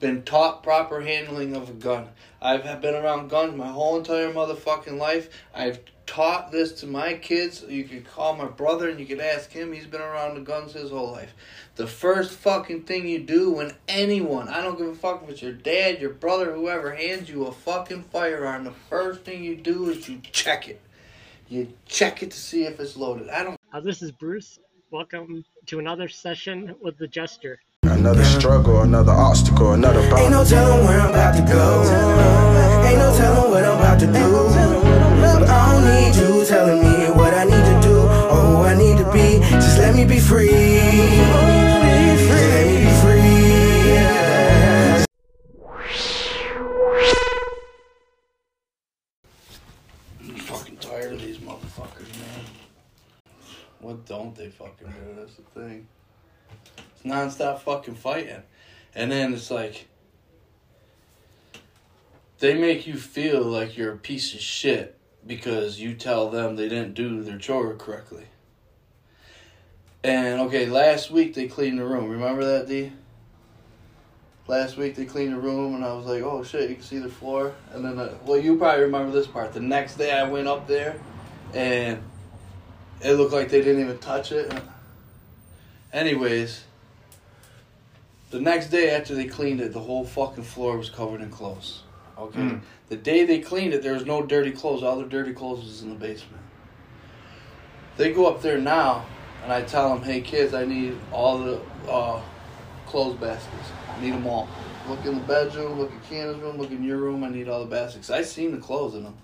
been 0.00 0.22
taught 0.22 0.62
proper 0.62 1.02
handling 1.02 1.54
of 1.54 1.68
a 1.68 1.74
gun. 1.74 2.08
I've 2.42 2.80
been 2.80 2.94
around 2.94 3.28
guns 3.28 3.54
my 3.54 3.68
whole 3.68 3.98
entire 3.98 4.32
motherfucking 4.32 4.98
life. 4.98 5.28
I've 5.54 5.80
taught 6.06 6.50
this 6.50 6.72
to 6.80 6.86
my 6.86 7.14
kids. 7.14 7.62
You 7.68 7.84
could 7.84 8.04
call 8.04 8.34
my 8.34 8.46
brother 8.46 8.88
and 8.88 8.98
you 8.98 9.06
could 9.06 9.20
ask 9.20 9.52
him. 9.52 9.72
He's 9.72 9.86
been 9.86 10.00
around 10.00 10.34
the 10.34 10.40
guns 10.40 10.72
his 10.72 10.90
whole 10.90 11.12
life. 11.12 11.34
The 11.76 11.86
first 11.86 12.32
fucking 12.32 12.82
thing 12.82 13.06
you 13.06 13.20
do 13.20 13.52
when 13.52 13.74
anyone, 13.86 14.48
I 14.48 14.62
don't 14.62 14.78
give 14.78 14.88
a 14.88 14.94
fuck 14.94 15.22
if 15.22 15.28
it's 15.28 15.42
your 15.42 15.52
dad, 15.52 16.00
your 16.00 16.10
brother, 16.10 16.52
whoever, 16.54 16.94
hands 16.94 17.28
you 17.28 17.46
a 17.46 17.52
fucking 17.52 18.04
firearm, 18.04 18.64
the 18.64 18.72
first 18.72 19.20
thing 19.20 19.44
you 19.44 19.54
do 19.54 19.90
is 19.90 20.08
you 20.08 20.20
check 20.32 20.68
it. 20.68 20.80
You 21.48 21.72
check 21.86 22.22
it 22.22 22.30
to 22.30 22.38
see 22.38 22.64
if 22.64 22.80
it's 22.80 22.96
loaded. 22.96 23.28
I 23.28 23.44
don't 23.44 23.58
Uh, 23.72 23.80
this 23.80 24.02
is 24.02 24.10
Bruce. 24.12 24.58
Welcome 24.90 25.44
to 25.66 25.78
another 25.78 26.08
session 26.08 26.74
with 26.80 26.98
the 26.98 27.06
Jester. 27.06 27.60
Another 27.82 28.24
struggle, 28.24 28.82
another 28.82 29.12
obstacle, 29.12 29.72
another 29.72 30.00
Ain't 30.18 30.32
no 30.32 30.44
telling 30.44 30.84
where 30.86 31.00
I'm 31.00 31.08
about 31.10 31.34
to 31.34 31.40
go. 31.42 31.82
Ain't 32.86 32.98
no 32.98 33.10
telling 33.16 33.50
what 33.50 33.64
I'm 33.64 33.78
about 33.78 33.98
to 34.00 34.06
do. 34.06 34.12
But 35.20 35.48
I 35.48 35.72
don't 35.72 35.84
need 35.84 36.14
you 36.14 36.44
telling 36.44 36.82
me 36.82 37.08
what 37.10 37.32
I 37.32 37.44
need 37.44 37.52
to 37.52 37.80
do 37.82 38.00
or 38.00 38.36
who 38.36 38.62
I 38.64 38.74
need 38.74 38.98
to 38.98 39.10
be. 39.12 39.40
Just 39.52 39.78
let 39.78 39.94
me 39.94 40.04
be 40.04 40.18
free. 40.18 40.50
Let 40.50 41.06
me 42.66 42.84
be 42.84 42.90
free. 43.00 43.94
yeah. 43.94 45.04
I'm 50.20 50.34
fucking 50.36 50.76
tired 50.76 51.12
of 51.14 51.22
these 51.22 51.38
motherfuckers, 51.38 52.12
man. 52.18 52.44
What 53.80 54.04
don't 54.04 54.36
they 54.36 54.50
fucking 54.50 54.88
do? 54.88 55.14
That's 55.16 55.34
the 55.34 55.42
thing. 55.58 55.86
Nonstop 57.04 57.60
fucking 57.60 57.94
fighting. 57.94 58.42
And 58.94 59.10
then 59.10 59.32
it's 59.34 59.50
like 59.50 59.86
they 62.40 62.54
make 62.54 62.86
you 62.86 62.96
feel 62.96 63.42
like 63.42 63.76
you're 63.76 63.92
a 63.92 63.98
piece 63.98 64.34
of 64.34 64.40
shit 64.40 64.98
because 65.26 65.78
you 65.78 65.94
tell 65.94 66.30
them 66.30 66.56
they 66.56 66.68
didn't 66.68 66.94
do 66.94 67.22
their 67.22 67.38
chore 67.38 67.74
correctly. 67.74 68.24
And 70.02 70.40
okay, 70.42 70.66
last 70.66 71.10
week 71.10 71.34
they 71.34 71.46
cleaned 71.46 71.78
the 71.78 71.84
room. 71.84 72.08
Remember 72.08 72.44
that, 72.44 72.66
D? 72.66 72.92
Last 74.46 74.76
week 74.76 74.96
they 74.96 75.04
cleaned 75.04 75.34
the 75.34 75.38
room, 75.38 75.74
and 75.74 75.84
I 75.84 75.92
was 75.92 76.06
like, 76.06 76.22
"Oh 76.22 76.42
shit, 76.42 76.70
you 76.70 76.76
can 76.76 76.84
see 76.84 76.98
the 76.98 77.10
floor." 77.10 77.54
And 77.72 77.84
then, 77.84 77.98
uh, 77.98 78.14
well, 78.24 78.40
you 78.40 78.56
probably 78.56 78.84
remember 78.84 79.12
this 79.12 79.26
part. 79.26 79.52
The 79.52 79.60
next 79.60 79.96
day 79.96 80.10
I 80.10 80.28
went 80.28 80.48
up 80.48 80.66
there, 80.66 80.96
and 81.54 82.02
it 83.02 83.12
looked 83.12 83.32
like 83.32 83.50
they 83.50 83.60
didn't 83.60 83.82
even 83.82 83.98
touch 83.98 84.32
it. 84.32 84.52
Anyways, 85.92 86.64
the 88.30 88.40
next 88.40 88.68
day 88.68 88.90
after 88.90 89.14
they 89.14 89.26
cleaned 89.26 89.60
it, 89.60 89.72
the 89.72 89.80
whole 89.80 90.04
fucking 90.04 90.44
floor 90.44 90.76
was 90.78 90.88
covered 90.88 91.20
in 91.20 91.30
clothes. 91.30 91.82
Okay. 92.16 92.58
The 92.88 92.96
day 92.96 93.24
they 93.24 93.40
cleaned 93.40 93.72
it, 93.72 93.82
there 93.82 93.94
was 93.94 94.04
no 94.04 94.22
dirty 94.22 94.50
clothes. 94.50 94.82
All 94.82 94.98
the 94.98 95.06
dirty 95.06 95.32
clothes 95.32 95.64
was 95.64 95.82
in 95.82 95.90
the 95.90 95.94
basement. 95.94 96.42
They 97.96 98.12
go 98.12 98.26
up 98.26 98.42
there 98.42 98.58
now, 98.58 99.04
and 99.42 99.52
I 99.52 99.62
tell 99.62 99.94
them, 99.94 100.02
"Hey 100.02 100.20
kids, 100.20 100.54
I 100.54 100.64
need 100.64 100.98
all 101.12 101.38
the 101.38 101.60
uh, 101.88 102.20
clothes 102.86 103.16
baskets. 103.18 103.70
I 103.88 104.00
need 104.00 104.12
them 104.12 104.26
all. 104.26 104.48
Look 104.88 105.04
in 105.04 105.14
the 105.14 105.20
bedroom, 105.20 105.78
look 105.78 105.90
in 105.92 106.00
Kiana's 106.00 106.38
room, 106.40 106.56
look 106.58 106.70
in 106.70 106.82
your 106.82 106.98
room. 106.98 107.22
I 107.24 107.28
need 107.28 107.48
all 107.48 107.60
the 107.60 107.70
baskets. 107.70 108.10
I 108.10 108.22
seen 108.22 108.52
the 108.52 108.58
clothes 108.58 108.94
in 108.94 109.04
them. 109.04 109.16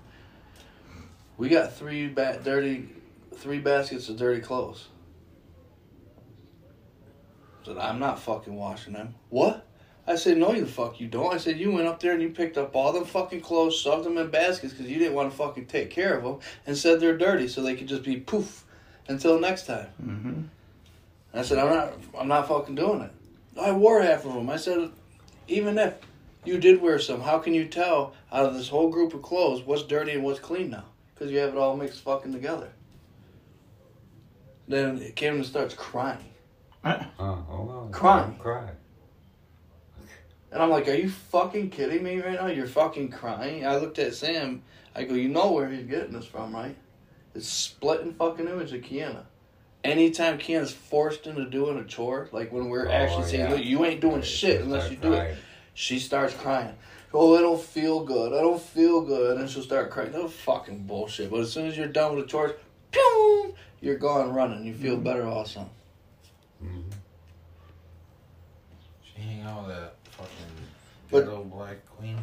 We 1.38 1.48
got 1.48 1.72
three 1.74 2.08
ba- 2.08 2.40
dirty, 2.42 2.88
three 3.34 3.58
baskets 3.58 4.08
of 4.08 4.16
dirty 4.16 4.40
clothes. 4.40 4.88
Said 7.66 7.78
I'm 7.78 7.98
not 7.98 8.20
fucking 8.20 8.54
washing 8.54 8.92
them. 8.92 9.16
What? 9.28 9.66
I 10.06 10.14
said 10.14 10.38
no, 10.38 10.52
you 10.52 10.66
fuck 10.66 11.00
you 11.00 11.08
don't. 11.08 11.34
I 11.34 11.38
said 11.38 11.58
you 11.58 11.72
went 11.72 11.88
up 11.88 11.98
there 11.98 12.12
and 12.12 12.22
you 12.22 12.30
picked 12.30 12.56
up 12.56 12.76
all 12.76 12.92
them 12.92 13.04
fucking 13.04 13.40
clothes, 13.40 13.76
shoved 13.76 14.04
them 14.04 14.18
in 14.18 14.30
baskets 14.30 14.72
because 14.72 14.88
you 14.88 15.00
didn't 15.00 15.14
want 15.14 15.32
to 15.32 15.36
fucking 15.36 15.66
take 15.66 15.90
care 15.90 16.16
of 16.16 16.22
them, 16.22 16.38
and 16.64 16.78
said 16.78 17.00
they're 17.00 17.18
dirty 17.18 17.48
so 17.48 17.62
they 17.62 17.74
could 17.74 17.88
just 17.88 18.04
be 18.04 18.18
poof 18.18 18.64
until 19.08 19.40
next 19.40 19.66
time. 19.66 19.88
Mm-hmm. 20.00 20.42
I 21.34 21.42
said, 21.42 21.58
I'm 21.58 21.74
not, 21.74 21.92
I'm 22.16 22.28
not 22.28 22.46
fucking 22.46 22.76
doing 22.76 23.00
it. 23.00 23.10
I 23.60 23.72
wore 23.72 24.00
half 24.00 24.24
of 24.24 24.34
them. 24.34 24.48
I 24.48 24.58
said, 24.58 24.92
even 25.48 25.76
if 25.76 25.94
you 26.44 26.58
did 26.58 26.80
wear 26.80 27.00
some, 27.00 27.20
how 27.20 27.40
can 27.40 27.52
you 27.52 27.64
tell 27.66 28.14
out 28.30 28.46
of 28.46 28.54
this 28.54 28.68
whole 28.68 28.90
group 28.90 29.12
of 29.12 29.22
clothes 29.22 29.62
what's 29.62 29.82
dirty 29.82 30.12
and 30.12 30.22
what's 30.22 30.38
clean 30.38 30.70
now? 30.70 30.84
Because 31.12 31.32
you 31.32 31.38
have 31.38 31.50
it 31.50 31.58
all 31.58 31.76
mixed 31.76 32.02
fucking 32.02 32.32
together. 32.32 32.68
Then 34.68 35.10
Camden 35.16 35.42
starts 35.42 35.74
crying. 35.74 36.30
Oh, 37.18 37.44
hold 37.48 37.70
on. 37.70 37.92
Crying. 37.92 38.36
Cry. 38.38 38.70
And 40.52 40.62
I'm 40.62 40.70
like, 40.70 40.88
are 40.88 40.94
you 40.94 41.10
fucking 41.10 41.70
kidding 41.70 42.02
me 42.02 42.20
right 42.20 42.34
now? 42.34 42.46
You're 42.46 42.66
fucking 42.66 43.10
crying? 43.10 43.66
I 43.66 43.76
looked 43.76 43.98
at 43.98 44.14
Sam. 44.14 44.62
I 44.94 45.04
go, 45.04 45.14
you 45.14 45.28
know 45.28 45.52
where 45.52 45.68
he's 45.68 45.86
getting 45.86 46.12
this 46.12 46.24
from, 46.24 46.54
right? 46.54 46.76
It's 47.34 47.48
splitting 47.48 48.14
fucking 48.14 48.46
image 48.46 48.72
of 48.72 48.80
Kiana. 48.82 49.24
Anytime 49.84 50.38
Kiana's 50.38 50.72
forced 50.72 51.26
into 51.26 51.44
doing 51.44 51.78
a 51.78 51.84
chore, 51.84 52.28
like 52.32 52.52
when 52.52 52.68
we're 52.68 52.88
Oh, 52.88 52.92
actually 52.92 53.28
saying, 53.28 53.50
look, 53.50 53.64
you 53.64 53.84
ain't 53.84 54.00
doing 54.00 54.22
shit 54.22 54.62
unless 54.62 54.90
you 54.90 54.96
do 54.96 55.12
it. 55.12 55.36
She 55.74 55.98
starts 55.98 56.34
crying. 56.34 56.74
Oh, 57.12 57.36
I 57.36 57.40
don't 57.40 57.60
feel 57.60 58.04
good. 58.04 58.32
I 58.32 58.40
don't 58.40 58.60
feel 58.60 59.02
good. 59.02 59.38
And 59.38 59.48
she'll 59.50 59.62
start 59.62 59.90
crying. 59.90 60.12
That's 60.12 60.32
fucking 60.32 60.86
bullshit. 60.86 61.30
But 61.30 61.40
as 61.40 61.52
soon 61.52 61.66
as 61.66 61.76
you're 61.76 61.88
done 61.88 62.16
with 62.16 62.24
the 62.24 62.30
chores, 62.30 62.52
pew, 62.90 63.54
you're 63.80 63.98
gone 63.98 64.32
running. 64.32 64.64
You 64.64 64.74
feel 64.74 64.94
mm-hmm. 64.94 65.04
better 65.04 65.26
all 65.26 65.44
of 66.60 66.66
a 66.66 66.70
sudden. 66.70 66.84
She 69.02 69.20
hang 69.20 69.42
out 69.42 69.66
with 69.66 69.76
that 69.76 69.94
fucking 70.10 70.30
But- 71.10 71.24
ghetto 71.24 71.44
black 71.44 71.76
queen. 71.96 72.18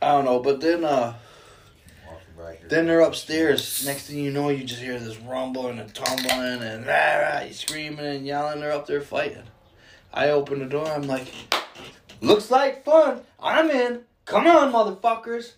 I 0.00 0.12
don't 0.12 0.24
know. 0.24 0.38
But 0.40 0.60
then, 0.60 0.84
uh, 0.84 1.14
Walking 2.06 2.26
back 2.36 2.58
here. 2.60 2.68
Then 2.68 2.86
they're 2.86 3.00
upstairs. 3.00 3.84
Next 3.84 4.06
thing 4.06 4.18
you 4.18 4.30
know, 4.30 4.48
you 4.48 4.64
just 4.64 4.80
hear 4.80 4.98
this 4.98 5.16
rumbling 5.16 5.78
and 5.78 5.92
tumbling 5.94 6.62
and 6.62 6.86
rah, 6.86 7.16
rah, 7.16 7.40
you 7.40 7.52
screaming 7.52 8.06
and 8.06 8.26
yelling. 8.26 8.60
They're 8.60 8.72
up 8.72 8.86
there 8.86 9.00
fighting. 9.00 9.42
I 10.12 10.30
open 10.30 10.60
the 10.60 10.66
door. 10.66 10.86
I'm 10.88 11.02
like, 11.02 11.26
looks 12.20 12.50
like 12.50 12.84
fun. 12.84 13.22
I'm 13.40 13.70
in. 13.70 14.04
Come 14.24 14.46
on, 14.46 14.72
motherfuckers. 14.72 15.52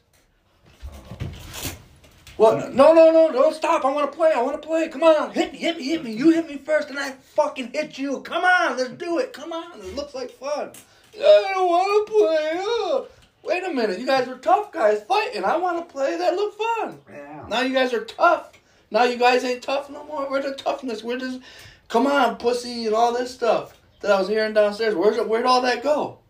What? 2.40 2.72
No, 2.72 2.94
no, 2.94 3.10
no! 3.10 3.30
Don't 3.30 3.54
stop! 3.54 3.84
I 3.84 3.92
want 3.92 4.10
to 4.10 4.16
play. 4.16 4.32
I 4.34 4.40
want 4.40 4.62
to 4.62 4.66
play. 4.66 4.88
Come 4.88 5.02
on, 5.02 5.30
hit 5.30 5.52
me, 5.52 5.58
hit 5.58 5.76
me, 5.76 5.84
hit 5.84 6.02
me. 6.02 6.12
You 6.12 6.30
hit 6.30 6.48
me 6.48 6.56
first, 6.56 6.88
and 6.88 6.98
I 6.98 7.10
fucking 7.10 7.72
hit 7.74 7.98
you. 7.98 8.22
Come 8.22 8.42
on, 8.42 8.78
let's 8.78 8.92
do 8.92 9.18
it. 9.18 9.34
Come 9.34 9.52
on, 9.52 9.78
it 9.78 9.94
looks 9.94 10.14
like 10.14 10.30
fun. 10.30 10.70
I 11.14 11.50
don't 11.52 11.68
want 11.68 12.06
to 12.06 12.12
play. 12.12 12.52
Oh. 12.54 13.08
Wait 13.42 13.62
a 13.62 13.74
minute, 13.74 13.98
you 13.98 14.06
guys 14.06 14.26
were 14.26 14.36
tough 14.36 14.72
guys 14.72 15.02
fighting. 15.02 15.44
I 15.44 15.58
want 15.58 15.86
to 15.86 15.92
play. 15.92 16.16
That 16.16 16.34
looked 16.34 16.56
fun. 16.56 16.98
Yeah. 17.10 17.44
Now 17.46 17.60
you 17.60 17.74
guys 17.74 17.92
are 17.92 18.06
tough. 18.06 18.52
Now 18.90 19.02
you 19.02 19.18
guys 19.18 19.44
ain't 19.44 19.62
tough 19.62 19.90
no 19.90 20.02
more. 20.04 20.30
Where's 20.30 20.46
the 20.46 20.54
toughness? 20.54 21.04
Where 21.04 21.18
does, 21.18 21.40
come 21.88 22.06
on, 22.06 22.38
pussy, 22.38 22.86
and 22.86 22.94
all 22.94 23.12
this 23.12 23.34
stuff 23.34 23.78
that 24.00 24.10
I 24.10 24.18
was 24.18 24.28
hearing 24.28 24.54
downstairs. 24.54 24.94
Where's 24.94 25.18
it? 25.18 25.28
Where'd 25.28 25.44
all 25.44 25.60
that 25.60 25.82
go? 25.82 26.20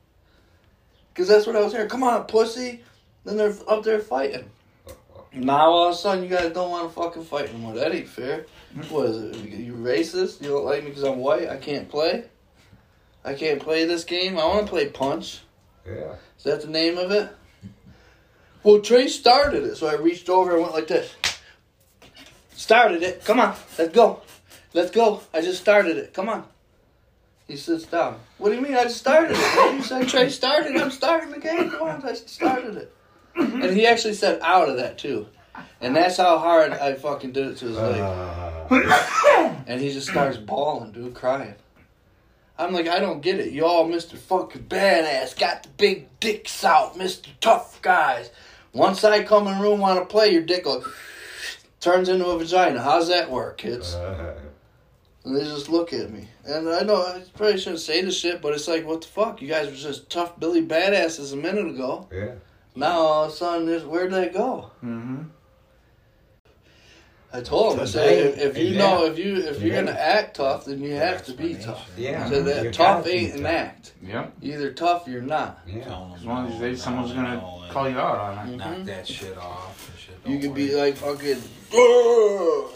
Because 1.15 1.29
that's 1.29 1.47
what 1.47 1.55
I 1.55 1.63
was 1.63 1.73
hearing. 1.73 1.89
Come 1.89 2.03
on, 2.03 2.25
pussy. 2.25 2.83
Then 3.25 3.37
they're 3.37 3.55
up 3.69 3.85
there 3.85 4.01
fighting. 4.01 4.51
Now 5.33 5.71
all 5.71 5.89
of 5.89 5.95
a 5.95 5.97
sudden 5.97 6.25
you 6.25 6.31
guys 6.31 6.53
don't 6.53 6.71
want 6.71 6.89
to 6.89 6.95
fucking 6.95 7.25
fight 7.25 7.51
anymore. 7.51 7.75
That 7.75 7.95
ain't 7.95 8.09
fair. 8.09 8.47
What 8.89 9.07
is 9.07 9.23
it? 9.23 9.37
You 9.47 9.75
racist? 9.75 10.43
You 10.43 10.49
don't 10.49 10.65
like 10.65 10.83
me 10.83 10.91
because 10.91 11.05
I'm 11.05 11.19
white? 11.19 11.49
I 11.49 11.57
can't 11.57 11.89
play. 11.89 12.25
I 13.25 13.35
can't 13.35 13.61
play 13.61 13.85
this 13.85 14.05
game. 14.05 14.39
I 14.39 14.45
want 14.45 14.67
to 14.67 14.71
play 14.71 14.89
punch. 14.89 15.41
Yeah. 15.87 16.15
Is 16.37 16.45
that 16.45 16.63
the 16.63 16.69
name 16.69 16.99
of 16.99 17.11
it? 17.11 17.31
Well, 18.63 18.81
Trey 18.81 19.09
started 19.09 19.65
it, 19.65 19.77
so 19.77 19.87
I 19.87 19.95
reached 19.95 20.29
over 20.29 20.53
and 20.53 20.63
went 20.63 20.75
like 20.75 20.89
this. 20.89 21.15
Started 22.55 23.03
it. 23.03 23.25
Come 23.25 23.41
on, 23.41 23.55
let's 23.79 23.93
go. 23.93 24.21
Let's 24.75 24.91
go. 24.91 25.23
I 25.33 25.41
just 25.41 25.61
started 25.61 25.97
it. 25.97 26.13
Come 26.13 26.29
on. 26.29 26.45
He 27.49 27.57
sits 27.57 27.85
down. 27.85 28.21
What 28.39 28.51
do 28.51 28.55
you 28.55 28.61
mean? 28.61 28.75
I 28.75 28.85
just 28.85 28.99
started 28.99 29.37
it. 29.37 29.75
You 29.75 29.83
said 29.83 30.07
Trey 30.09 30.29
started. 30.29 30.77
I'm 30.77 30.91
starting 30.91 31.31
the 31.31 31.41
game. 31.41 31.71
Come 31.71 31.89
on, 31.89 32.05
I 32.05 32.11
just 32.11 32.29
started 32.29 32.77
it. 32.77 32.95
And 33.41 33.77
he 33.77 33.87
actually 33.87 34.15
said 34.15 34.41
out 34.43 34.69
of 34.69 34.77
that 34.77 34.99
too. 34.99 35.27
And 35.81 35.97
that's 35.97 36.17
how 36.19 36.39
hard 36.39 36.73
I 36.73 36.95
fucking 36.95 37.33
did 37.33 37.49
it 37.49 37.57
to 37.59 37.67
his 37.67 37.77
leg. 37.77 38.01
Uh, 38.01 39.55
And 39.67 39.81
he 39.81 39.93
just 39.93 40.09
starts 40.09 40.37
bawling, 40.37 40.93
dude, 40.93 41.15
crying. 41.15 41.55
I'm 42.59 42.73
like, 42.73 42.89
I 42.89 42.99
don't 43.01 43.21
get 43.23 43.41
it. 43.41 43.53
You 43.53 43.65
all 43.65 43.89
Mr. 43.89 44.17
Fucking 44.19 44.65
Badass, 44.65 45.39
got 45.39 45.63
the 45.63 45.69
big 45.71 46.07
dicks 46.21 46.63
out, 46.65 46.97
Mr. 46.97 47.29
Tough 47.41 47.81
Guys. 47.83 48.31
Once 48.73 49.03
I 49.03 49.23
come 49.25 49.47
in 49.49 49.57
the 49.59 49.63
room, 49.63 49.81
want 49.81 49.99
to 49.99 50.05
play, 50.05 50.29
your 50.33 50.43
dick 50.43 50.65
will, 50.67 50.85
turns 51.81 52.09
into 52.09 52.27
a 52.27 52.39
vagina. 52.39 52.81
How's 52.83 53.09
that 53.09 53.31
work, 53.31 53.59
kids? 53.59 53.95
uh, 53.95 54.35
And 55.25 55.35
they 55.37 55.45
just 55.45 55.69
look 55.69 55.93
at 55.93 56.11
me. 56.11 56.29
And 56.45 56.69
I 56.69 56.83
know 56.83 56.97
I 57.03 57.23
probably 57.35 57.59
shouldn't 57.59 57.81
say 57.81 58.03
this 58.03 58.19
shit, 58.19 58.41
but 58.43 58.53
it's 58.55 58.69
like, 58.69 58.87
what 58.87 59.01
the 59.01 59.09
fuck? 59.09 59.41
You 59.41 59.49
guys 59.49 59.67
were 59.69 59.77
just 59.77 60.11
tough 60.11 60.39
Billy 60.39 60.63
Badasses 60.67 61.33
a 61.33 61.37
minute 61.37 61.67
ago. 61.67 62.09
yeah. 62.13 62.33
Now 62.75 62.93
all 62.99 63.25
of 63.25 63.33
a 63.33 63.35
sudden, 63.35 63.67
this, 63.67 63.83
where'd 63.83 64.13
they 64.13 64.29
go? 64.29 64.71
Mm-hmm. 64.85 65.23
I 67.33 67.41
told 67.43 67.75
him. 67.75 67.81
I 67.81 67.85
said, 67.85 68.27
if, 68.27 68.39
if 68.39 68.59
you 68.59 68.65
yeah. 68.71 68.79
know, 68.79 69.05
if 69.07 69.17
you 69.19 69.37
if 69.37 69.61
you're 69.63 69.73
Yeah. 69.75 69.83
gonna 69.85 69.97
act 69.99 70.37
tough, 70.37 70.65
then 70.65 70.81
you 70.83 70.95
have 70.95 71.25
to 71.27 71.33
be 71.33 71.55
tough. 71.55 71.89
Yeah. 71.97 72.29
So 72.29 72.43
that 72.43 72.65
You 72.65 72.71
tough 72.73 73.05
gotta 73.05 73.15
ain't 73.15 73.35
an 73.37 73.47
act. 73.47 73.93
Yep. 74.03 74.33
You're 74.41 74.55
either 74.57 74.73
tough 74.73 75.07
or 75.07 75.11
you're 75.11 75.23
not. 75.23 75.61
Yeah. 75.67 75.75
Because 75.79 76.25
one 76.25 76.45
of 76.47 76.51
these 76.53 76.61
days, 76.61 76.83
someone's 76.83 77.13
gonna 77.13 77.37
No, 77.37 77.65
call 77.71 77.89
you 77.89 77.99
out 77.99 78.19
on 78.39 78.49
it. 78.49 78.57
Knock 78.57 78.83
that 78.85 79.07
shit 79.07 79.39
off. 79.39 79.97
Shit. 79.97 80.17
You 80.27 80.39
Don't 80.41 80.43
could 80.43 80.55
be 80.55 80.75
like 80.75 80.97
fucking. 80.97 81.41
"Ugh." 81.73 82.71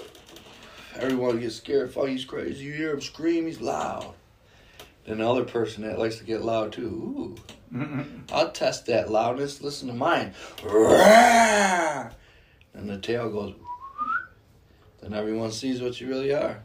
Everyone 1.00 1.40
gets 1.40 1.56
scared. 1.56 1.92
Fuck, 1.92 2.06
he's 2.06 2.24
crazy. 2.24 2.64
You 2.64 2.72
hear 2.74 2.92
him 2.92 3.00
scream, 3.00 3.46
he's 3.46 3.60
loud. 3.60 4.14
And 5.06 5.20
the 5.20 5.28
other 5.28 5.44
person 5.44 5.82
that 5.84 5.98
likes 5.98 6.16
to 6.16 6.24
get 6.24 6.42
loud 6.42 6.72
too. 6.72 6.86
Ooh. 6.86 7.36
Mhm. 7.76 8.22
I'll 8.32 8.50
test 8.52 8.86
that 8.86 9.10
loudness. 9.10 9.60
Listen 9.60 9.88
to 9.88 9.94
mine. 9.94 10.32
And 12.76 12.88
the 12.88 12.98
tail 12.98 13.28
goes. 13.30 13.54
Then 15.00 15.12
everyone 15.12 15.50
sees 15.52 15.82
what 15.82 16.00
you 16.00 16.08
really 16.08 16.32
are. 16.32 16.62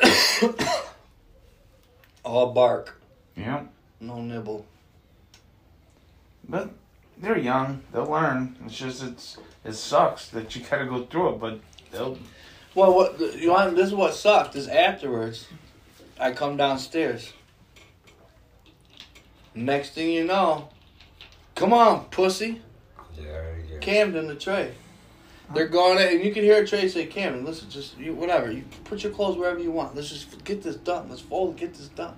All 2.24 2.52
bark, 2.52 3.00
Yep. 3.36 3.68
no 4.00 4.20
nibble. 4.22 4.64
But 6.48 6.70
they're 7.18 7.38
young. 7.38 7.82
They'll 7.92 8.06
learn. 8.10 8.56
It's 8.64 8.76
just 8.76 9.02
it's 9.02 9.36
it 9.64 9.74
sucks 9.74 10.28
that 10.30 10.54
you 10.56 10.64
gotta 10.64 10.86
go 10.86 11.04
through 11.04 11.34
it, 11.34 11.40
but 11.40 11.60
they'll. 11.92 12.18
Well, 12.74 12.94
what 12.94 13.20
you 13.36 13.50
want? 13.50 13.76
This 13.76 13.88
is 13.88 13.94
what 13.94 14.14
sucked. 14.14 14.56
Is 14.56 14.68
afterwards, 14.68 15.46
I 16.18 16.32
come 16.32 16.56
downstairs. 16.56 17.32
Next 19.54 19.90
thing 19.90 20.10
you 20.10 20.24
know, 20.24 20.68
come 21.54 21.72
on, 21.72 22.06
pussy, 22.06 22.60
There 23.16 23.56
you 23.68 23.74
go. 23.74 23.78
Camden 23.80 24.26
the 24.26 24.34
tray. 24.34 24.74
They're 25.52 25.68
going 25.68 25.98
in, 25.98 26.08
and 26.16 26.24
you 26.24 26.32
can 26.32 26.42
hear 26.42 26.64
Trey 26.64 26.88
say, 26.88 27.06
"Camden, 27.06 27.44
listen, 27.44 27.68
just 27.68 27.98
you, 27.98 28.14
whatever. 28.14 28.50
You 28.50 28.64
put 28.84 29.02
your 29.02 29.12
clothes 29.12 29.36
wherever 29.36 29.60
you 29.60 29.70
want. 29.70 29.94
Let's 29.94 30.08
just 30.08 30.42
get 30.44 30.62
this 30.62 30.76
done. 30.76 31.08
Let's 31.10 31.20
fold, 31.20 31.50
and 31.50 31.58
get 31.58 31.74
this 31.74 31.88
done." 31.88 32.16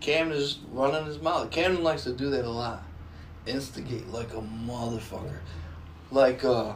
Camden 0.00 0.36
is 0.36 0.58
running 0.72 1.06
his 1.06 1.20
mouth. 1.20 1.50
Camden 1.50 1.84
likes 1.84 2.04
to 2.04 2.12
do 2.12 2.30
that 2.30 2.44
a 2.44 2.50
lot. 2.50 2.82
Instigate 3.46 4.08
like 4.08 4.32
a 4.34 4.40
motherfucker. 4.40 5.38
Like 6.10 6.44
uh, 6.44 6.72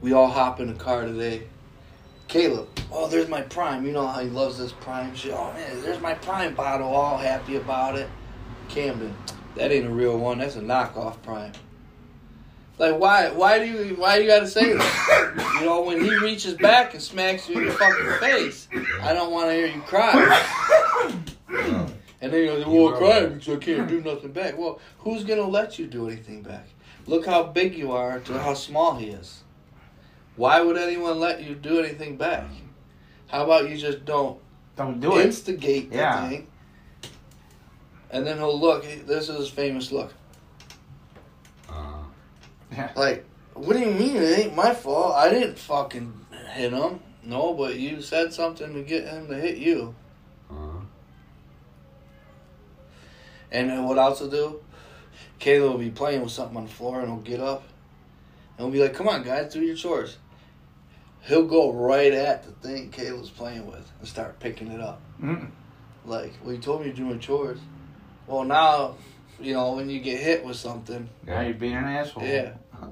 we 0.00 0.12
all 0.12 0.28
hop 0.28 0.58
in 0.58 0.70
a 0.70 0.74
car 0.74 1.04
today. 1.04 1.44
Caleb, 2.30 2.68
oh, 2.92 3.08
there's 3.08 3.28
my 3.28 3.40
prime. 3.40 3.84
You 3.84 3.90
know 3.90 4.06
how 4.06 4.20
he 4.20 4.30
loves 4.30 4.56
this 4.56 4.70
prime 4.70 5.16
shit. 5.16 5.32
Oh 5.34 5.52
man, 5.52 5.82
there's 5.82 6.00
my 6.00 6.14
prime 6.14 6.54
bottle. 6.54 6.86
All 6.86 7.16
happy 7.16 7.56
about 7.56 7.98
it. 7.98 8.08
Camden, 8.68 9.12
that 9.56 9.72
ain't 9.72 9.84
a 9.84 9.90
real 9.90 10.16
one. 10.16 10.38
That's 10.38 10.54
a 10.54 10.60
knockoff 10.60 11.20
prime. 11.22 11.50
Like 12.78 13.00
why? 13.00 13.30
Why 13.32 13.58
do 13.58 13.64
you? 13.64 13.96
Why 13.96 14.18
you 14.18 14.28
gotta 14.28 14.46
say 14.46 14.74
that? 14.74 15.56
You 15.58 15.66
know, 15.66 15.82
when 15.82 16.04
he 16.04 16.16
reaches 16.18 16.54
back 16.54 16.94
and 16.94 17.02
smacks 17.02 17.48
you 17.48 17.58
in 17.58 17.66
the 17.66 17.72
fucking 17.72 18.20
face, 18.20 18.68
I 19.02 19.12
don't 19.12 19.32
want 19.32 19.48
to 19.48 19.54
hear 19.54 19.66
you 19.66 19.80
cry. 19.80 20.14
And 22.20 22.32
then 22.32 22.42
you 22.42 22.64
go, 22.64 22.70
well, 22.70 22.94
I 22.94 22.98
cried 22.98 23.34
because 23.40 23.56
I 23.56 23.58
can't 23.58 23.88
do 23.88 24.02
nothing 24.02 24.30
back. 24.30 24.56
Well, 24.56 24.78
who's 24.98 25.24
gonna 25.24 25.48
let 25.48 25.80
you 25.80 25.88
do 25.88 26.06
anything 26.06 26.42
back? 26.42 26.68
Look 27.06 27.26
how 27.26 27.42
big 27.42 27.74
you 27.74 27.90
are 27.90 28.20
to 28.20 28.38
how 28.38 28.54
small 28.54 28.94
he 28.94 29.08
is. 29.08 29.42
Why 30.40 30.62
would 30.62 30.78
anyone 30.78 31.20
let 31.20 31.42
you 31.42 31.54
do 31.54 31.80
anything 31.80 32.16
back? 32.16 32.44
How 33.26 33.44
about 33.44 33.68
you 33.68 33.76
just 33.76 34.06
don't 34.06 34.40
Don't 34.74 34.98
do 34.98 35.18
it. 35.18 35.26
instigate 35.26 35.90
the 35.90 35.98
Yeah. 35.98 36.28
thing? 36.30 36.46
And 38.10 38.26
then 38.26 38.38
he'll 38.38 38.58
look. 38.58 38.82
This 39.06 39.28
is 39.28 39.36
his 39.36 39.48
famous 39.50 39.92
look. 39.92 40.14
Uh, 41.68 42.04
Like, 42.96 43.26
what 43.52 43.74
do 43.74 43.80
you 43.80 43.90
mean? 43.90 44.16
It 44.16 44.38
ain't 44.38 44.56
my 44.56 44.72
fault. 44.72 45.14
I 45.14 45.28
didn't 45.28 45.58
fucking 45.58 46.10
hit 46.54 46.72
him. 46.72 47.00
No, 47.22 47.52
but 47.52 47.76
you 47.76 48.00
said 48.00 48.32
something 48.32 48.72
to 48.72 48.80
get 48.80 49.06
him 49.06 49.28
to 49.28 49.34
hit 49.34 49.58
you. 49.58 49.94
Uh-huh. 50.50 50.80
And 53.52 53.68
then 53.68 53.84
what 53.84 53.98
else 53.98 54.20
will 54.22 54.30
do? 54.30 54.60
Kayla 55.38 55.70
will 55.72 55.76
be 55.78 55.90
playing 55.90 56.22
with 56.22 56.32
something 56.32 56.56
on 56.56 56.64
the 56.64 56.72
floor 56.72 57.00
and 57.00 57.08
he'll 57.12 57.20
get 57.20 57.40
up. 57.40 57.62
And 58.56 58.64
he'll 58.64 58.72
be 58.72 58.80
like, 58.80 58.94
come 58.94 59.06
on, 59.06 59.22
guys, 59.22 59.52
do 59.52 59.60
your 59.60 59.76
chores. 59.76 60.16
He'll 61.22 61.46
go 61.46 61.72
right 61.72 62.12
at 62.12 62.44
the 62.44 62.52
thing 62.66 62.90
Kayla's 62.90 63.30
playing 63.30 63.66
with 63.66 63.90
and 63.98 64.08
start 64.08 64.38
picking 64.40 64.68
it 64.68 64.80
up. 64.80 65.00
Mm. 65.22 65.50
Like, 66.06 66.32
well, 66.42 66.54
you 66.54 66.60
told 66.60 66.80
me 66.80 66.86
you're 66.86 66.96
doing 66.96 67.18
chores. 67.20 67.60
Well, 68.26 68.44
now, 68.44 68.96
you 69.38 69.52
know, 69.52 69.72
when 69.72 69.90
you 69.90 70.00
get 70.00 70.18
hit 70.20 70.44
with 70.44 70.56
something, 70.56 71.08
Now 71.26 71.42
you're 71.42 71.54
being 71.54 71.74
an 71.74 71.84
asshole. 71.84 72.24
yeah. 72.24 72.52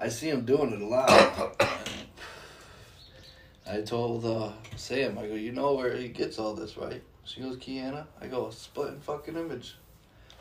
I 0.00 0.08
see 0.08 0.28
him 0.28 0.44
doing 0.44 0.72
it 0.72 0.80
a 0.80 0.86
lot. 0.86 1.10
I 3.68 3.80
told 3.82 4.24
uh, 4.24 4.52
Sam, 4.76 5.18
I 5.18 5.26
go, 5.26 5.34
you 5.34 5.50
know 5.52 5.74
where 5.74 5.96
he 5.96 6.08
gets 6.08 6.38
all 6.38 6.54
this, 6.54 6.76
right? 6.76 7.02
She 7.24 7.40
goes, 7.40 7.56
Kiana. 7.56 8.06
I 8.20 8.28
go, 8.28 8.48
splitting 8.50 9.00
fucking 9.00 9.36
image. 9.36 9.76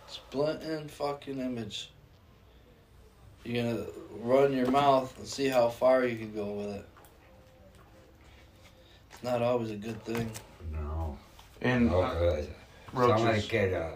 Splitting 0.07 0.87
fucking 0.87 1.39
image. 1.39 1.89
You're 3.47 3.63
gonna 3.63 3.85
run 4.19 4.51
your 4.51 4.69
mouth 4.69 5.17
and 5.17 5.25
see 5.25 5.47
how 5.47 5.69
far 5.69 6.03
you 6.03 6.17
can 6.17 6.33
go 6.35 6.45
with 6.51 6.67
it. 6.75 6.85
It's 9.13 9.23
not 9.23 9.41
always 9.41 9.71
a 9.71 9.75
good 9.75 10.03
thing. 10.03 10.29
no. 10.73 11.17
And 11.61 11.89
Oh, 11.89 12.01
uh, 12.01 12.03
uh, 12.03 12.41
somebody 12.93 13.23
roaches. 13.23 13.47
could 13.47 13.73
uh, 13.73 13.89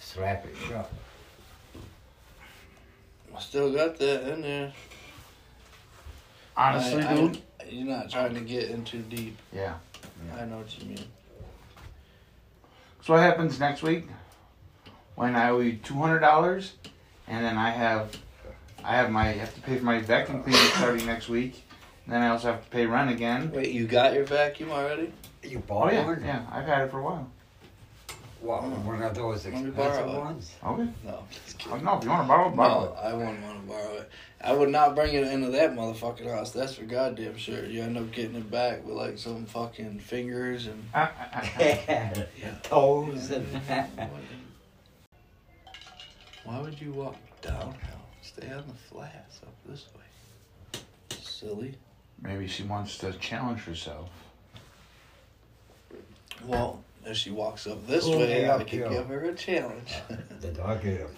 slap 0.00 0.46
it 0.46 0.56
shut. 0.66 0.90
I 3.36 3.40
still 3.40 3.70
got 3.72 3.98
that 3.98 4.32
in 4.32 4.40
there. 4.40 4.72
Honestly, 6.56 7.02
I- 7.02 7.12
I- 7.12 7.14
dude. 7.16 7.42
You're 7.68 7.86
not 7.86 8.10
trying 8.10 8.32
to 8.34 8.40
get 8.40 8.70
in 8.70 8.82
too 8.82 9.00
deep. 9.02 9.36
Yeah. 9.52 9.74
I 10.34 10.46
know 10.46 10.56
what 10.56 10.78
you 10.78 10.86
mean. 10.86 11.04
So 13.02 13.12
what 13.12 13.20
happens 13.22 13.60
next 13.60 13.82
week? 13.82 14.08
When 15.16 15.36
I 15.36 15.50
owe 15.50 15.60
you 15.60 15.76
two 15.76 15.94
hundred 15.94 16.20
dollars, 16.20 16.72
and 17.26 17.44
then 17.44 17.58
I 17.58 17.68
have, 17.70 18.16
I 18.88 18.92
have 18.96 19.10
my 19.10 19.24
have 19.26 19.54
to 19.54 19.60
pay 19.60 19.76
for 19.76 19.84
my 19.84 19.98
vacuum 20.00 20.42
cleaner 20.42 20.58
starting 20.76 21.04
next 21.04 21.28
week. 21.28 21.62
And 22.06 22.14
then 22.14 22.22
I 22.22 22.28
also 22.28 22.52
have 22.52 22.64
to 22.64 22.70
pay 22.70 22.86
rent 22.86 23.10
again. 23.10 23.52
Wait, 23.52 23.70
you 23.70 23.86
got 23.86 24.14
your 24.14 24.24
vacuum 24.24 24.70
already? 24.70 25.12
You 25.42 25.58
Oh 25.58 25.62
bought 25.66 25.92
yeah, 25.92 26.06
one? 26.06 26.22
yeah. 26.24 26.46
I've 26.50 26.64
had 26.64 26.86
it 26.86 26.90
for 26.90 27.00
a 27.00 27.02
while. 27.02 27.30
What, 28.40 28.62
one 28.62 29.02
of 29.02 29.14
those 29.14 29.44
Let 29.44 29.54
me 29.54 29.68
expensive 29.68 30.06
it. 30.06 30.16
ones? 30.16 30.54
Okay. 30.64 30.88
No, 31.04 31.24
just 31.44 31.56
Oh, 31.66 31.70
kidding. 31.70 31.84
no, 31.84 31.98
if 31.98 32.04
you 32.04 32.10
want 32.10 32.22
to 32.22 32.28
borrow, 32.28 32.48
it, 32.48 32.56
borrow 32.56 32.84
No, 32.84 32.92
I 32.94 33.12
wouldn't 33.12 33.42
want 33.42 33.60
to 33.60 33.66
borrow 33.68 33.94
it. 33.96 34.10
I 34.40 34.52
would 34.54 34.68
not 34.70 34.94
bring 34.94 35.12
it 35.14 35.26
into 35.26 35.50
that 35.50 35.72
motherfucking 35.74 36.32
house. 36.32 36.52
That's 36.52 36.74
for 36.76 36.84
goddamn 36.84 37.36
sure. 37.36 37.66
You 37.66 37.82
end 37.82 37.98
up 37.98 38.10
getting 38.12 38.36
it 38.36 38.48
back 38.50 38.86
with 38.86 38.94
like 38.94 39.18
some 39.18 39.44
fucking 39.44 39.98
fingers 39.98 40.66
and. 40.66 40.82
it. 41.58 42.28
Toes 42.62 43.32
and 43.32 43.46
Why 46.44 46.60
would 46.60 46.80
you 46.80 46.92
walk 46.92 47.16
downhill? 47.42 47.97
Stay 48.28 48.50
on 48.52 48.64
the 48.68 48.74
flats 48.74 49.40
up 49.42 49.54
this 49.66 49.86
way. 49.96 50.80
Silly. 51.22 51.74
Maybe 52.20 52.46
she 52.46 52.62
wants 52.62 52.98
to 52.98 53.12
challenge 53.14 53.62
herself. 53.64 54.10
Well, 56.44 56.84
if 57.06 57.16
she 57.16 57.30
walks 57.30 57.66
up 57.66 57.86
this 57.86 58.04
Oh, 58.06 58.18
way, 58.18 58.42
yeah, 58.42 58.56
I 58.56 58.64
could 58.64 58.80
yeah. 58.80 58.88
give 58.90 59.06
her 59.06 59.24
a 59.24 59.34
challenge. 59.34 59.94
Uh, 60.10 60.16
the 60.40 60.48
dog 60.48 60.84
ate 60.84 61.00
a 61.00 61.08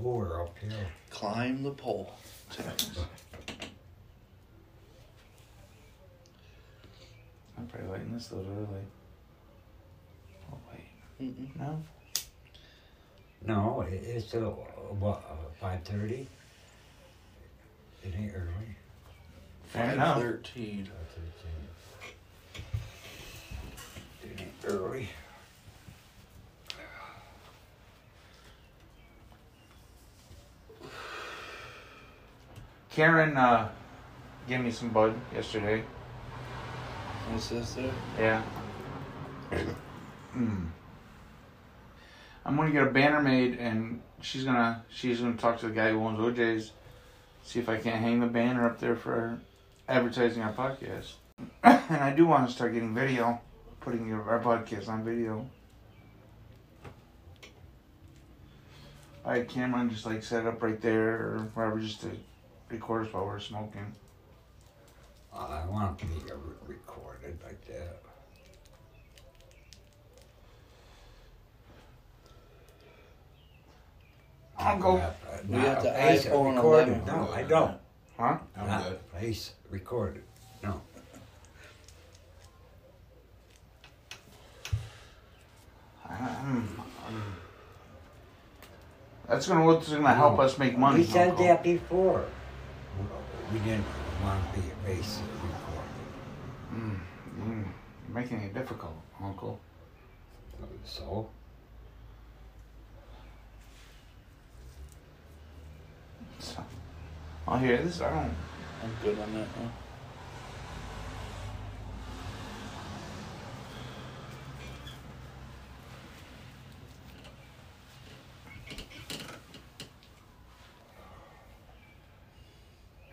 whore 0.00 0.44
uphill. 0.46 0.78
Climb 1.10 1.64
the 1.64 1.72
pole. 1.72 2.12
I'm 7.58 7.66
probably 7.66 7.88
lighting 7.90 8.12
this 8.14 8.30
a 8.30 8.36
little 8.36 8.52
early. 8.52 8.86
Oh 10.52 10.58
wait, 10.70 10.88
Mm-mm. 11.20 11.58
no. 11.58 11.82
No, 13.46 13.82
it, 13.82 13.94
it's 13.94 14.34
uh, 14.34 14.40
what 14.40 15.22
five 15.60 15.82
thirty. 15.82 16.26
It 18.02 18.14
ain't 18.16 18.32
early. 18.34 18.76
Fair 19.68 19.92
enough. 19.92 20.16
513. 20.16 20.88
It 24.24 24.40
ain't 24.40 24.50
early. 24.64 25.08
Karen 32.90 33.36
uh, 33.36 33.68
gave 34.48 34.60
me 34.60 34.70
some 34.70 34.88
bud 34.88 35.14
yesterday. 35.32 35.84
My 37.30 37.38
sister. 37.38 37.90
Yeah. 38.18 38.42
Hmm. 40.32 40.66
I'm 42.44 42.56
gonna 42.56 42.70
get 42.70 42.82
a 42.82 42.90
banner 42.90 43.22
made, 43.22 43.58
and 43.58 44.00
she's 44.20 44.44
gonna 44.44 44.84
she's 44.90 45.20
gonna 45.20 45.36
talk 45.36 45.58
to 45.60 45.68
the 45.68 45.74
guy 45.74 45.90
who 45.90 46.00
owns 46.00 46.18
OJ's, 46.18 46.72
see 47.42 47.60
if 47.60 47.68
I 47.68 47.76
can't 47.76 48.00
hang 48.00 48.20
the 48.20 48.26
banner 48.26 48.66
up 48.66 48.80
there 48.80 48.96
for 48.96 49.38
advertising 49.88 50.42
our 50.42 50.52
podcast. 50.52 51.12
and 51.62 52.02
I 52.02 52.14
do 52.14 52.26
want 52.26 52.48
to 52.48 52.54
start 52.54 52.72
getting 52.72 52.94
video, 52.94 53.40
putting 53.80 54.12
our 54.12 54.40
podcast 54.40 54.88
on 54.88 55.04
video. 55.04 55.46
I 59.24 59.36
a 59.36 59.44
camera 59.44 59.86
just 59.88 60.06
like 60.06 60.22
set 60.22 60.46
up 60.46 60.62
right 60.62 60.80
there 60.80 61.10
or 61.10 61.50
wherever 61.54 61.78
just 61.78 62.00
to 62.02 62.10
record 62.70 63.06
us 63.06 63.12
while 63.12 63.26
we're 63.26 63.38
smoking. 63.38 63.94
Uh, 65.32 65.62
I 65.62 65.66
want 65.66 65.98
to 65.98 66.06
be 66.06 66.14
re- 66.14 66.54
recorded 66.66 67.38
like 67.44 67.64
that. 67.66 67.98
Uncle. 74.60 74.96
Uh, 74.98 75.10
We 75.48 75.56
not 75.56 75.64
have 75.66 75.82
the 75.82 75.90
face 75.92 76.24
it 76.26 76.32
iPhone 76.32 76.56
recorded. 76.56 76.88
11. 76.88 77.06
No, 77.06 77.30
I 77.32 77.42
don't. 77.42 77.76
Huh? 78.18 78.38
I'm 78.56 78.66
Not 78.66 78.84
good. 78.84 78.98
Face 79.18 79.52
recorded. 79.70 80.22
No. 80.62 80.80
Um, 86.08 86.68
um, 87.06 87.36
that's 89.28 89.46
gonna 89.46 89.64
what's 89.64 89.88
gonna 89.88 90.14
help 90.14 90.38
us 90.38 90.58
make 90.58 90.76
money. 90.76 91.00
We 91.00 91.04
said 91.06 91.30
Uncle. 91.30 91.46
that 91.46 91.62
before. 91.62 92.24
We 93.52 93.58
didn't 93.60 93.84
want 94.22 94.40
to 94.54 94.60
be 94.60 94.66
face 94.84 95.20
recorded. 95.42 96.74
Mm, 96.74 97.00
you're 98.08 98.14
making 98.14 98.40
it 98.42 98.54
difficult, 98.54 98.94
Uncle. 99.22 99.60
So, 100.84 101.28
So, 106.40 106.64
oh, 107.46 107.56
here, 107.58 107.76
this 107.76 108.00
I 108.00 108.08
don't. 108.08 108.34
I'm 108.82 108.96
good 109.02 109.18
on 109.18 109.34
that. 109.34 109.46
Huh? 109.58 109.68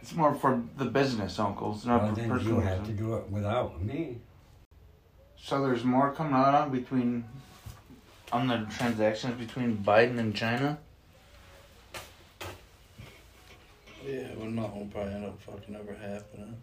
It's 0.02 0.16
more 0.16 0.34
for 0.34 0.64
the 0.78 0.86
business, 0.86 1.38
Uncle. 1.38 1.74
It's 1.74 1.86
not 1.86 2.02
well, 2.02 2.16
for 2.16 2.22
then 2.22 2.30
personal. 2.30 2.56
you 2.56 2.62
have 2.62 2.78
to 2.78 2.92
reasons. 2.92 3.00
do 3.00 3.16
it 3.16 3.30
without 3.30 3.84
me. 3.84 4.20
So 5.36 5.62
there's 5.66 5.84
more 5.84 6.14
coming 6.14 6.34
out 6.34 6.54
on 6.54 6.72
between 6.72 7.26
on 8.32 8.48
the 8.48 8.66
transactions 8.78 9.38
between 9.38 9.78
Biden 9.78 10.18
and 10.18 10.34
China. 10.34 10.80
Yeah, 14.08 14.28
well, 14.38 14.50
not 14.50 14.74
will 14.74 14.86
probably 14.86 15.16
end 15.16 15.26
up 15.26 15.42
fucking 15.42 15.74
never 15.74 15.94
happening. 15.94 16.56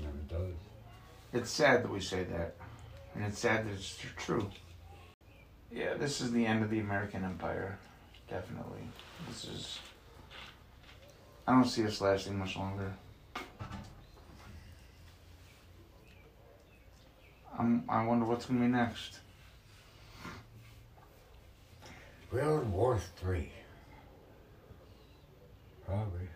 Never 0.00 0.16
does. 0.28 0.54
It's 1.32 1.50
sad 1.50 1.84
that 1.84 1.92
we 1.92 2.00
say 2.00 2.24
that, 2.24 2.56
and 3.14 3.24
it's 3.24 3.38
sad 3.38 3.64
that 3.64 3.74
it's 3.74 3.96
tr- 3.96 4.08
true. 4.16 4.50
Yeah, 5.70 5.94
this 5.94 6.20
is 6.20 6.32
the 6.32 6.44
end 6.44 6.64
of 6.64 6.70
the 6.70 6.80
American 6.80 7.24
Empire, 7.24 7.78
definitely. 8.28 8.80
This 9.28 9.44
is. 9.44 9.78
I 11.46 11.52
don't 11.52 11.64
see 11.64 11.86
us 11.86 12.00
lasting 12.00 12.36
much 12.36 12.56
longer. 12.56 12.92
I'm, 17.56 17.84
I 17.88 18.04
wonder 18.04 18.24
what's 18.24 18.46
gonna 18.46 18.60
be 18.60 18.66
next. 18.66 19.20
World 22.32 22.68
War 22.72 22.98
Three. 23.16 23.52
Probably. 25.88 26.28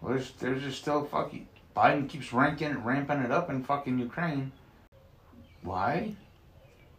Well, 0.00 0.14
there's, 0.14 0.32
there's 0.40 0.62
just 0.62 0.80
still 0.80 1.04
fucking 1.04 1.46
Biden 1.76 2.08
keeps 2.08 2.32
ranking 2.32 2.82
ramping 2.82 3.18
it 3.18 3.30
up 3.30 3.50
in 3.50 3.62
fucking 3.62 3.98
Ukraine. 3.98 4.52
Why? 5.62 6.14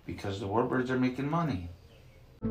Because 0.05 0.39
the 0.39 0.47
warbirds 0.47 0.91
are 0.91 0.99
making 0.99 1.27
money. 1.29 1.69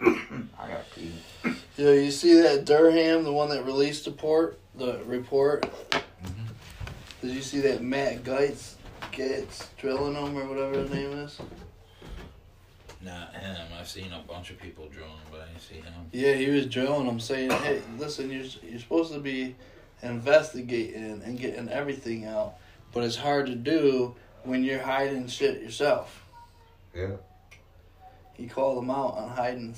I 0.00 0.68
got 0.68 0.90
pee. 0.94 1.12
Yo, 1.76 1.92
you 1.92 2.10
see 2.10 2.40
that 2.40 2.64
Durham, 2.64 3.24
the 3.24 3.32
one 3.32 3.50
that 3.50 3.66
released 3.66 4.06
the 4.06 4.10
port, 4.10 4.58
the 4.74 5.00
report? 5.04 5.62
Mm-hmm. 5.90 6.46
Did 7.20 7.30
you 7.30 7.42
see 7.42 7.60
that 7.60 7.82
Matt 7.82 8.24
Geitz, 8.24 8.74
Gaetz 9.18 9.66
drilling 9.76 10.14
them 10.14 10.38
or 10.38 10.46
whatever 10.46 10.78
his 10.78 10.90
name 10.92 11.12
is? 11.12 11.40
Not 13.02 13.34
him. 13.34 13.56
I've 13.78 13.88
seen 13.88 14.12
a 14.12 14.20
bunch 14.20 14.50
of 14.50 14.58
people 14.58 14.86
drilling, 14.88 15.10
but 15.30 15.40
I 15.40 15.46
didn't 15.46 15.60
see 15.60 15.74
him. 15.74 15.92
Yeah, 16.12 16.34
he 16.34 16.50
was 16.50 16.66
drilling 16.66 17.06
them, 17.06 17.18
saying, 17.18 17.50
"Hey, 17.50 17.82
listen, 17.96 18.30
you're 18.30 18.44
you're 18.62 18.78
supposed 18.78 19.12
to 19.12 19.18
be 19.18 19.56
investigating 20.02 21.22
and 21.24 21.38
getting 21.38 21.68
everything 21.68 22.26
out, 22.26 22.54
but 22.92 23.02
it's 23.02 23.16
hard 23.16 23.46
to 23.46 23.54
do 23.56 24.14
when 24.44 24.62
you're 24.62 24.82
hiding 24.82 25.26
shit 25.26 25.62
yourself." 25.62 26.24
Yeah. 26.94 27.16
He 28.34 28.46
called 28.46 28.78
them 28.78 28.90
out 28.90 29.16
on 29.16 29.30
hiding, 29.30 29.74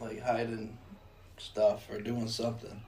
like 0.00 0.20
hiding 0.20 0.76
stuff 1.38 1.88
or 1.90 2.00
doing 2.00 2.28
something. 2.28 2.82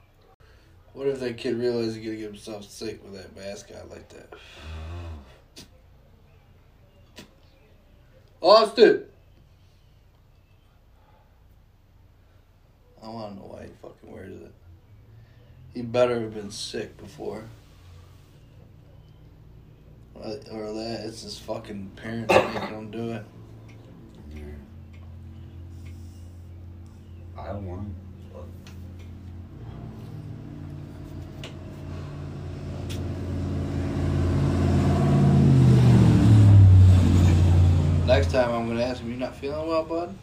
What 0.92 1.08
if 1.08 1.20
that 1.20 1.36
kid 1.36 1.56
realized 1.56 1.96
he's 1.96 2.04
gonna 2.04 2.16
get 2.16 2.26
himself 2.26 2.64
sick 2.64 3.02
with 3.02 3.14
that 3.14 3.36
mascot 3.36 3.90
like 3.90 4.08
that? 4.10 4.32
Uh, 4.32 5.03
Austin! 8.44 9.02
I 13.02 13.08
wanna 13.08 13.36
know 13.36 13.46
why 13.46 13.62
he 13.62 13.70
fucking 13.80 14.12
wears 14.12 14.42
it. 14.42 14.52
He 15.72 15.80
better 15.80 16.20
have 16.20 16.34
been 16.34 16.50
sick 16.50 16.94
before. 16.98 17.44
Or 20.14 20.26
or 20.52 20.72
that, 20.74 21.06
it's 21.06 21.22
his 21.22 21.38
fucking 21.38 21.92
parents 21.96 22.34
making 22.34 22.68
him 22.68 22.90
do 22.90 23.12
it. 23.12 23.24
yeah. 24.34 24.42
I 27.38 27.52
won. 27.54 27.94
Next 38.14 38.30
time 38.30 38.54
I'm 38.54 38.68
gonna 38.68 38.80
ask 38.80 39.00
him, 39.00 39.10
you 39.10 39.16
not 39.16 39.34
feeling 39.34 39.66
well, 39.66 39.82
bud? 39.82 40.14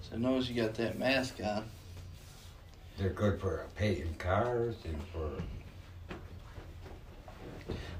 So 0.00 0.14
I 0.14 0.18
notice 0.18 0.48
you 0.48 0.62
got 0.62 0.72
that 0.76 0.98
mask 0.98 1.38
on. 1.44 1.66
They're 2.96 3.10
good 3.10 3.38
for 3.38 3.66
painting 3.76 4.14
cars 4.14 4.74
and 4.86 4.96
for 5.12 5.42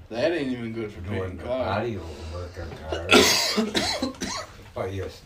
That 0.08 0.32
ain't 0.32 0.50
even 0.50 0.72
good 0.72 0.90
for 0.90 1.02
doing 1.02 1.36
cars. 1.36 1.76
audio 1.76 2.00
work 2.32 2.52
on 2.58 2.70
cars. 2.88 4.14
but 4.74 4.94
yes, 4.94 5.20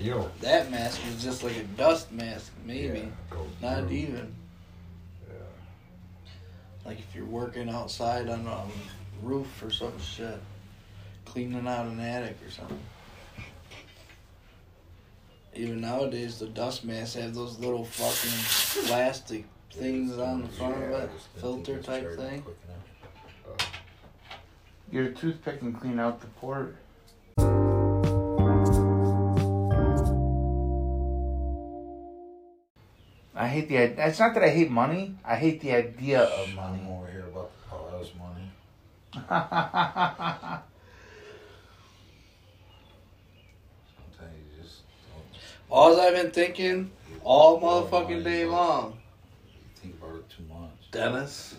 you 0.00 0.28
That 0.40 0.72
mask 0.72 1.02
is 1.06 1.22
just 1.22 1.44
like 1.44 1.56
a 1.58 1.62
dust 1.62 2.10
mask, 2.10 2.50
maybe. 2.66 3.12
Yeah, 3.30 3.38
Not 3.60 3.86
through. 3.86 3.96
even. 3.96 4.34
Yeah. 5.28 5.34
Like 6.84 6.98
if 6.98 7.14
you're 7.14 7.26
working 7.26 7.68
outside 7.68 8.28
on 8.28 8.44
a 8.44 8.64
roof 9.24 9.62
or 9.62 9.70
some 9.70 9.96
shit. 10.00 10.40
Cleaning 11.24 11.66
out 11.66 11.86
an 11.86 12.00
attic 12.00 12.36
or 12.46 12.50
something. 12.50 12.78
Even 15.54 15.80
nowadays, 15.80 16.38
the 16.38 16.46
dust 16.46 16.84
masks 16.84 17.14
have 17.14 17.34
those 17.34 17.58
little 17.58 17.84
fucking 17.84 18.86
plastic 18.88 19.44
things 19.70 20.16
on 20.18 20.42
the 20.42 20.48
front 20.48 20.74
of 20.82 20.90
it, 20.90 21.10
filter 21.36 21.80
type 21.82 22.16
thing. 22.16 22.42
Get 24.92 25.04
a 25.06 25.10
toothpick 25.12 25.62
and 25.62 25.78
clean 25.78 25.98
out 25.98 26.20
the 26.20 26.26
port. 26.26 26.76
I 33.34 33.48
hate 33.48 33.68
the. 33.68 33.78
i- 33.78 34.06
It's 34.08 34.18
not 34.18 34.34
that 34.34 34.42
I 34.44 34.48
hate 34.50 34.70
money. 34.70 35.16
I 35.24 35.36
hate 35.36 35.60
the 35.60 35.72
idea 35.72 36.20
of 36.22 36.54
money. 36.54 36.80
I'm 36.80 36.88
over 36.88 37.06
here 37.10 37.24
about 37.32 37.50
Paul's 37.68 38.12
money. 38.18 38.50
Sometimes 43.96 44.36
you 44.36 44.62
just 44.62 44.82
don't 45.08 45.32
All 45.72 45.98
I've 45.98 46.14
been 46.14 46.30
thinking 46.30 46.90
all 47.24 47.58
Oh, 47.62 47.88
motherfucking 47.88 48.22
day 48.24 48.44
long. 48.44 48.98
think 49.76 49.94
about 49.98 50.16
it 50.16 50.28
too 50.28 50.44
much. 50.52 50.90
Dennis. 50.90 51.54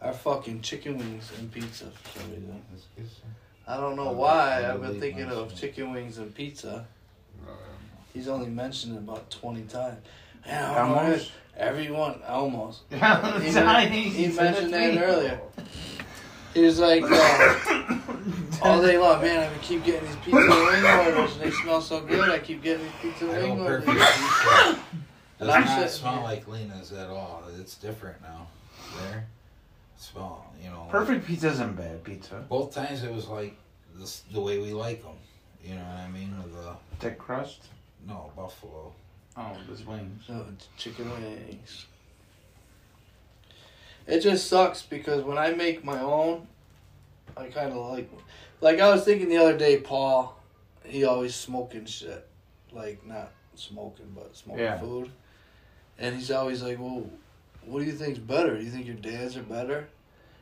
Our 0.00 0.12
fucking 0.12 0.60
chicken 0.60 0.96
wings 0.96 1.32
and 1.36 1.50
pizza 1.50 1.86
for 1.90 2.20
some 2.20 2.30
reason. 2.30 2.62
I 3.66 3.78
don't 3.78 3.96
know 3.96 4.12
why. 4.12 4.62
I 4.62 4.72
I've 4.72 4.80
been 4.80 5.00
thinking 5.00 5.24
of 5.24 5.56
chicken 5.56 5.92
wings 5.92 6.18
and 6.18 6.32
pizza. 6.32 6.86
He's 8.12 8.28
only 8.28 8.48
mentioned 8.48 8.94
it 8.94 8.98
about 8.98 9.28
20 9.30 9.62
times. 9.62 9.98
And 10.44 10.64
I 10.66 10.78
don't 10.78 10.90
know, 10.90 10.98
Almost. 11.00 11.32
Everyone, 11.56 12.20
almost. 12.28 12.82
He, 12.92 12.98
he, 13.88 14.08
he 14.26 14.36
mentioned 14.36 14.72
that 14.72 15.02
earlier. 15.02 15.40
He 16.54 16.60
was 16.62 16.78
like, 16.78 17.02
uh, 17.04 17.98
all 18.62 18.80
day 18.80 18.96
long, 18.96 19.20
man, 19.20 19.50
I 19.52 19.58
keep 19.58 19.84
getting 19.84 20.06
these 20.08 20.16
pizza 20.16 20.38
and 20.38 20.48
wing 20.48 20.84
orders 21.16 21.32
and 21.32 21.40
they 21.42 21.50
smell 21.50 21.80
so 21.80 22.00
good. 22.00 22.28
I 22.30 22.38
keep 22.38 22.62
getting 22.62 22.84
these 22.84 22.92
pizza 23.02 23.26
I 23.26 23.38
and 23.38 23.50
wing 23.54 23.60
orders. 23.60 23.84
perfect. 23.84 24.80
Does 25.40 25.48
not 25.48 25.66
sitting 25.68 25.88
smell 25.88 26.12
here. 26.14 26.22
like 26.22 26.46
Lena's 26.48 26.92
at 26.92 27.08
all. 27.10 27.42
It's 27.58 27.74
different 27.74 28.22
now. 28.22 28.46
There. 29.02 29.26
small. 29.96 30.54
You 30.62 30.70
know, 30.70 30.86
Perfect 30.90 31.26
pizza 31.26 31.48
isn't 31.48 31.76
bad 31.76 32.04
pizza. 32.04 32.44
Both 32.48 32.72
times 32.74 33.02
it 33.02 33.12
was 33.12 33.26
like 33.26 33.56
this, 33.96 34.22
the 34.32 34.40
way 34.40 34.58
we 34.60 34.72
like 34.72 35.02
them. 35.02 35.16
You 35.64 35.74
know 35.74 35.82
what 35.82 35.96
I 35.96 36.08
mean? 36.08 36.34
With 36.42 36.52
the 36.54 36.76
Thick 37.00 37.18
crust. 37.18 37.62
no 38.06 38.30
buffalo. 38.36 38.92
Oh, 39.36 39.56
there's 39.66 39.84
wings. 39.84 40.22
No, 40.28 40.46
chicken 40.78 41.10
wings. 41.10 41.86
It 44.06 44.20
just 44.20 44.48
sucks 44.48 44.82
because 44.82 45.22
when 45.24 45.38
I 45.38 45.52
make 45.52 45.84
my 45.84 46.00
own, 46.00 46.46
I 47.36 47.46
kind 47.46 47.72
of 47.72 47.76
like. 47.90 48.10
Like 48.60 48.80
I 48.80 48.88
was 48.90 49.04
thinking 49.04 49.28
the 49.28 49.38
other 49.38 49.56
day, 49.58 49.78
Paul, 49.78 50.38
he 50.84 51.04
always 51.04 51.34
smoking 51.34 51.84
shit, 51.86 52.26
like 52.72 53.04
not 53.06 53.32
smoking 53.54 54.12
but 54.14 54.36
smoking 54.36 54.64
Yeah. 54.64 54.78
food, 54.78 55.10
and 55.98 56.14
he's 56.16 56.30
always 56.30 56.62
like, 56.62 56.78
"Well, 56.78 57.04
what 57.66 57.80
do 57.80 57.84
you 57.86 57.92
think's 57.92 58.18
better? 58.18 58.56
Do 58.56 58.62
you 58.64 58.70
think 58.70 58.86
your 58.86 58.96
dads 58.96 59.36
are 59.36 59.42
better?" 59.42 59.88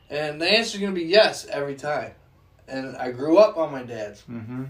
And 0.09 0.41
the 0.41 0.47
answer's 0.47 0.79
gonna 0.79 0.93
be 0.93 1.03
yes 1.05 1.45
every 1.47 1.75
time. 1.75 2.11
And 2.67 2.95
I 2.97 3.11
grew 3.11 3.37
up 3.37 3.57
on 3.57 3.71
my 3.71 3.83
dad's. 3.83 4.21
Mm-hmm. 4.29 4.65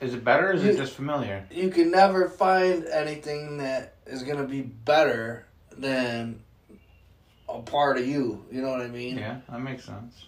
Is 0.00 0.14
it 0.14 0.24
better 0.24 0.50
or 0.50 0.52
is 0.54 0.64
You- 0.64 0.70
it 0.70 0.76
just 0.76 0.94
familiar? 0.94 1.46
you 1.50 1.68
can 1.70 1.90
never 1.90 2.28
find 2.28 2.84
anything 2.86 3.56
that 3.58 3.94
is 4.06 4.22
gonna 4.22 4.46
be 4.46 4.60
better 4.62 5.46
than 5.72 6.42
a 7.54 7.62
part 7.62 7.98
of 7.98 8.06
you. 8.06 8.44
You 8.50 8.62
know 8.62 8.70
what 8.70 8.80
I 8.80 8.88
mean? 8.88 9.18
Yeah, 9.18 9.38
that 9.48 9.60
makes 9.60 9.84
sense. 9.84 10.26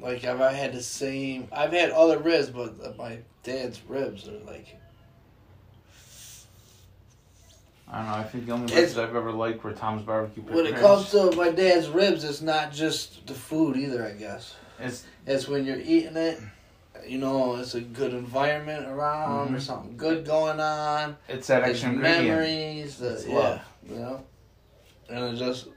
Like 0.00 0.22
if 0.24 0.40
I 0.40 0.52
had 0.52 0.72
the 0.72 0.82
same, 0.82 1.48
I've 1.52 1.72
had 1.72 1.90
other 1.90 2.18
ribs, 2.18 2.50
but 2.50 2.96
my 2.96 3.18
dad's 3.42 3.80
ribs 3.88 4.28
are 4.28 4.38
like 4.46 4.76
I 7.90 7.98
don't 7.98 8.06
know. 8.06 8.14
I 8.18 8.22
think 8.24 8.46
the 8.46 8.52
only 8.52 8.74
ribs 8.74 8.98
I've 8.98 9.16
ever 9.16 9.32
liked 9.32 9.64
were 9.64 9.72
Tom's 9.72 10.02
barbecue. 10.02 10.42
when 10.42 10.66
it 10.66 10.72
ribs. 10.72 10.80
comes 10.82 11.10
to 11.12 11.32
my 11.36 11.50
dad's 11.50 11.88
ribs, 11.88 12.22
it's 12.22 12.42
not 12.42 12.70
just 12.70 13.26
the 13.26 13.34
food 13.34 13.76
either. 13.76 14.04
I 14.06 14.12
guess 14.12 14.54
it's 14.78 15.04
it's 15.26 15.48
when 15.48 15.64
you're 15.64 15.80
eating 15.80 16.16
it. 16.16 16.38
You 17.06 17.18
know, 17.18 17.56
it's 17.56 17.74
a 17.74 17.80
good 17.80 18.12
environment 18.12 18.86
around. 18.86 19.48
Mhm. 19.48 19.50
There's 19.52 19.66
something 19.66 19.96
good 19.96 20.26
going 20.26 20.60
on. 20.60 21.16
it's 21.28 21.46
that 21.46 21.62
extra 21.62 21.92
memories. 21.92 22.98
The, 22.98 23.14
It's 23.14 23.26
yeah, 23.26 23.34
love. 23.38 23.60
you 23.88 23.96
know, 23.96 24.24
and 25.08 25.24
it 25.34 25.38
just 25.38 25.68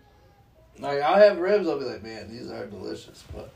like 0.82 1.02
I 1.02 1.20
have 1.20 1.38
ribs. 1.38 1.68
I'll 1.68 1.80
be 1.80 1.86
like, 1.86 2.04
man, 2.04 2.30
these 2.32 2.50
are 2.52 2.66
delicious, 2.66 3.24
but 3.34 3.52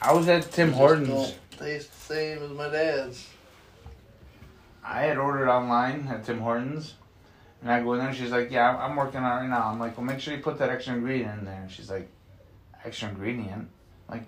I 0.00 0.12
was 0.12 0.28
at 0.28 0.50
Tim 0.50 0.68
they 0.68 0.72
just 0.72 0.78
Hortons. 0.78 1.08
don't 1.08 1.34
taste 1.58 1.90
the 1.92 2.14
same 2.14 2.42
as 2.42 2.50
my 2.50 2.68
dad's. 2.68 3.28
I 4.84 5.02
had 5.02 5.16
ordered 5.18 5.48
online 5.48 6.08
at 6.08 6.24
Tim 6.24 6.40
Hortons, 6.40 6.94
and 7.62 7.70
I 7.70 7.80
go 7.82 7.92
in 7.92 8.00
there. 8.00 8.08
and 8.08 8.16
She's 8.16 8.30
like, 8.32 8.50
"Yeah, 8.50 8.68
I'm- 8.70 8.90
I'm 8.90 8.96
working 8.96 9.20
on 9.20 9.38
it 9.38 9.40
right 9.42 9.48
now." 9.50 9.68
I'm 9.68 9.78
like, 9.78 9.96
"Well, 9.96 10.04
make 10.06 10.18
sure 10.20 10.34
you 10.34 10.42
put 10.42 10.58
that 10.58 10.70
extra 10.70 10.94
ingredient 10.94 11.40
in 11.40 11.44
there." 11.44 11.60
And 11.62 11.70
she's 11.70 11.88
like, 11.90 12.08
"Extra 12.84 13.08
ingredient?" 13.10 13.52
I'm 14.08 14.18
like, 14.18 14.24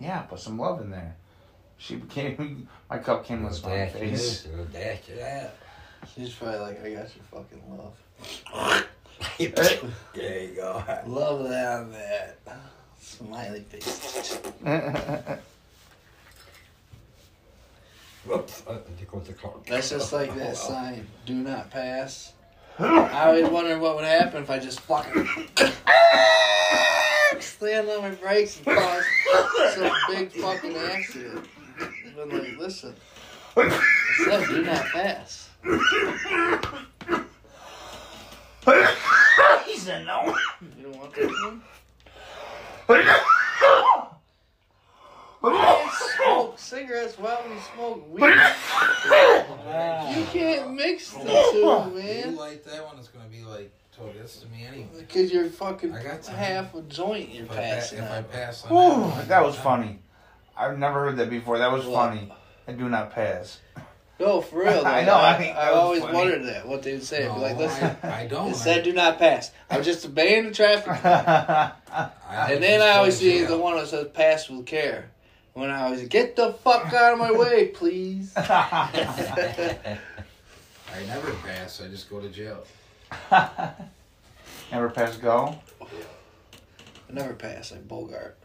yeah, 0.00 0.22
put 0.22 0.40
some 0.40 0.58
love 0.58 0.80
in 0.80 0.90
there. 0.90 1.16
She 1.76 1.96
became 2.04 2.68
my 2.90 2.98
cup 2.98 3.24
came 3.24 3.44
with 3.44 3.62
my 3.64 3.86
face. 3.88 4.42
this, 4.42 4.46
little 4.46 4.64
dash 4.66 5.08
of 5.10 5.16
that. 5.16 5.56
She's 6.14 6.34
probably 6.34 6.58
like, 6.58 6.80
I 6.84 6.90
got 6.90 7.08
your 7.16 7.24
fucking 7.30 7.62
love. 7.78 8.86
There 9.38 10.42
you 10.44 10.54
go. 10.56 10.82
Love 11.06 11.48
that 11.48 11.80
on 11.80 11.92
that. 11.92 12.38
Smiley 13.00 13.60
face. 13.60 14.38
Whoops, 18.24 18.62
there 18.62 18.78
goes 19.10 19.26
the 19.26 19.34
clock. 19.34 19.66
That's 19.66 19.90
just 19.90 20.12
like 20.12 20.34
that 20.36 20.52
oh, 20.52 20.54
sign, 20.54 21.06
do 21.26 21.34
not 21.34 21.70
pass. 21.70 22.32
I 22.78 23.26
always 23.26 23.48
wonder 23.48 23.78
what 23.78 23.96
would 23.96 24.04
happen 24.04 24.42
if 24.42 24.50
I 24.50 24.58
just 24.58 24.80
fucking 24.80 25.28
stand 27.40 27.88
on 27.88 28.02
my 28.02 28.10
brakes 28.10 28.56
and 28.58 28.76
cause 28.76 29.04
some 29.74 29.92
big 30.08 30.32
fucking 30.32 30.76
accident. 30.76 31.46
But 32.16 32.32
like, 32.32 32.56
listen, 32.58 32.94
it 33.56 33.82
said 34.24 34.48
do 34.48 34.62
not 34.64 34.86
pass. 34.86 35.50
He 39.84 39.90
said 39.90 40.06
no. 40.06 40.34
You 40.78 40.84
don't 40.84 40.96
want 40.98 41.14
that 41.14 41.26
one? 41.28 41.62
You 45.44 45.50
can't 45.50 45.92
smoke 46.16 46.58
cigarettes 46.58 47.18
while 47.18 47.42
you 47.46 47.60
smoke 47.74 48.10
weed. 48.10 48.22
You 50.16 50.24
can't 50.32 50.72
mix 50.74 51.10
the 51.12 51.18
two, 51.22 51.28
If 51.28 51.54
you 52.24 52.30
man. 52.30 52.36
like 52.36 52.64
that 52.64 52.82
one, 52.86 52.98
it's 52.98 53.08
gonna 53.08 53.28
be 53.28 53.42
like 53.42 53.70
totally 53.94 54.18
this 54.22 54.36
to 54.38 54.46
me 54.48 54.64
anyway. 54.66 54.88
Because 55.00 55.30
you're 55.30 55.50
fucking 55.50 55.92
I 55.92 56.02
got 56.02 56.22
time. 56.22 56.36
half 56.36 56.74
a 56.74 56.80
joint 56.82 57.28
you're 57.28 57.44
If 57.44 57.50
I, 57.52 57.54
pa- 57.56 57.60
passing 57.60 57.98
if 57.98 58.10
I 58.10 58.22
pass 58.22 58.64
on 58.64 58.70
Whew, 58.70 59.02
one, 59.10 59.28
that 59.28 59.44
was 59.44 59.54
funny. 59.56 59.98
I've 60.56 60.78
never 60.78 61.00
heard 61.04 61.18
that 61.18 61.28
before. 61.28 61.58
That 61.58 61.70
was 61.72 61.84
What? 61.84 62.08
funny. 62.08 62.32
I 62.66 62.72
do 62.72 62.88
not 62.88 63.10
pass. 63.12 63.60
No, 64.20 64.40
for 64.40 64.60
real. 64.60 64.82
Though. 64.82 64.84
I 64.90 65.04
know, 65.04 65.14
I 65.14 65.32
I, 65.34 65.66
I 65.66 65.68
always 65.70 66.00
funny. 66.02 66.14
wondered 66.16 66.44
that 66.44 66.66
what 66.68 66.82
they 66.82 66.92
would 66.92 67.02
say. 67.02 67.26
I'd 67.26 67.36
like, 67.40 67.56
listen, 67.56 67.96
I, 68.02 68.22
I 68.22 68.26
don't. 68.26 68.50
it 68.50 68.56
said 68.56 68.84
do 68.84 68.92
not 68.92 69.18
pass. 69.18 69.50
I'm 69.70 69.82
just 69.82 70.04
obeying 70.06 70.44
the 70.46 70.52
traffic. 70.52 70.88
I, 71.04 71.72
and 72.52 72.62
then 72.62 72.80
I 72.80 72.90
always 72.98 73.16
see 73.18 73.42
the 73.44 73.58
one 73.58 73.76
that 73.76 73.88
says 73.88 74.08
pass 74.14 74.48
with 74.48 74.66
care. 74.66 75.10
When 75.54 75.70
I 75.70 75.82
always 75.84 76.08
get 76.08 76.34
the 76.34 76.52
fuck 76.52 76.92
out 76.92 77.12
of 77.12 77.18
my 77.18 77.30
way, 77.30 77.68
please. 77.68 78.32
I 78.36 78.90
never 81.06 81.32
pass. 81.34 81.80
I 81.80 81.86
just 81.88 82.10
go 82.10 82.20
to 82.20 82.28
jail. 82.28 82.64
Never 84.72 84.90
pass 84.90 85.16
go. 85.16 85.56
I 85.80 87.12
never 87.12 87.34
pass 87.34 87.70
like 87.70 87.86
Bogart. 87.86 88.36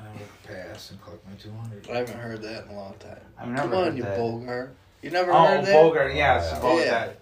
I 0.00 0.12
never 0.14 0.30
pass 0.68 0.90
and 0.90 1.02
collect 1.02 1.26
my 1.28 1.34
two 1.36 1.52
hundred. 1.52 1.88
I 1.90 1.98
haven't 1.98 2.18
heard 2.18 2.42
that 2.42 2.64
in 2.64 2.70
a 2.70 2.74
long 2.76 2.94
time. 2.98 3.18
I've 3.38 3.48
never 3.48 3.62
Come 3.68 3.74
on, 3.74 3.84
heard 3.84 3.96
you 3.96 4.02
that. 4.04 4.16
Bogart. 4.16 4.74
You 5.02 5.10
never 5.10 5.32
Oh, 5.32 5.46
heard 5.46 5.64
that? 5.66 5.72
Bogart, 5.72 6.14
yes, 6.14 6.50
Yeah. 6.52 6.60
Bogart. 6.60 7.16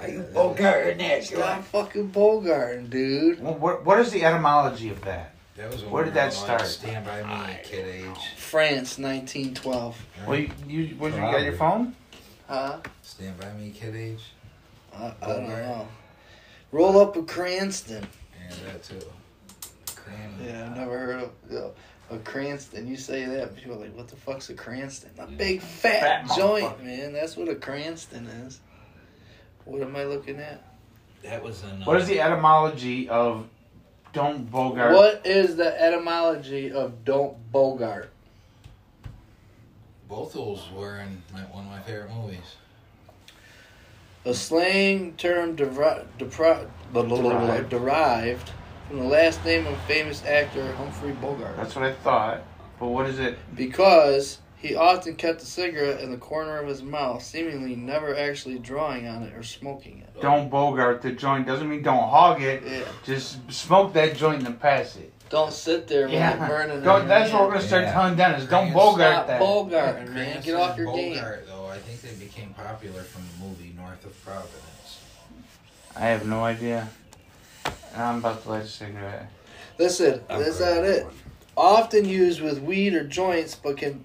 Are 0.00 0.08
you 0.08 0.20
Bogart 0.34 0.86
in 0.88 0.98
that 0.98 1.24
Stop 1.24 1.64
fucking 1.64 2.10
Bogarting, 2.10 2.90
dude. 2.90 3.40
Well, 3.40 3.54
what, 3.54 3.84
what 3.84 4.00
is 4.00 4.10
the 4.10 4.24
etymology 4.24 4.90
of 4.90 5.00
that? 5.02 5.34
That 5.56 5.70
was 5.70 5.84
Where 5.84 6.04
did 6.04 6.14
that 6.14 6.32
we 6.32 6.40
were, 6.40 6.48
like, 6.48 6.58
start? 6.58 6.66
Stand 6.66 7.06
by 7.06 7.22
me, 7.22 7.56
kid 7.62 7.86
age. 7.86 8.28
France, 8.36 8.98
1912. 8.98 10.06
Well, 10.26 10.38
you, 10.40 10.50
you, 10.66 10.96
what, 10.96 11.12
you 11.12 11.18
got 11.20 11.42
your 11.42 11.52
phone? 11.52 11.94
Huh? 12.48 12.78
Stand 13.02 13.38
by 13.38 13.52
me, 13.52 13.70
kid 13.70 13.94
age. 13.94 14.32
I, 14.92 15.12
I 15.22 15.26
don't 15.28 15.48
know. 15.48 15.86
Roll 16.72 16.98
up 17.00 17.16
a 17.16 17.22
Cranston. 17.22 18.04
Yeah, 18.50 18.56
that 18.72 18.82
too. 18.82 18.98
Cranny. 19.94 20.32
Yeah, 20.44 20.66
I've 20.66 20.76
never 20.76 20.98
heard 20.98 21.22
of 21.22 21.30
you 21.48 21.56
know, 21.56 21.72
a 22.10 22.18
Cranston. 22.18 22.86
You 22.86 22.96
say 22.96 23.24
that, 23.24 23.56
people 23.56 23.74
are 23.74 23.80
like, 23.80 23.96
what 23.96 24.08
the 24.08 24.16
fuck's 24.16 24.50
a 24.50 24.54
Cranston? 24.54 25.10
A 25.18 25.26
big 25.26 25.60
fat, 25.60 26.26
Fat 26.28 26.36
joint, 26.36 26.84
man. 26.84 27.12
That's 27.12 27.36
what 27.36 27.48
a 27.48 27.54
Cranston 27.54 28.26
is. 28.26 28.60
What 29.64 29.82
am 29.82 29.96
I 29.96 30.04
looking 30.04 30.38
at? 30.38 30.62
That 31.22 31.42
was 31.42 31.62
in. 31.64 31.82
Uh, 31.82 31.84
What 31.86 31.96
is 32.00 32.06
the 32.06 32.20
etymology 32.20 33.08
of 33.08 33.48
don't 34.12 34.50
Bogart? 34.50 34.94
What 34.94 35.22
is 35.26 35.56
the 35.56 35.80
etymology 35.82 36.70
of 36.70 37.04
don't 37.04 37.36
Bogart? 37.50 38.10
Both 40.08 40.28
of 40.36 40.44
those 40.44 40.70
were 40.76 40.98
in 40.98 41.22
my, 41.32 41.40
one 41.40 41.64
of 41.64 41.70
my 41.70 41.80
favorite 41.80 42.10
movies. 42.12 42.56
A 44.26 44.34
slang 44.34 45.14
term 45.14 45.56
deri- 45.56 46.04
depri- 46.18 46.68
Derived. 47.68 48.50
Derived 48.84 48.88
from 48.88 48.98
the 48.98 49.04
last 49.04 49.44
name 49.44 49.66
of 49.66 49.76
famous 49.82 50.24
actor 50.24 50.72
Humphrey 50.74 51.12
Bogart. 51.12 51.56
That's 51.56 51.74
what 51.74 51.84
I 51.84 51.92
thought. 51.92 52.42
But 52.78 52.88
what 52.88 53.06
is 53.06 53.18
it? 53.18 53.38
Because 53.54 54.38
he 54.56 54.74
often 54.74 55.14
kept 55.16 55.42
a 55.42 55.46
cigarette 55.46 56.00
in 56.00 56.10
the 56.10 56.16
corner 56.16 56.58
of 56.58 56.66
his 56.68 56.82
mouth, 56.82 57.22
seemingly 57.22 57.76
never 57.76 58.16
actually 58.16 58.58
drawing 58.58 59.06
on 59.06 59.22
it 59.22 59.34
or 59.34 59.42
smoking 59.42 59.98
it. 60.00 60.20
Don't 60.20 60.50
Bogart 60.50 61.02
the 61.02 61.12
joint. 61.12 61.46
Doesn't 61.46 61.68
mean 61.68 61.82
don't 61.82 62.08
hog 62.08 62.42
it. 62.42 62.62
Yeah. 62.66 62.82
Just 63.04 63.38
smoke 63.52 63.92
that 63.94 64.16
joint 64.16 64.38
and 64.38 64.46
then 64.46 64.54
pass 64.54 64.96
it. 64.96 65.12
Don't 65.30 65.52
sit 65.52 65.86
there 65.88 66.06
when 66.06 66.14
Yeah. 66.14 66.38
you're 66.38 66.48
burning. 66.48 66.82
Don't, 66.82 67.08
that's 67.08 67.32
what 67.32 67.42
we're 67.42 67.54
gonna 67.54 67.62
start 67.62 67.84
Yeah. 67.84 67.92
telling 67.92 68.14
Dennis. 68.16 68.42
Don't 68.42 68.72
Cranston. 68.72 68.74
Bogart 68.74 69.14
Stop 69.14 69.26
that. 69.26 69.40
Bogarting, 69.40 70.04
man. 70.08 70.12
Cranston 70.12 70.42
Get 70.42 70.54
off 70.54 70.76
and 70.76 70.78
your 70.78 70.96
game. 70.96 71.14
Bogart, 71.14 71.46
though, 71.46 71.66
I 71.66 71.78
think 71.78 72.00
they 72.02 72.24
became 72.24 72.54
popular 72.54 73.02
from 73.02 73.22
the 73.22 73.44
movie 73.46 73.74
North 73.76 74.04
of 74.04 74.24
Providence. 74.24 75.00
I 75.96 76.06
have 76.06 76.26
no 76.26 76.44
idea. 76.44 76.88
And 77.94 78.02
I'm 78.02 78.18
about 78.18 78.42
to 78.42 78.48
light 78.50 78.62
a 78.64 78.66
cigarette. 78.66 79.30
Listen, 79.78 80.20
I'm 80.28 80.40
that's 80.42 80.60
ready 80.60 80.74
not 80.80 80.84
it. 80.88 81.04
one. 81.04 81.14
Often 81.56 82.04
used 82.06 82.40
with 82.40 82.58
weed 82.60 82.94
or 82.94 83.04
joints, 83.04 83.54
but 83.54 83.76
can 83.76 84.04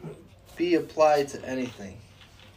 be 0.56 0.76
applied 0.76 1.28
to 1.30 1.44
anything. 1.46 1.98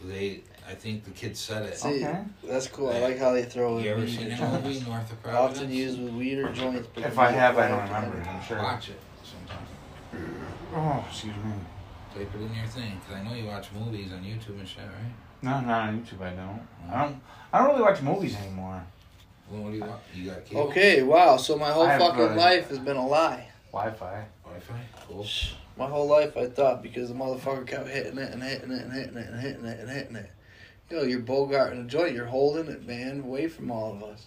They, 0.05 0.41
I 0.69 0.75
think 0.75 1.05
the 1.05 1.11
kid 1.13 1.37
said 1.37 1.63
it. 1.65 1.79
See, 1.79 2.05
Okay. 2.05 2.21
that's 2.45 2.67
cool. 2.69 2.91
I 2.91 2.99
like 2.99 3.19
how 3.19 3.33
they 3.33 3.45
throw 3.45 3.79
in 3.79 3.85
You 3.85 3.91
ever 3.93 4.01
weed 4.01 4.11
seen 4.11 4.27
or 4.27 4.31
the 4.31 4.37
joints. 4.37 4.65
movie 4.67 4.81
North 4.91 5.13
of 5.13 5.23
Providence? 5.23 5.59
Often 5.59 5.73
used 5.73 6.03
with 6.03 6.13
weed 6.15 6.39
or 6.39 6.53
joints, 6.53 6.89
but 6.95 7.05
If 7.05 7.19
I 7.19 7.31
have, 7.31 7.57
I 7.59 7.69
don't 7.69 7.83
remember. 7.85 8.17
anything. 8.17 8.35
I'm 8.37 8.43
sure. 8.45 8.59
Watch 8.59 8.89
it 8.91 8.99
sometime. 9.25 9.67
Oh, 10.75 11.05
excuse 11.09 11.35
me. 11.37 11.53
Type 12.15 12.29
it 12.35 12.41
in 12.43 12.55
your 12.55 12.67
thing, 12.67 13.01
because 13.01 13.21
I 13.21 13.23
know 13.27 13.35
you 13.35 13.47
watch 13.47 13.69
movies 13.73 14.13
on 14.13 14.23
YouTube 14.23 14.59
and 14.59 14.69
shit, 14.69 14.83
right? 14.85 15.13
No, 15.41 15.61
not 15.61 15.89
on 15.89 16.01
YouTube. 16.03 16.21
I 16.23 16.31
don't. 16.31 16.61
I 16.91 17.03
don't. 17.05 17.21
I 17.53 17.59
don't 17.59 17.69
really 17.71 17.83
watch 17.83 18.03
movies 18.03 18.37
anymore. 18.37 18.72
Well, 19.51 19.63
what 19.63 19.71
do 19.73 19.77
you 19.79 19.85
want? 19.85 20.01
You 20.15 20.31
got 20.31 20.45
cable? 20.45 20.63
Okay, 20.63 21.03
wow. 21.03 21.37
So 21.37 21.57
my 21.57 21.71
whole 21.71 21.85
I 21.87 21.93
have, 21.93 22.01
fucking 22.01 22.21
uh, 22.31 22.35
life 22.37 22.69
has 22.69 22.79
been 22.79 22.97
a 22.97 23.07
lie. 23.07 23.49
Wi-Fi. 23.73 24.25
Wi-Fi. 24.45 24.81
Cool. 25.07 25.27
My 25.77 25.87
whole 25.87 26.07
life 26.07 26.37
I 26.37 26.47
thought 26.47 26.83
because 26.83 27.09
the 27.09 27.15
motherfucker 27.15 27.67
kept 27.67 27.89
hitting 27.89 28.19
it 28.19 28.33
and 28.33 28.43
hitting 28.43 28.71
it 28.71 28.83
and 28.83 28.93
hitting 28.93 29.17
it 29.17 29.29
and 29.29 29.41
hitting 29.41 29.65
it 29.65 29.81
and 29.81 29.91
hitting 29.91 30.17
it. 30.17 30.31
Yo, 30.91 31.03
you're 31.05 31.21
Bogart 31.21 31.73
in 31.73 31.81
a 31.81 31.85
joint. 31.85 32.15
You're 32.15 32.27
holding 32.27 32.69
it, 32.69 32.87
man, 32.87 33.21
away 33.21 33.49
from 33.49 33.71
all 33.71 33.93
of 33.93 34.03
us. 34.03 34.27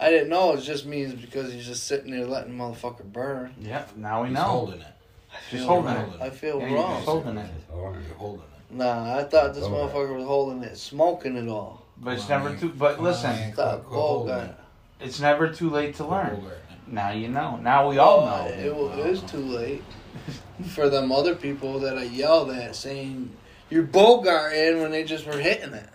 I 0.00 0.10
didn't 0.10 0.28
know 0.30 0.52
it 0.52 0.60
just 0.60 0.86
means 0.86 1.14
because 1.14 1.52
he's 1.52 1.66
just 1.66 1.86
sitting 1.86 2.10
there 2.10 2.26
letting 2.26 2.56
the 2.56 2.62
motherfucker 2.64 3.04
burn. 3.04 3.54
Yyep. 3.62 3.96
Now 3.96 4.22
we 4.22 4.30
know. 4.30 4.34
He's 4.34 4.34
know. 4.34 4.42
holding 4.42 4.80
it. 4.80 4.86
I 5.32 5.50
Just 5.50 5.66
holding 5.66 5.94
wrong. 5.94 6.12
it. 6.14 6.20
I 6.22 6.30
feel 6.30 6.60
Yeah, 6.60 6.74
wrong. 6.74 6.94
just 6.96 7.08
holding 7.08 7.36
it. 7.36 7.50
You're 7.70 7.92
holding 8.16 8.40
it. 8.40 8.74
Nah, 8.74 9.18
I 9.18 9.24
thought 9.24 9.54
this 9.54 9.64
All 9.64 9.70
right. 9.70 9.92
motherfucker 9.92 10.16
was 10.16 10.24
holding 10.26 10.62
it, 10.62 10.76
smoking 10.78 11.36
it 11.36 11.48
all. 11.48 11.85
But 12.00 12.14
it's 12.14 12.28
never 12.28 12.54
too. 12.54 12.68
But 12.70 13.00
listen, 13.02 13.30
man, 13.30 13.52
Stop 13.54 13.70
quit- 13.80 13.84
quit 13.86 14.00
holding 14.00 14.34
Bogart. 14.34 14.50
it. 14.50 15.04
it's 15.04 15.20
never 15.20 15.48
too 15.48 15.70
late 15.70 15.94
to 15.96 16.06
learn. 16.06 16.44
Now 16.86 17.10
you 17.10 17.28
know. 17.28 17.56
Now 17.56 17.88
we 17.88 17.98
all 17.98 18.26
know. 18.26 18.46
It, 18.48 18.74
wa- 18.74 18.92
it 18.96 19.06
is 19.06 19.22
too 19.22 19.38
late 19.38 19.82
for 20.68 20.88
them 20.88 21.10
other 21.10 21.34
people 21.34 21.80
that 21.80 21.96
I 21.98 22.04
yelled 22.04 22.50
at 22.50 22.76
saying 22.76 23.30
you're 23.70 23.82
Bogart 23.82 24.52
in 24.52 24.80
when 24.80 24.90
they 24.90 25.04
just 25.04 25.26
were 25.26 25.38
hitting 25.38 25.72
it. 25.74 25.88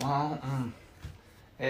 Well, 0.00 0.38
mm. 0.44 0.72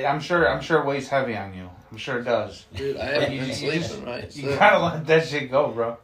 I'm 0.07 0.21
sure. 0.21 0.49
I'm 0.51 0.61
sure 0.61 0.81
it 0.81 0.87
weighs 0.87 1.09
heavy 1.09 1.37
on 1.37 1.55
you. 1.55 1.71
I'm 1.93 1.97
sure 1.97 2.19
it 2.19 2.25
does. 2.25 2.67
Dude, 2.75 2.97
I 2.97 3.05
haven't 3.05 3.33
You- 3.33 3.39
been 3.41 3.49
you 3.49 3.55
sleeping 3.55 3.81
just- 3.83 4.03
right. 4.03 4.37
You 4.37 4.51
so 4.51 4.59
gotta 4.59 4.85
let 4.85 5.07
that 5.07 5.27
shit 5.29 5.51
go, 5.51 5.69
bro. 5.69 5.97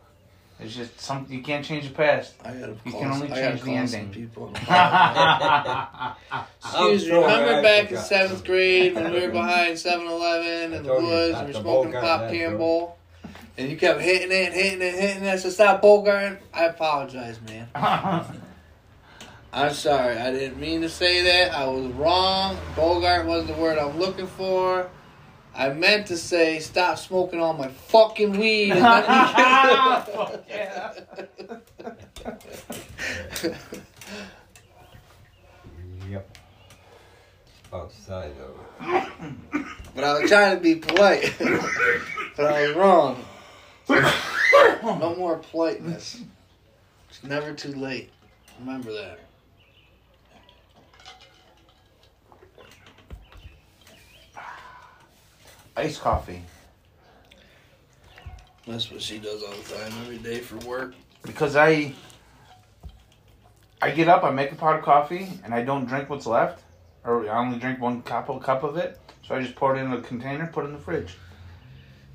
It's 0.65 0.75
just 0.75 1.01
something 1.01 1.37
you 1.37 1.43
can't 1.43 1.65
change 1.65 1.89
the 1.89 1.95
past. 1.95 2.35
I 2.45 2.53
gotta 2.53 2.77
you 2.85 2.93
can 2.93 3.11
only 3.11 3.29
some- 3.29 3.33
I 3.37 3.41
gotta 3.41 3.59
change 3.59 3.61
the 3.61 3.67
call 3.67 3.87
some 3.87 4.01
ending. 4.01 4.11
People. 4.11 4.53
I'm 4.69 6.15
Excuse 6.65 7.03
me, 7.05 7.09
so 7.11 7.21
remember 7.23 7.63
back 7.63 7.91
you 7.91 7.97
in 7.97 8.03
seventh 8.03 8.45
grade 8.45 8.95
when 8.95 9.13
we 9.13 9.21
were 9.21 9.29
behind 9.33 9.79
7 9.79 10.07
Eleven 10.07 10.73
in 10.73 10.83
the 10.83 10.93
woods 10.95 11.39
and 11.39 11.47
we 11.47 11.53
the 11.53 11.59
were 11.59 11.63
smoking 11.63 11.93
pop 11.93 12.21
that, 12.21 12.33
can 12.33 12.57
bowl? 12.57 12.99
And 13.59 13.71
you 13.71 13.77
kept 13.77 14.01
hitting 14.01 14.33
it, 14.33 14.53
hitting 14.53 14.81
it, 14.81 14.95
hitting 14.95 15.25
it. 15.25 15.39
So 15.39 15.51
stop 15.51 15.83
Bogart. 15.83 16.41
I 16.55 16.65
apologize, 16.65 17.39
man. 17.43 17.69
I'm 19.53 19.75
sorry. 19.75 20.17
I 20.17 20.33
didn't 20.33 20.59
mean 20.59 20.81
to 20.81 20.89
say 20.89 21.23
that. 21.25 21.53
I 21.53 21.67
was 21.67 21.87
wrong. 21.93 22.57
Bogart 22.75 23.27
wasn't 23.27 23.55
the 23.55 23.63
word 23.63 23.79
I'm 23.79 23.99
looking 23.99 24.27
for. 24.27 24.89
I 25.55 25.69
meant 25.71 26.07
to 26.07 26.17
say, 26.17 26.59
stop 26.61 26.99
smoking 26.99 27.41
all 27.41 27.53
my 27.53 27.69
fucking 27.69 28.33
weed. 28.33 28.73
And 28.73 28.81
let 28.81 29.09
me 29.09 30.13
Fuck 30.13 30.45
yeah. 30.49 30.93
Yep. 36.09 36.39
Outside 37.73 38.33
of 38.41 38.57
it. 38.81 39.67
But 39.95 40.05
I 40.05 40.21
was 40.21 40.31
trying 40.31 40.57
to 40.57 40.63
be 40.63 40.75
polite. 40.77 41.35
but 42.37 42.47
I 42.47 42.69
was 42.69 42.77
wrong. 42.77 43.25
No 44.83 45.15
more 45.17 45.37
politeness. 45.37 46.21
It's 47.09 47.23
never 47.23 47.53
too 47.55 47.73
late. 47.73 48.11
Remember 48.59 48.93
that. 48.93 49.21
Iced 55.77 56.01
coffee. 56.01 56.43
That's 58.67 58.91
what 58.91 59.03
she 59.03 59.19
does 59.19 59.43
all 59.43 59.53
the 59.53 59.75
time, 59.75 59.93
every 60.03 60.19
day 60.19 60.39
for 60.39 60.57
work. 60.67 60.95
Because 61.23 61.57
I 61.57 61.95
I 63.81 63.91
get 63.91 64.09
up, 64.09 64.23
I 64.23 64.31
make 64.31 64.53
a 64.53 64.55
pot 64.55 64.79
of 64.79 64.85
coffee, 64.85 65.29
and 65.45 65.53
I 65.53 65.63
don't 65.63 65.87
drink 65.87 66.09
what's 66.09 66.27
left. 66.27 66.63
Or 67.05 67.29
I 67.29 67.39
only 67.39 67.59
drink 67.59 67.81
one 67.81 68.03
cup 68.03 68.29
cup 68.43 68.63
of 68.63 68.77
it. 68.77 69.01
So 69.27 69.35
I 69.35 69.43
just 69.43 69.57
pour 69.57 69.75
it 69.77 69.81
in 69.81 69.93
a 69.93 70.01
container, 70.01 70.47
put 70.47 70.65
it 70.65 70.69
in 70.69 70.75
the 70.75 70.79
fridge. 70.79 71.17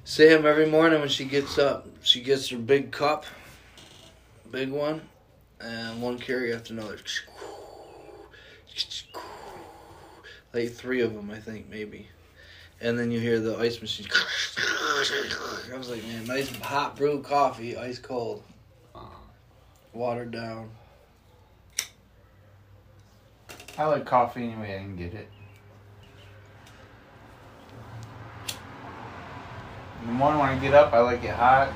Sam, 0.03 0.45
every 0.45 0.69
morning 0.69 1.01
when 1.01 1.09
she 1.09 1.25
gets 1.25 1.57
up, 1.57 1.87
she 2.01 2.21
gets 2.21 2.47
her 2.49 2.57
big 2.57 2.91
cup, 2.91 3.25
big 4.51 4.69
one, 4.69 5.01
and 5.59 6.01
one 6.01 6.17
carry 6.17 6.53
after 6.53 6.73
another. 6.73 6.97
Like 10.53 10.71
three 10.71 11.01
of 11.01 11.13
them, 11.13 11.29
I 11.29 11.39
think, 11.39 11.69
maybe. 11.69 12.07
And 12.79 12.97
then 12.97 13.11
you 13.11 13.19
hear 13.19 13.39
the 13.39 13.57
ice 13.57 13.81
machine. 13.81 14.07
I 14.11 15.77
was 15.77 15.89
like, 15.89 16.03
man, 16.03 16.25
nice 16.25 16.55
hot 16.57 16.95
brew 16.95 17.21
coffee, 17.21 17.77
ice 17.77 17.99
cold, 17.99 18.43
uh-huh. 18.95 19.05
watered 19.93 20.31
down. 20.31 20.69
I 23.77 23.85
like 23.85 24.05
coffee 24.05 24.43
anyway 24.43 24.75
I 24.75 24.79
can 24.79 24.95
get 24.95 25.13
it. 25.13 25.27
In 30.01 30.07
the 30.07 30.13
morning 30.13 30.39
when 30.39 30.49
I 30.49 30.59
get 30.59 30.73
up, 30.73 30.93
I 30.93 30.99
like 30.99 31.23
it 31.23 31.31
hot. 31.31 31.71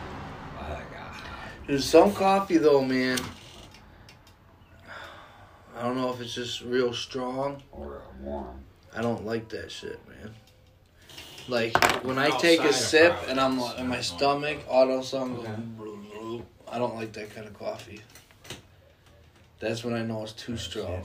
There's 1.68 1.86
some 1.86 2.12
coffee 2.14 2.58
though, 2.58 2.84
man. 2.84 3.18
I 5.78 5.84
don't 5.84 5.96
know 5.96 6.12
if 6.12 6.20
it's 6.20 6.34
just 6.34 6.62
real 6.62 6.94
strong. 6.94 7.64
or 7.72 8.02
warm. 8.20 8.64
I 8.96 9.02
don't 9.02 9.26
like 9.26 9.50
that 9.50 9.72
shit, 9.72 10.00
man. 10.08 10.34
Like 11.48 11.76
when 12.04 12.18
I 12.18 12.28
Outside 12.28 12.40
take 12.40 12.60
a 12.62 12.70
of 12.70 12.76
sip 12.76 13.16
and 13.28 13.40
I'm 13.40 13.60
like, 13.60 13.80
in 13.80 13.88
my 13.88 14.02
stomach, 14.02 14.60
all 14.70 14.84
of 14.84 15.14
a 15.14 15.18
Okay. 15.18 16.44
I 16.72 16.78
don't 16.78 16.96
like 16.96 17.12
that 17.14 17.36
kind 17.36 17.48
of 17.48 17.58
coffee. 17.58 18.02
That's 19.60 19.84
when 19.84 19.94
I 19.94 20.04
know 20.04 20.24
it's 20.24 20.32
too 20.32 20.58
strong. 20.58 21.04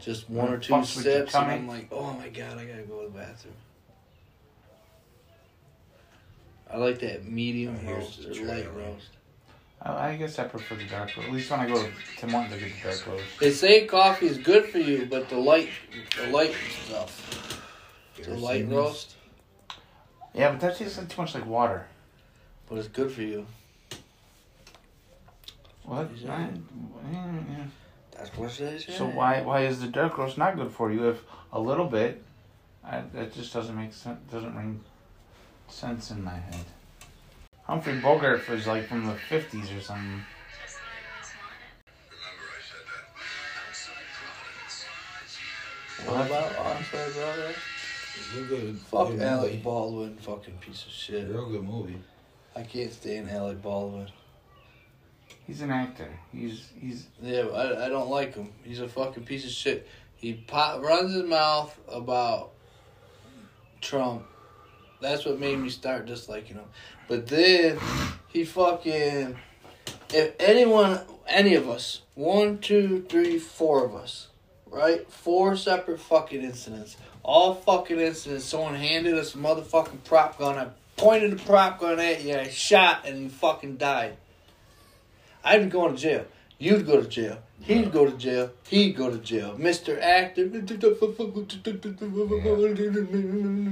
Just 0.00 0.28
one 0.28 0.52
or 0.52 0.58
two 0.58 0.72
Fucks 0.72 0.96
with 0.96 1.04
your 1.06 1.14
sips, 1.14 1.34
and 1.34 1.44
tummy. 1.44 1.54
I'm 1.54 1.68
like, 1.68 1.88
oh 1.92 2.12
my 2.14 2.28
god, 2.28 2.58
I 2.58 2.64
gotta 2.64 2.82
go 2.82 3.02
to 3.02 3.08
the 3.12 3.18
bathroom. 3.18 3.54
I 6.70 6.78
like 6.78 6.98
that 7.00 7.24
medium 7.26 7.76
Here's 7.76 7.98
roast 7.98 8.22
the 8.22 8.30
or 8.30 8.34
tray, 8.34 8.44
light 8.46 8.74
right? 8.74 8.86
roast. 8.86 9.08
I, 9.82 10.08
I 10.10 10.16
guess 10.16 10.38
I 10.38 10.44
prefer 10.44 10.74
the 10.74 10.84
dark 10.84 11.16
roast. 11.16 11.28
At 11.28 11.34
least 11.34 11.50
when 11.50 11.60
I 11.60 11.66
go 11.68 11.74
to 11.74 11.90
Tim 12.16 12.30
Hortons, 12.30 12.54
I 12.54 12.58
get 12.58 12.72
the 12.74 12.88
dark 12.88 13.06
roast. 13.06 13.24
They 13.40 13.50
say 13.50 13.86
coffee 13.86 14.26
is 14.26 14.38
good 14.38 14.64
for 14.66 14.78
you, 14.78 15.06
but 15.08 15.28
the 15.28 15.36
light, 15.38 15.68
the 16.16 16.26
light 16.28 16.54
stuff, 16.86 17.61
the 18.20 18.34
light 18.36 18.68
roast, 18.68 19.14
Yeah, 20.34 20.50
but 20.52 20.60
that 20.60 20.76
tastes 20.76 20.98
like 20.98 21.08
too 21.08 21.20
much 21.22 21.34
like 21.34 21.46
water. 21.46 21.86
but 22.68 22.78
it's 22.78 22.88
good 22.88 23.10
for 23.12 23.22
you. 23.22 23.46
What? 25.84 26.08
I- 26.28 26.28
yeah, 26.28 26.48
yeah. 27.12 27.64
That's 28.16 28.36
what 28.36 28.50
they 28.56 28.78
say. 28.78 28.92
So 28.92 29.06
why 29.06 29.42
why 29.42 29.62
is 29.66 29.80
the 29.80 29.88
dark 29.88 30.16
roast 30.18 30.38
not 30.38 30.56
good 30.56 30.70
for 30.70 30.92
you? 30.92 31.08
If 31.10 31.22
a 31.52 31.60
little 31.60 31.86
bit, 31.86 32.22
I, 32.84 33.02
that 33.14 33.32
just 33.34 33.52
doesn't 33.52 33.74
make 33.76 33.92
sense. 33.92 34.20
Doesn't 34.30 34.54
ring 34.56 34.80
sense 35.68 36.10
in 36.10 36.22
my 36.22 36.34
head. 36.38 36.64
Humphrey 37.64 37.98
Bogart 38.00 38.48
was 38.48 38.66
like 38.66 38.86
from 38.86 39.06
the 39.06 39.14
fifties 39.14 39.70
or 39.72 39.80
something. 39.80 40.22
What 46.06 46.26
about 46.26 46.52
Onside 46.52 47.14
Brother? 47.14 47.54
Real 48.34 48.46
good. 48.46 48.78
Fuck 48.78 49.08
good 49.08 49.22
Alec 49.22 49.50
movie. 49.52 49.62
Baldwin, 49.62 50.16
fucking 50.16 50.58
piece 50.58 50.84
of 50.84 50.92
shit. 50.92 51.28
Real 51.28 51.48
good 51.48 51.64
movie. 51.64 51.98
I 52.54 52.62
can't 52.62 52.92
stand 52.92 53.30
Alec 53.30 53.62
Baldwin. 53.62 54.08
He's 55.46 55.60
an 55.62 55.70
actor. 55.70 56.08
He's 56.32 56.68
he's 56.78 57.06
Yeah, 57.20 57.46
I, 57.46 57.86
I 57.86 57.88
don't 57.88 58.10
like 58.10 58.34
him. 58.34 58.52
He's 58.64 58.80
a 58.80 58.88
fucking 58.88 59.24
piece 59.24 59.44
of 59.44 59.50
shit. 59.50 59.88
He 60.16 60.34
pop, 60.34 60.82
runs 60.82 61.14
his 61.14 61.24
mouth 61.24 61.76
about 61.88 62.52
Trump. 63.80 64.24
That's 65.00 65.24
what 65.24 65.40
made 65.40 65.58
me 65.58 65.68
start 65.68 66.06
disliking 66.06 66.56
him. 66.56 66.66
But 67.08 67.26
then 67.26 67.78
he 68.28 68.44
fucking. 68.44 69.36
If 70.14 70.34
anyone, 70.38 71.00
any 71.26 71.54
of 71.54 71.68
us, 71.68 72.02
one, 72.14 72.58
two, 72.58 73.04
three, 73.08 73.38
four 73.38 73.84
of 73.84 73.94
us, 73.94 74.28
right? 74.66 75.10
Four 75.10 75.56
separate 75.56 76.00
fucking 76.00 76.42
incidents. 76.42 76.96
All 77.22 77.54
fucking 77.54 78.00
incidents. 78.00 78.44
Someone 78.44 78.74
handed 78.74 79.14
us 79.14 79.34
a 79.34 79.38
motherfucking 79.38 80.04
prop 80.04 80.38
gun. 80.38 80.58
I 80.58 80.68
pointed 80.96 81.32
the 81.32 81.44
prop 81.44 81.78
gun 81.80 82.00
at 82.00 82.24
you. 82.24 82.36
I 82.36 82.48
shot 82.48 83.06
and 83.06 83.22
you 83.22 83.28
fucking 83.28 83.76
died. 83.76 84.16
I'd 85.44 85.64
be 85.64 85.68
going 85.68 85.94
to 85.94 86.00
jail. 86.00 86.24
You'd 86.58 86.86
go 86.86 87.00
to 87.00 87.08
jail. 87.08 87.38
He'd 87.60 87.92
go 87.92 88.06
to 88.06 88.16
jail. 88.16 88.50
He'd 88.68 88.96
go 88.96 89.10
to 89.10 89.18
jail. 89.18 89.56
Mr. 89.58 90.00
Actor. 90.00 90.46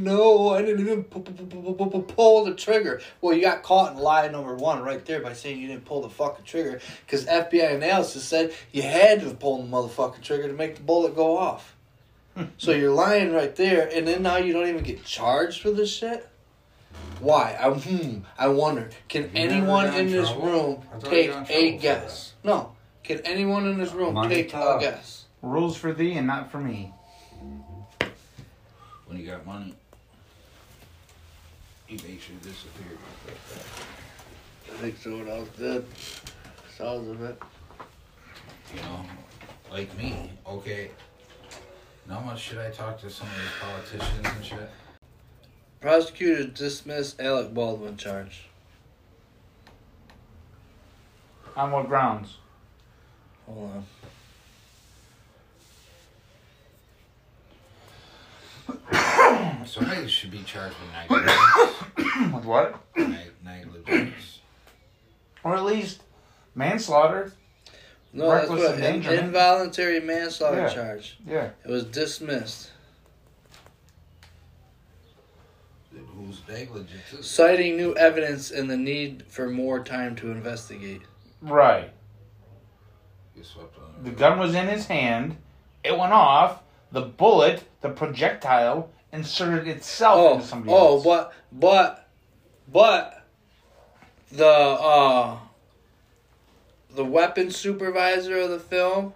No, 0.03 0.51
I 0.51 0.63
didn't 0.63 0.81
even 0.81 1.05
pu- 1.05 1.21
pu- 1.21 1.33
pu- 1.33 1.75
pu- 1.75 1.91
pu- 1.91 2.03
pull 2.03 2.45
the 2.45 2.55
trigger. 2.55 3.01
Well, 3.21 3.35
you 3.35 3.43
got 3.43 3.63
caught 3.65 3.93
in 3.93 3.99
lie 3.99 4.29
number 4.29 4.55
one 4.55 4.83
right 4.83 5.05
there 5.05 5.21
by 5.21 5.33
saying 5.33 5.61
you 5.61 5.69
didn't 5.69 5.85
pull 5.87 6.03
the 6.03 6.09
fucking 6.09 6.45
trigger 6.45 6.81
because 7.05 7.27
FBI 7.27 7.75
analysis 7.75 8.25
said 8.25 8.53
you 8.73 8.83
had 8.83 9.21
to 9.21 9.31
pulled 9.35 9.67
the 9.67 9.71
motherfucking 9.71 10.23
trigger 10.23 10.47
to 10.49 10.55
make 10.55 10.77
the 10.77 10.83
bullet 10.83 11.17
go 11.17 11.37
off. 11.37 11.75
So 12.59 12.73
you're 12.73 12.93
lying 12.93 13.33
right 13.33 13.55
there, 13.57 13.89
and 13.93 14.07
then 14.07 14.23
now 14.23 14.37
you 14.37 14.53
don't 14.53 14.69
even 14.69 14.83
get 14.83 15.05
charged 15.05 15.61
for 15.63 15.71
this 15.71 15.93
shit? 15.93 16.29
Why? 17.21 17.57
I, 17.61 17.69
hmm, 17.71 18.21
I 18.39 18.49
wonder. 18.49 18.91
Can 19.09 19.25
You 19.25 19.31
anyone 19.35 19.89
in 19.89 19.95
in 19.95 20.11
this 20.11 20.31
room 20.33 20.83
I 20.93 20.99
thought 20.99 21.13
you 21.13 21.45
take 21.47 21.75
a 21.75 21.79
guess? 21.79 22.33
No. 22.43 22.73
Can 23.05 23.21
anyone 23.25 23.67
in 23.67 23.79
this 23.79 23.93
room 23.93 24.15
Money 24.15 24.35
take 24.37 24.55
a 24.55 24.79
guess? 24.81 25.25
rules 25.43 25.77
for 25.77 25.93
thee 25.93 26.15
and 26.15 26.27
not 26.27 26.51
for 26.51 26.59
me. 26.59 26.93
when 29.07 29.19
he 29.19 29.25
got 29.25 29.45
money. 29.45 29.75
He 31.87 31.97
basically 31.97 32.37
disappear. 32.43 32.97
I 34.73 34.77
think 34.77 34.97
someone 34.99 35.29
else 35.29 35.49
did. 35.59 35.85
Sounds 36.79 37.09
of 37.11 37.23
it. 37.23 37.43
You 38.75 38.83
know, 38.83 39.05
like 39.73 39.97
me. 39.99 40.31
Okay. 40.47 40.91
Now 42.11 42.19
much 42.19 42.41
should 42.41 42.59
I 42.59 42.71
talk 42.71 43.01
to 43.03 43.09
some 43.09 43.29
of 43.29 43.35
these 43.37 43.53
politicians 43.61 44.27
and 44.35 44.45
shit? 44.45 44.71
Prosecutors 45.81 46.47
dismissed 46.47 47.21
Alec 47.21 47.55
Baldwin 47.55 47.97
charge. 47.97 48.49
On 51.57 51.71
what 51.71 51.87
grounds? 51.87 52.39
Hold 53.47 53.85
on. 58.91 59.63
Somebody 59.67 60.09
should 60.09 60.33
be 60.33 60.43
charged 60.43 60.75
with 60.81 60.93
negligence. 60.93 62.33
With 62.35 62.45
what? 62.45 62.81
Neg- 62.97 63.35
negligence. 63.45 64.41
Or 65.45 65.55
at 65.55 65.65
least 65.65 66.03
manslaughter. 66.57 67.33
No, 68.13 68.29
that's 68.31 68.49
what 68.49 68.59
in, 68.59 68.73
endangerment. 68.83 69.23
involuntary 69.27 70.01
manslaughter 70.01 70.63
Yeah. 70.63 70.69
charge. 70.75 71.19
Yeah. 71.27 71.51
It 71.65 71.71
was 71.71 71.85
dismissed, 71.85 72.71
Whose 76.17 76.43
negligence 76.49 77.13
is 77.13 77.21
it? 77.21 77.25
citing 77.25 77.77
new 77.77 77.95
evidence 77.97 78.51
and 78.51 78.71
the 78.71 78.77
need 78.77 79.25
for 79.29 79.49
more 79.49 79.81
time 79.83 80.15
to 80.17 80.31
investigate. 80.31 81.03
Right. 81.41 81.91
You 83.37 83.43
swept 83.45 83.77
on 83.79 84.05
The 84.05 84.11
gun 84.11 84.39
was 84.39 84.55
in 84.55 84.69
his 84.69 84.87
hand. 84.87 85.37
It 85.83 85.97
went 85.97 86.13
off. 86.13 86.63
The 86.93 87.03
bullet, 87.03 87.65
the 87.81 87.89
projectile, 87.91 88.91
inserted 89.13 89.67
itself 89.69 90.17
Oh, 90.19 90.35
into 90.35 90.47
somebody 90.47 90.73
oh, 90.73 90.95
else. 90.97 91.05
but 91.05 91.33
but 91.53 92.09
but 92.71 93.25
the 94.33 94.47
uh 94.47 95.39
the 96.95 97.05
weapons 97.05 97.57
supervisor 97.57 98.39
of 98.39 98.51
the 98.51 98.59
film, 98.59 99.15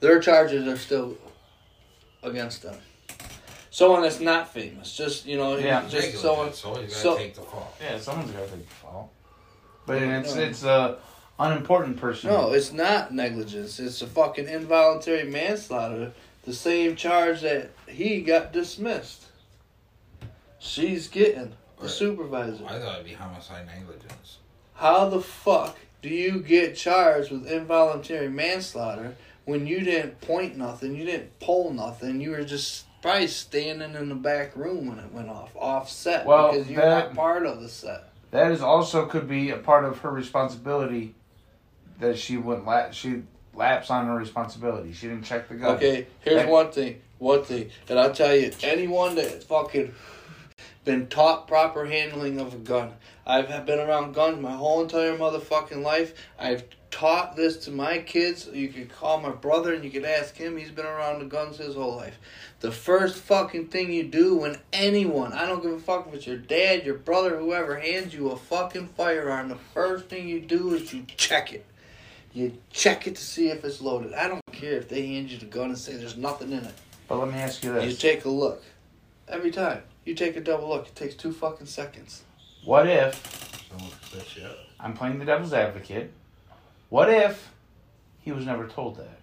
their 0.00 0.20
charges 0.20 0.66
are 0.66 0.76
still 0.76 1.16
against 2.22 2.62
them. 2.62 2.76
Someone 3.70 4.02
that's 4.02 4.20
not 4.20 4.52
famous, 4.52 4.96
just 4.96 5.26
you 5.26 5.36
know, 5.36 5.56
Yeah. 5.56 5.82
just 5.82 5.94
Negligence, 5.94 6.20
someone. 6.20 6.52
so 6.52 6.68
you 6.70 6.74
gotta 6.82 6.90
so- 6.90 7.16
take 7.16 7.34
the 7.34 7.42
fall. 7.42 7.72
Yeah, 7.80 7.98
someone's 7.98 8.32
got 8.32 8.44
to 8.46 8.50
take 8.56 8.68
the 8.68 8.74
fall. 8.74 9.10
But 9.86 10.02
it's 10.02 10.34
No. 10.34 10.42
it's 10.42 10.62
a 10.64 10.96
unimportant 11.38 11.96
person. 11.96 12.30
No, 12.30 12.52
it's 12.52 12.72
not 12.72 13.12
negligence. 13.14 13.78
It's 13.78 14.02
a 14.02 14.06
fucking 14.06 14.48
involuntary 14.48 15.24
manslaughter. 15.24 16.12
The 16.44 16.52
same 16.54 16.96
charge 16.96 17.42
that 17.42 17.70
he 17.86 18.20
got 18.22 18.52
dismissed. 18.52 19.24
She's 20.58 21.08
getting 21.08 21.52
the 21.78 21.82
Right. 21.82 21.90
supervisor. 21.90 22.64
I 22.66 22.78
thought 22.78 22.94
it'd 22.94 23.04
be 23.06 23.14
homicide 23.14 23.66
negligence. 23.66 24.38
How 24.74 25.08
the 25.08 25.20
fuck 25.20 25.76
do 26.02 26.08
you 26.08 26.40
get 26.40 26.76
charged 26.76 27.30
with 27.30 27.46
involuntary 27.46 28.28
manslaughter 28.28 29.16
when 29.44 29.66
you 29.66 29.80
didn't 29.80 30.20
point 30.20 30.56
nothing, 30.56 30.94
you 30.94 31.04
didn't 31.04 31.38
pull 31.40 31.72
nothing, 31.72 32.20
you 32.20 32.30
were 32.30 32.44
just 32.44 32.84
probably 33.02 33.26
standing 33.26 33.94
in 33.94 34.08
the 34.08 34.14
back 34.14 34.54
room 34.56 34.86
when 34.86 34.98
it 34.98 35.12
went 35.12 35.28
off, 35.28 35.54
offset 35.56 36.26
Well, 36.26 36.52
because 36.52 36.70
you're 36.70 36.80
that- 36.82 37.08
not 37.08 37.14
part 37.16 37.46
of 37.46 37.60
the 37.60 37.68
set. 37.68 38.04
That 38.30 38.52
is 38.52 38.62
also 38.62 39.06
could 39.06 39.26
be 39.28 39.50
a 39.50 39.56
part 39.56 39.84
of 39.84 39.98
her 40.00 40.10
responsibility 40.10 41.14
that 41.98 42.16
she 42.16 42.36
went 42.36 42.64
la- 42.64 42.90
she 42.92 43.22
lapsed 43.54 43.90
on 43.90 44.06
her 44.06 44.14
responsibility. 44.14 44.92
She 44.92 45.08
didn't 45.08 45.24
check 45.24 45.48
the 45.48 45.56
gun. 45.56 45.76
Okay, 45.76 46.06
here's 46.20 46.36
That- 46.42 46.48
one 46.48 46.70
thing. 46.70 47.00
One 47.18 47.42
thing, 47.44 47.70
and 47.88 47.98
I'll 47.98 48.14
tell 48.14 48.34
you, 48.34 48.50
anyone 48.62 49.14
that 49.16 49.42
fucking 49.44 49.92
been 50.84 51.08
taught 51.08 51.46
proper 51.46 51.84
handling 51.84 52.40
of 52.40 52.54
a 52.54 52.56
gun. 52.56 52.92
I've 53.30 53.64
been 53.64 53.78
around 53.78 54.12
guns 54.12 54.42
my 54.42 54.56
whole 54.56 54.82
entire 54.82 55.16
motherfucking 55.16 55.84
life. 55.84 56.14
I've 56.36 56.64
taught 56.90 57.36
this 57.36 57.58
to 57.58 57.70
my 57.70 57.98
kids. 57.98 58.48
You 58.52 58.68
could 58.68 58.90
call 58.90 59.20
my 59.20 59.30
brother 59.30 59.72
and 59.72 59.84
you 59.84 59.90
could 59.90 60.04
ask 60.04 60.36
him. 60.36 60.56
He's 60.56 60.72
been 60.72 60.84
around 60.84 61.20
the 61.20 61.26
guns 61.26 61.58
his 61.58 61.76
whole 61.76 61.96
life. 61.96 62.18
The 62.58 62.72
first 62.72 63.18
fucking 63.18 63.68
thing 63.68 63.92
you 63.92 64.02
do 64.02 64.38
when 64.38 64.58
anyone, 64.72 65.32
I 65.32 65.46
don't 65.46 65.62
give 65.62 65.70
a 65.70 65.78
fuck 65.78 66.08
if 66.08 66.14
it's 66.14 66.26
your 66.26 66.38
dad, 66.38 66.84
your 66.84 66.96
brother, 66.96 67.38
whoever, 67.38 67.78
hands 67.78 68.12
you 68.12 68.30
a 68.30 68.36
fucking 68.36 68.88
firearm, 68.88 69.48
the 69.48 69.58
first 69.74 70.06
thing 70.06 70.26
you 70.26 70.40
do 70.40 70.74
is 70.74 70.92
you 70.92 71.04
check 71.16 71.52
it. 71.52 71.64
You 72.32 72.58
check 72.70 73.06
it 73.06 73.14
to 73.14 73.22
see 73.22 73.48
if 73.48 73.64
it's 73.64 73.80
loaded. 73.80 74.12
I 74.12 74.26
don't 74.26 74.42
care 74.50 74.72
if 74.72 74.88
they 74.88 75.06
hand 75.06 75.30
you 75.30 75.38
the 75.38 75.46
gun 75.46 75.68
and 75.68 75.78
say 75.78 75.94
there's 75.94 76.16
nothing 76.16 76.50
in 76.50 76.64
it. 76.64 76.74
But 77.06 77.18
let 77.18 77.28
me 77.28 77.38
ask 77.38 77.62
you 77.62 77.74
this. 77.74 77.92
You 77.92 77.96
take 77.96 78.24
a 78.24 78.28
look. 78.28 78.64
Every 79.28 79.52
time. 79.52 79.82
You 80.04 80.16
take 80.16 80.36
a 80.36 80.40
double 80.40 80.68
look. 80.68 80.88
It 80.88 80.96
takes 80.96 81.14
two 81.14 81.32
fucking 81.32 81.66
seconds. 81.66 82.24
What 82.64 82.86
if 82.88 83.66
Someone 83.70 83.90
could 83.90 84.20
set 84.22 84.36
you 84.36 84.44
up. 84.46 84.56
I'm 84.78 84.94
playing 84.94 85.18
the 85.18 85.24
devil's 85.24 85.52
advocate? 85.52 86.12
What 86.88 87.08
if 87.10 87.50
he 88.20 88.32
was 88.32 88.44
never 88.46 88.66
told 88.66 88.96
that? 88.96 89.18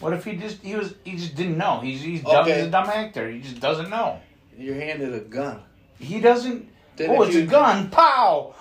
What 0.00 0.12
if 0.12 0.24
he 0.24 0.36
just 0.36 0.62
he 0.62 0.74
was 0.74 0.94
he 1.04 1.12
just 1.16 1.34
didn't 1.34 1.58
know? 1.58 1.80
He's 1.80 2.02
he's 2.02 2.22
dumb. 2.22 2.44
Okay. 2.44 2.56
He's 2.56 2.66
a 2.66 2.70
dumb 2.70 2.88
actor. 2.88 3.30
He 3.30 3.40
just 3.40 3.60
doesn't 3.60 3.88
know. 3.90 4.20
You're 4.58 4.74
handed 4.74 5.14
a 5.14 5.20
gun. 5.20 5.60
He 5.98 6.20
doesn't. 6.20 6.68
Then 6.96 7.10
oh, 7.10 7.22
it's 7.22 7.34
you- 7.34 7.44
a 7.44 7.46
gun! 7.46 7.88
Pow! 7.90 8.54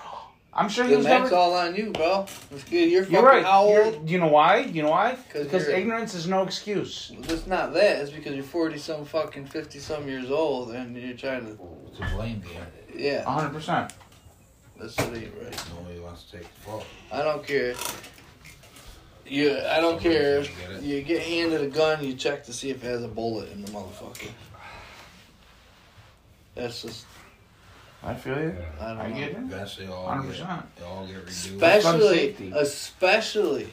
I'm 0.54 0.68
sure 0.68 0.84
he 0.84 0.90
Then 0.92 0.98
was 1.00 1.08
that's 1.08 1.24
never. 1.24 1.36
all 1.36 1.54
on 1.54 1.76
you, 1.76 1.92
bro. 1.92 2.26
It's 2.52 2.66
good. 2.66 2.92
You're 2.92 3.04
fucking 3.04 3.16
You're 3.16 3.26
right. 3.26 3.44
how 3.44 3.64
old? 3.64 4.10
you 4.10 4.20
know 4.20 4.28
why? 4.28 4.58
You 4.60 4.84
know 4.84 4.90
why? 4.92 5.18
Because 5.34 5.68
ignorance 5.70 6.14
is 6.14 6.28
no 6.28 6.44
excuse. 6.44 7.12
It's 7.24 7.48
not 7.48 7.74
that. 7.74 8.02
It's 8.02 8.12
because 8.12 8.36
you're 8.36 8.44
40 8.44 8.78
some 8.78 9.06
fucking 9.06 9.46
50 9.46 9.80
some 9.80 10.08
years 10.10 10.30
old 10.30 10.72
and 10.72 10.96
you're 10.96 11.16
trying 11.16 11.46
to. 11.46 11.52
To 11.56 12.16
blame 12.16 12.42
game. 12.42 12.62
Yeah, 12.96 13.24
hundred 13.24 13.54
percent. 13.54 13.94
that's 14.80 14.98
what 14.98 15.16
ain't 15.18 15.34
right. 15.42 15.64
Nobody 15.76 16.00
wants 16.00 16.24
to 16.26 16.38
take 16.38 16.54
the 16.56 16.62
fall. 16.62 16.84
I 17.12 17.24
don't 17.24 17.46
care. 17.46 17.76
You, 19.26 19.58
I 19.58 19.80
don't 19.80 20.02
Somebody's 20.02 20.02
care. 20.02 20.42
gonna 20.42 20.50
get 20.68 20.72
it. 20.72 20.84
You 20.84 21.02
get 21.04 21.22
handed 21.24 21.62
a 21.62 21.68
gun, 21.68 22.04
you 22.04 22.14
check 22.16 22.44
to 22.46 22.54
see 22.54 22.70
if 22.70 22.84
it 22.84 22.88
has 22.88 23.04
a 23.04 23.08
bullet 23.08 23.50
in 23.52 23.64
the 23.64 23.72
motherfucker. 23.72 24.28
That's 26.56 26.82
just. 26.82 27.06
I 28.04 28.14
feel 28.16 28.40
you. 28.42 28.56
I 28.80 28.88
don't 28.90 28.98
I 29.00 29.10
know. 29.10 29.16
get 29.16 29.30
it. 29.30 29.38
Eventually, 29.38 29.88
all 29.88 30.08
Hundred 30.08 30.24
get, 30.24 30.42
percent. 30.42 30.76
they 30.76 30.84
all 30.86 31.06
get 31.06 31.16
reduced. 31.18 31.46
especially 31.52 32.16
safety. 32.18 32.52
especially 32.56 33.68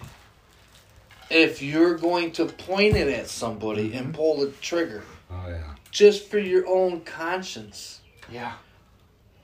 if 1.30 1.62
you're 1.62 1.96
going 1.96 2.30
to 2.32 2.44
point 2.44 2.94
it 2.94 3.08
at 3.08 3.28
somebody 3.28 3.94
and 3.94 4.08
mm-hmm. 4.08 4.12
pull 4.12 4.38
the 4.40 4.50
trigger 4.60 5.02
Oh 5.30 5.44
yeah. 5.48 5.62
just 5.90 6.28
for 6.30 6.38
your 6.38 6.66
own 6.66 7.00
conscience 7.02 8.00
Yeah. 8.30 8.52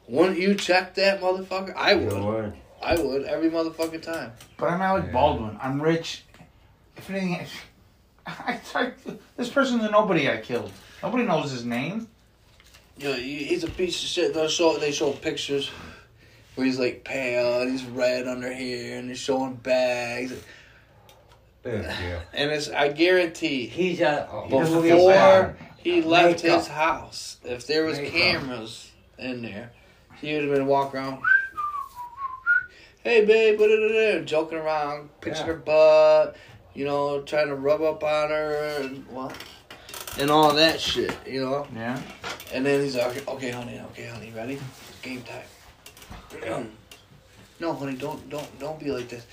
Wouldn't 0.08 0.38
you 0.38 0.54
check 0.54 0.94
that 0.94 1.20
motherfucker 1.20 1.74
i 1.76 1.92
You 1.92 2.06
would 2.06 2.22
would. 2.24 2.52
i 2.82 2.94
would 3.00 3.24
every 3.24 3.50
motherfucking 3.50 4.02
time 4.02 4.32
But 4.56 4.70
I'm 4.70 4.82
Alec 4.82 5.04
Yeah. 5.06 5.12
Baldwin. 5.12 5.58
I'm 5.62 5.80
rich. 5.82 6.22
If 6.96 7.10
anything, 7.10 7.46
I, 8.26 8.60
I, 8.74 8.92
this 9.36 9.48
person's 9.50 9.82
a 9.84 9.90
nobody 9.90 10.30
I 10.30 10.38
killed. 10.38 10.70
Nobody 11.02 11.24
knows 11.24 11.50
his 11.50 11.64
name. 11.64 12.08
you 12.98 13.08
know, 13.08 13.14
he- 13.14 13.44
he's 13.44 13.64
a 13.64 13.70
piece 13.70 14.00
of 14.02 14.08
shit 14.08 14.32
they 14.34 14.48
show 14.48 14.76
they 14.78 14.92
show 14.92 15.12
pictures 15.12 15.70
where 16.54 16.66
he's 16.66 16.78
like 16.78 17.02
pale 17.04 17.62
and 17.62 17.70
he's 17.72 17.84
red 17.84 18.28
under 18.28 18.52
here 18.52 18.98
and 18.98 19.08
he's 19.08 19.18
showing 19.18 19.54
bags 19.54 20.32
Big 21.62 21.82
deal. 21.82 22.20
and 22.34 22.50
it's 22.50 22.68
i 22.70 22.88
guarantee 22.88 23.66
He's 23.66 24.00
a. 24.00 24.28
He 24.44 24.50
doesn't 24.50 24.82
feel 24.82 24.96
before 24.96 25.10
bad. 25.12 25.56
he 25.78 26.02
left 26.02 26.42
Makeup. 26.44 26.58
his 26.60 26.68
house, 26.68 27.38
if 27.44 27.66
there 27.66 27.84
was 27.86 27.98
Makeup. 27.98 28.14
cameras 28.14 28.90
in 29.18 29.42
there, 29.42 29.72
he 30.20 30.34
would 30.34 30.44
have 30.44 30.52
been 30.52 30.66
walking 30.66 31.00
around. 31.00 31.22
Hey 33.02 33.24
babe, 33.24 33.58
joking 34.26 34.58
around, 34.58 35.10
pinching 35.20 35.46
Yeah. 35.46 35.52
her 35.52 35.58
butt, 35.58 36.36
you 36.72 36.84
know, 36.86 37.20
trying 37.22 37.48
to 37.48 37.54
rub 37.54 37.82
up 37.82 38.02
on 38.02 38.30
her 38.30 38.80
and 38.80 39.06
what, 39.08 39.36
and 40.18 40.30
all 40.30 40.54
that 40.54 40.80
shit, 40.80 41.14
you 41.26 41.42
know. 41.42 41.66
Yeah. 41.74 42.00
And 42.52 42.64
then 42.64 42.80
he's 42.80 42.96
like, 42.96 43.08
okay, 43.08 43.22
okay, 43.28 43.50
honey, 43.50 43.80
okay, 43.90 44.06
honey, 44.06 44.32
ready? 44.34 44.54
It's 44.54 45.00
game 45.02 45.22
time. 45.22 46.70
no, 47.60 47.74
honey, 47.74 47.96
don't, 47.96 48.28
don't, 48.30 48.58
don't 48.58 48.80
be 48.80 48.90
like 48.90 49.08
this. 49.08 49.26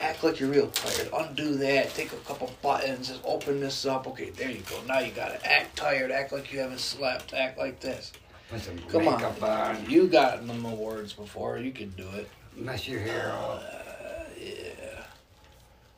Act 0.00 0.24
like 0.24 0.40
you're 0.40 0.50
real 0.50 0.66
tired. 0.68 1.08
Undo 1.16 1.54
that. 1.58 1.94
Take 1.94 2.12
a 2.12 2.16
couple 2.16 2.52
buttons. 2.60 3.06
Just 3.06 3.20
open 3.24 3.60
this 3.60 3.86
up. 3.86 4.08
Okay, 4.08 4.30
there 4.30 4.50
you 4.50 4.60
go. 4.68 4.82
Now 4.88 4.98
you 4.98 5.12
gotta 5.12 5.38
Act 5.48 5.76
tired. 5.76 6.10
Act 6.10 6.32
like 6.32 6.52
you 6.52 6.58
haven't 6.58 6.80
slept. 6.80 7.32
Act 7.32 7.56
like 7.56 7.78
this. 7.78 8.10
Put 8.52 8.60
some 8.60 8.78
Come 8.88 9.08
on. 9.08 9.14
makeup 9.14 9.42
on. 9.42 9.90
You 9.90 10.06
got 10.08 10.46
them 10.46 10.64
awards 10.66 11.14
before. 11.14 11.56
You 11.58 11.72
can 11.72 11.88
do 11.90 12.06
it. 12.10 12.28
Mess 12.54 12.86
your 12.86 13.00
hair 13.00 13.32
Uh, 13.32 13.54
up. 13.54 13.62
yeah. 14.38 15.04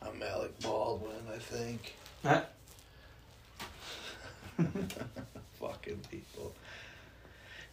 I'm 0.00 0.22
Alec 0.22 0.58
Baldwin, 0.60 1.10
I 1.34 1.38
think. 1.38 1.94
Huh? 2.22 2.42
Fucking 5.60 6.00
people. 6.10 6.54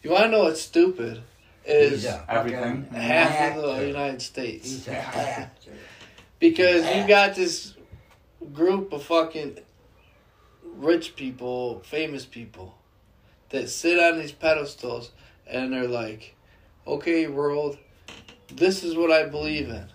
You 0.02 0.10
want 0.10 0.24
to 0.24 0.28
know 0.30 0.42
what's 0.44 0.60
stupid? 0.62 1.22
Is 1.64 2.02
He's 2.02 2.04
a 2.06 2.24
everything. 2.28 2.82
fucking 2.86 3.00
half 3.00 3.56
of 3.56 3.62
the 3.62 3.72
actor. 3.74 3.86
United 3.86 4.22
States. 4.22 4.68
He's 4.68 4.88
a 4.88 4.96
actor. 4.98 5.70
Because 6.40 6.84
you 6.96 7.06
got 7.06 7.36
this 7.36 7.74
group 8.52 8.92
of 8.92 9.04
fucking 9.04 9.58
rich 10.74 11.14
people, 11.14 11.78
famous 11.84 12.24
people, 12.26 12.74
that 13.52 13.68
sit 13.68 13.98
on 14.00 14.18
these 14.18 14.32
pedestals 14.32 15.12
and 15.46 15.72
they're 15.72 15.86
like, 15.86 16.34
okay, 16.86 17.26
world, 17.28 17.78
this 18.50 18.82
is 18.82 18.96
what 18.96 19.12
I 19.12 19.26
believe 19.28 19.68
in. 19.68 19.86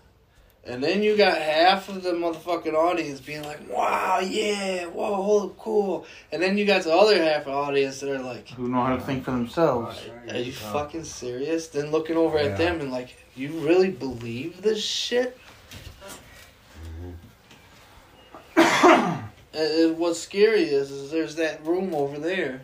And 0.63 0.83
then 0.83 1.01
you 1.01 1.15
got 1.15 1.37
half 1.37 1.87
of 1.87 2.03
the 2.03 2.11
motherfucking 2.11 2.73
audience 2.73 3.21
being 3.21 3.41
like, 3.43 3.69
wow, 3.69 4.19
yeah, 4.19 4.85
whoa, 4.85 5.15
hold 5.15 5.57
cool. 5.57 6.05
And 6.31 6.41
then 6.41 6.57
you 6.57 6.65
got 6.65 6.83
the 6.83 6.93
other 6.93 7.21
half 7.23 7.41
of 7.41 7.45
the 7.45 7.51
audience 7.51 8.01
that 8.01 8.09
are 8.09 8.19
like, 8.21 8.49
Who 8.49 8.67
know 8.67 8.83
how 8.83 8.95
to 8.95 9.01
think 9.01 9.23
for 9.23 9.31
themselves. 9.31 9.97
are 10.29 10.37
you 10.37 10.51
fucking 10.51 11.05
serious? 11.05 11.67
Then 11.67 11.91
looking 11.91 12.17
over 12.17 12.37
Yeah. 12.37 12.45
at 12.47 12.57
them 12.57 12.81
and 12.81 12.91
like, 12.91 13.17
you 13.35 13.49
really 13.59 13.89
believe 13.89 14.61
this 14.61 14.83
shit? 14.83 15.37
Mm-hmm. 18.57 18.57
and 19.53 19.71
and 19.71 19.97
what's 19.97 20.19
scary 20.19 20.63
is, 20.63 20.91
is 20.91 21.11
there's 21.11 21.35
that 21.35 21.65
room 21.65 21.95
over 21.95 22.19
there 22.19 22.61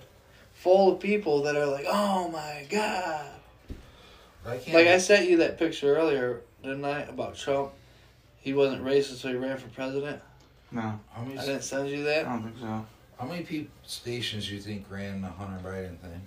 full 0.63 0.93
of 0.93 0.99
people 1.01 1.43
that 1.43 1.57
are 1.57 1.65
like, 1.65 1.85
oh 1.89 2.29
my 2.29 2.65
god. 2.69 3.29
I 4.45 4.57
can't. 4.57 4.73
Like 4.73 4.87
I 4.87 4.97
sent 4.97 5.29
you 5.29 5.37
that 5.37 5.59
picture 5.59 5.93
earlier, 5.95 6.41
didn't 6.63 6.85
I, 6.85 7.01
about 7.01 7.35
Trump? 7.35 7.71
He 8.39 8.53
wasn't 8.53 8.83
racist, 8.83 9.17
so 9.17 9.27
he 9.27 9.35
ran 9.35 9.57
for 9.57 9.67
president. 9.69 10.21
No, 10.71 10.99
how 11.11 11.23
many, 11.23 11.37
I 11.37 11.45
didn't 11.45 11.63
send 11.63 11.89
you 11.89 12.03
that. 12.05 12.25
I 12.25 12.29
don't 12.29 12.43
think 12.43 12.59
so. 12.59 12.85
how 13.19 13.27
many 13.27 13.43
peop 13.43 13.69
stations 13.85 14.49
you 14.49 14.59
think 14.59 14.85
ran 14.89 15.21
the 15.21 15.27
Hunter 15.27 15.59
Biden 15.67 15.97
thing? 15.99 16.21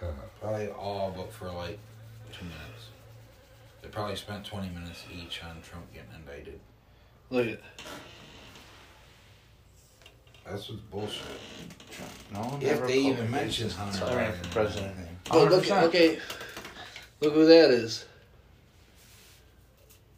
Probably 0.40 0.68
all, 0.68 1.12
but 1.16 1.32
for 1.32 1.50
like 1.50 1.78
two 2.32 2.44
minutes. 2.44 2.90
They 3.82 3.88
probably 3.88 4.16
spent 4.16 4.44
twenty 4.44 4.68
minutes 4.68 5.04
each 5.12 5.42
on 5.42 5.62
Trump 5.62 5.92
getting 5.92 6.10
indicted. 6.14 6.60
Look 7.30 7.46
at 7.48 7.60
That's 10.48 10.68
what's 10.68 10.80
bullshit. 10.82 11.22
No 12.32 12.40
one 12.40 12.62
If 12.62 12.68
ever 12.68 12.86
they 12.86 12.98
even 12.98 13.26
me 13.26 13.30
mention 13.32 13.68
racist. 13.68 13.76
Hunter 13.76 13.98
So 13.98 14.06
I 14.06 14.10
Biden 14.10 14.32
for 14.34 14.44
in 14.44 14.50
president. 14.50 14.94
anything. 14.96 15.16
But 15.30 15.50
look, 15.50 15.64
100%. 15.64 15.82
okay, 15.84 16.18
look 17.20 17.34
who 17.34 17.46
that 17.46 17.70
is. 17.70 18.04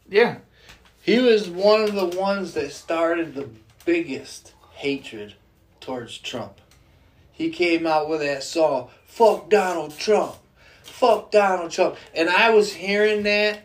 Yeah. 0.09 0.37
He 1.01 1.19
was 1.19 1.47
one 1.49 1.81
of 1.81 1.93
the 1.93 2.05
ones 2.19 2.53
that 2.53 2.71
started 2.71 3.33
the 3.33 3.49
biggest 3.85 4.53
hatred 4.73 5.33
towards 5.79 6.17
Trump. 6.17 6.59
He 7.31 7.49
came 7.49 7.87
out 7.87 8.09
with 8.09 8.19
that 8.19 8.43
song, 8.43 8.89
"Fuck 9.05 9.49
Donald 9.49 9.97
Trump, 9.97 10.35
fuck 10.83 11.31
Donald 11.31 11.71
Trump," 11.71 11.95
and 12.13 12.29
I 12.29 12.49
was 12.49 12.73
hearing 12.73 13.23
that 13.23 13.61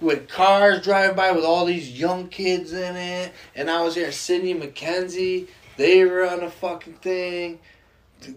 with 0.00 0.28
cars 0.28 0.82
driving 0.84 1.16
by 1.16 1.32
with 1.32 1.44
all 1.44 1.64
these 1.64 1.98
young 1.98 2.28
kids 2.28 2.72
in 2.72 2.96
it, 2.96 3.32
and 3.56 3.70
I 3.70 3.82
was 3.82 3.94
hearing 3.94 4.12
Sidney 4.12 4.54
McKenzie. 4.54 5.48
They 5.80 6.04
were 6.04 6.28
on 6.28 6.40
the 6.40 6.50
fucking 6.50 6.92
thing, 6.96 7.58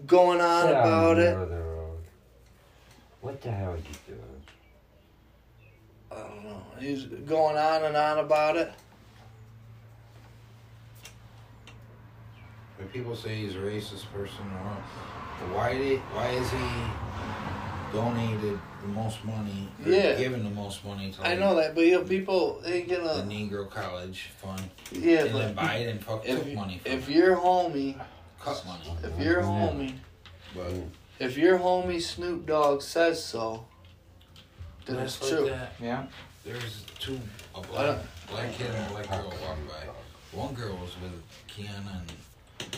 going 0.06 0.40
on 0.40 0.62
Sit 0.62 0.70
about 0.70 1.18
in 1.18 1.24
the 1.24 1.26
it. 1.26 1.28
middle 1.28 1.42
of 1.42 1.48
the 1.50 1.56
road. 1.56 1.98
What 3.20 3.42
the 3.42 3.50
hell 3.50 3.72
are 3.72 3.76
you 3.76 3.82
doing? 4.08 4.42
I 6.10 6.20
don't 6.26 6.42
know. 6.42 6.62
He's 6.80 7.04
going 7.04 7.58
on 7.58 7.84
and 7.84 7.94
on 7.98 8.20
about 8.20 8.56
it. 8.56 8.72
When 12.78 12.88
people 12.88 13.14
say 13.14 13.34
he's 13.36 13.56
a 13.56 13.58
racist 13.58 14.10
person 14.10 14.40
or 14.40 14.64
what, 14.64 14.82
but 15.40 15.54
why 15.54 15.76
did 15.76 16.00
why 16.14 16.28
is 16.28 16.50
he 16.50 17.92
donated 17.92 18.58
the 18.84 18.92
most 18.92 19.24
money 19.24 19.68
Yeah. 19.84 20.14
given 20.16 20.44
the 20.44 20.50
most 20.50 20.84
money 20.84 21.10
to 21.12 21.26
I 21.26 21.34
know 21.34 21.54
that, 21.56 21.74
but 21.74 21.86
you 21.86 21.92
know, 21.92 22.04
people 22.04 22.60
ain't 22.66 22.88
the 22.88 22.96
gonna. 22.96 23.22
Negro 23.22 23.68
College 23.70 24.30
Fund 24.40 24.62
Yeah, 24.92 25.24
and 25.24 25.34
then 25.34 25.54
but 25.54 25.64
Biden 25.64 26.02
fuck 26.02 26.24
took 26.24 26.46
if, 26.46 26.54
money 26.54 26.78
from 26.78 26.92
if 26.92 27.08
it, 27.08 27.14
your 27.14 27.36
homie, 27.36 27.98
cut 28.40 28.62
money. 28.66 28.94
if 29.02 29.18
your 29.24 29.42
homie, 29.42 29.94
But 30.54 30.72
if 31.18 31.36
your 31.38 31.58
homie 31.58 32.00
Snoop 32.02 32.46
Dogg 32.46 32.82
says 32.82 33.24
so, 33.24 33.64
then 34.86 34.96
it's 34.98 35.18
Just 35.18 35.32
like 35.32 35.40
true. 35.40 35.50
that, 35.50 35.72
Yeah. 35.80 36.06
There's 36.44 36.84
two 37.00 37.18
a 37.54 37.58
I 37.58 37.62
black 37.62 37.86
don't- 37.86 38.06
black 38.30 38.52
kid 38.52 38.66
and 38.70 38.86
a 38.86 38.90
black 38.90 39.08
girl 39.08 39.32
walked 39.42 39.68
by. 39.68 40.36
One 40.38 40.52
girl 40.54 40.76
was 40.76 40.90
with 41.00 41.22
Kiana 41.48 42.00
and 42.00 42.12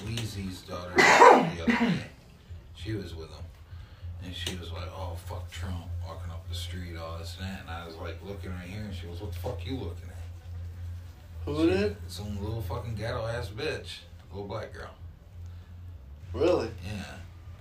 Weezy's 0.07 0.61
daughter 0.63 0.93
the 0.95 1.63
other 1.63 1.73
day. 1.73 1.95
She 2.77 2.93
was 2.93 3.15
with 3.15 3.29
them. 3.31 3.43
And 4.25 4.35
she 4.35 4.57
was 4.57 4.73
like, 4.73 4.89
Oh 4.97 5.17
fuck 5.27 5.51
Trump 5.51 5.85
walking 6.07 6.31
up 6.31 6.49
the 6.49 6.55
street, 6.55 6.97
all 6.97 7.19
this 7.19 7.37
and 7.41 7.47
that 7.49 7.61
and 7.63 7.71
I 7.71 7.87
was 7.87 7.97
like 7.97 8.17
looking 8.25 8.51
right 8.51 8.67
here 8.69 8.81
and 8.81 8.95
she 8.95 9.07
was, 9.07 9.21
What 9.21 9.33
the 9.33 9.39
fuck 9.39 9.65
you 9.67 9.75
looking 9.75 10.09
at? 10.09 11.45
Who 11.45 11.61
She- 11.71 11.71
did? 11.77 11.97
Some 12.09 12.43
little 12.43 12.63
fucking 12.63 12.95
ghetto 12.97 13.27
ass 13.27 13.49
bitch. 13.49 13.99
Little 14.33 14.49
black 14.49 14.73
girl. 14.73 14.91
Really? 16.33 16.71
Yeah. 16.85 17.03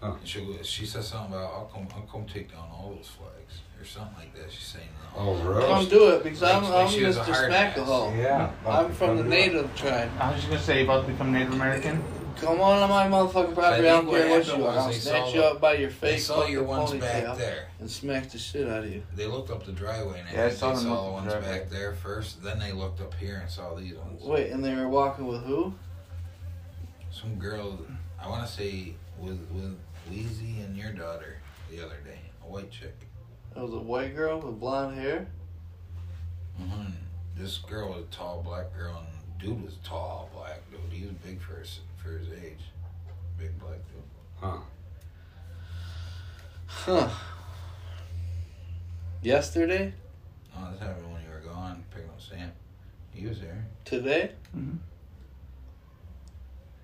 Huh. 0.02 0.14
And 0.20 0.28
she 0.28 0.42
was- 0.42 0.68
she 0.68 0.86
said 0.86 1.04
something 1.04 1.34
about 1.34 1.54
I'll 1.54 1.70
come 1.74 1.88
I'll 1.96 2.02
come 2.12 2.26
take 2.26 2.52
down 2.52 2.68
all 2.72 2.94
those 2.96 3.08
flags 3.08 3.62
or 3.80 3.86
something 3.86 4.18
like 4.18 4.34
that. 4.36 4.52
She's 4.52 4.64
saying 4.66 4.88
no. 5.16 5.20
Oh, 5.22 5.36
really? 5.44 5.68
Come 5.68 5.86
do 5.88 6.10
it 6.16 6.24
because 6.24 6.44
I'm, 6.44 6.64
Like- 6.64 6.72
I'm 6.74 6.86
like 6.86 6.90
she 6.90 7.04
was 7.06 7.18
a 7.18 7.22
Mr. 7.22 7.34
hard. 7.34 7.52
Smackahole. 7.52 8.18
Yeah. 8.18 8.52
I'm 8.68 8.92
from 8.94 9.18
the 9.18 9.24
Come 9.24 9.32
it. 9.32 9.36
native 9.36 9.76
tribe. 9.76 10.10
I 10.20 10.28
was 10.32 10.38
just 10.38 10.50
gonna 10.50 10.62
say 10.62 10.84
about 10.84 11.06
to 11.06 11.12
become 11.12 11.32
Native 11.32 11.54
American. 11.54 12.04
Come 12.38 12.60
on 12.62 12.84
on 12.84 12.90
my 12.90 13.08
motherfucking 13.08 13.54
property. 13.54 13.88
I, 13.88 13.92
I 13.98 14.02
don't 14.02 14.10
care 14.10 14.30
what 14.30 14.46
you 14.48 14.54
are. 14.54 14.60
was 14.60 14.78
I'll 14.78 14.88
they 14.90 14.94
snatch 14.96 15.34
you 15.34 15.42
up 15.42 15.62
by 15.62 15.74
your 15.74 15.90
They 15.90 15.96
face, 16.14 16.26
saw 16.28 16.46
your 16.46 16.64
ones 16.64 16.92
back 16.94 17.38
there. 17.38 17.68
and 17.80 17.90
smack 17.90 18.30
the 18.30 18.38
shit 18.38 18.68
out 18.68 18.84
of 18.84 18.92
you. 18.92 19.04
They 19.16 19.26
looked 19.26 19.50
up 19.52 19.66
the 19.66 19.72
driveway 19.72 20.20
and 20.22 20.30
Yeah, 20.38 20.46
I 20.46 20.50
saw 20.50 20.74
they 20.74 20.82
saw 20.84 21.06
the 21.08 21.12
ones 21.14 21.32
driveway. 21.32 21.60
back 21.60 21.70
there 21.70 21.94
first. 21.94 22.44
Then 22.44 22.60
they 22.60 22.72
looked 22.72 23.02
up 23.02 23.14
here 23.16 23.38
and 23.42 23.50
saw 23.50 23.74
these 23.76 23.96
ones. 23.96 24.22
Wait, 24.24 24.52
and 24.52 24.64
they 24.64 24.76
were 24.76 24.90
walking 24.90 25.28
with 25.28 25.44
who? 25.44 25.74
Some 27.12 27.36
girl, 27.36 27.80
I 28.22 28.28
want 28.28 28.46
to 28.46 28.52
say 28.52 28.94
with 29.20 29.40
with 29.54 29.78
Weezy 30.12 30.64
and 30.66 30.76
your 30.78 30.92
daughter 30.92 31.38
the 31.72 31.84
other 31.84 31.98
day, 32.06 32.20
a 32.44 32.48
white 32.52 32.70
chick. 32.70 32.96
It 33.56 33.62
was 33.62 33.74
a 33.74 33.80
white 33.80 34.14
girl 34.16 34.40
with 34.42 34.60
blonde 34.60 34.98
hair. 35.00 35.28
hmm 36.58 36.92
This 37.38 37.58
girl 37.60 37.90
was 37.90 38.00
a 38.04 38.16
tall 38.16 38.42
black 38.44 38.76
girl 38.76 38.98
and 38.98 39.25
dude 39.40 39.64
was 39.64 39.76
tall 39.84 40.30
black 40.34 40.62
dude. 40.72 40.80
He 40.92 41.06
was 41.06 41.14
big 41.16 41.42
for 41.42 41.60
his 41.60 41.80
for 41.98 42.10
his 42.18 42.28
age. 42.30 42.60
Big 43.38 43.58
black 43.60 43.78
dude. 43.92 44.04
Huh. 44.40 44.58
Huh. 46.68 47.10
Yesterday? 49.22 49.94
Oh, 50.58 50.72
this 50.72 50.80
happened 50.80 51.12
when 51.12 51.22
you 51.24 51.30
were 51.32 51.40
gone 51.54 51.84
picking 51.94 52.10
up 52.10 52.22
Sam. 52.22 52.52
He 53.12 53.26
was 53.28 53.40
there. 53.40 53.66
Today? 53.84 54.32
Mm-hmm. 54.56 54.78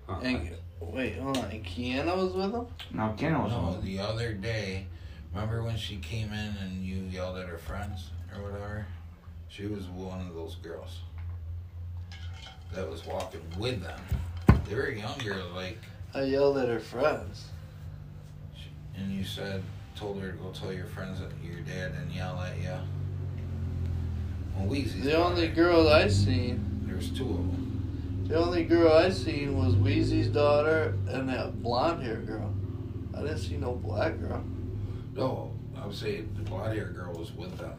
Huh. 0.06 0.18
And 0.22 0.50
wait, 0.80 1.16
hold 1.18 1.36
on. 1.38 1.44
And 1.46 1.64
Kiana 1.64 2.16
was 2.16 2.32
with 2.34 2.52
him? 2.52 2.66
No, 2.92 3.14
Kenna 3.16 3.40
was 3.42 3.52
No, 3.52 3.58
one. 3.62 3.84
the 3.84 3.98
other 4.00 4.32
day, 4.34 4.86
remember 5.32 5.62
when 5.62 5.76
she 5.76 5.96
came 5.98 6.32
in 6.32 6.56
and 6.60 6.84
you 6.84 7.02
yelled 7.10 7.38
at 7.38 7.48
her 7.48 7.58
friends 7.58 8.10
or 8.34 8.42
whatever? 8.42 8.86
She 9.48 9.66
was 9.66 9.86
one 9.86 10.20
of 10.26 10.34
those 10.34 10.56
girls 10.56 11.00
that 12.72 12.88
was 12.90 13.04
walking 13.06 13.40
with 13.58 13.82
them. 13.82 14.00
They 14.68 14.74
were 14.74 14.90
younger, 14.90 15.42
like, 15.54 15.78
I 16.14 16.22
yelled 16.22 16.58
at 16.58 16.68
her 16.68 16.80
friends. 16.80 17.46
and 18.96 19.10
you 19.12 19.24
said, 19.24 19.62
told 19.96 20.20
her 20.20 20.32
to 20.32 20.36
go 20.38 20.50
tell 20.50 20.72
your 20.72 20.86
friends 20.86 21.20
that 21.20 21.30
your 21.42 21.60
dad 21.60 21.92
didn't 21.92 22.12
yell 22.12 22.38
at 22.40 22.56
you. 22.58 22.70
Well, 24.56 24.68
Weezy's 24.68 25.04
The 25.04 25.16
only 25.16 25.48
daughter, 25.48 25.54
girl 25.62 25.88
I 25.88 26.08
seen, 26.08 26.82
There's 26.86 27.10
two 27.10 27.24
of 27.24 27.36
them. 27.36 28.24
the 28.28 28.36
only 28.36 28.64
girl 28.64 28.92
I 28.92 29.10
seen 29.10 29.56
was 29.56 29.74
Weezy's 29.74 30.28
daughter 30.28 30.94
and 31.08 31.28
that 31.28 31.62
blonde 31.62 32.02
hair 32.02 32.16
girl. 32.16 32.52
I 33.16 33.22
didn't 33.22 33.38
see 33.38 33.56
no 33.56 33.72
black 33.74 34.18
girl. 34.20 34.42
No, 35.14 35.52
I 35.76 35.86
would 35.86 35.94
say 35.96 36.22
the 36.22 36.42
blonde 36.42 36.74
hair 36.76 36.88
girl 36.88 37.12
was 37.14 37.32
with 37.32 37.56
them. 37.58 37.72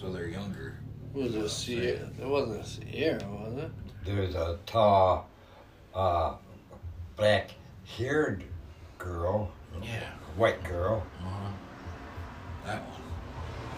So 0.00 0.12
they're 0.12 0.28
younger. 0.28 0.76
Was 1.16 1.34
it 1.34 1.48
Sierra? 1.48 2.10
It 2.20 2.26
wasn't 2.26 2.60
a 2.60 2.64
Sierra, 2.66 3.24
was 3.26 3.54
it? 3.64 3.70
There's 4.04 4.34
a 4.34 4.58
tall, 4.66 5.26
uh, 5.94 6.34
black 7.16 7.52
haired 7.96 8.44
girl, 8.98 9.50
Yeah. 9.82 10.00
white 10.36 10.62
girl. 10.62 11.02
Uh-huh. 11.20 11.50
That 12.66 12.82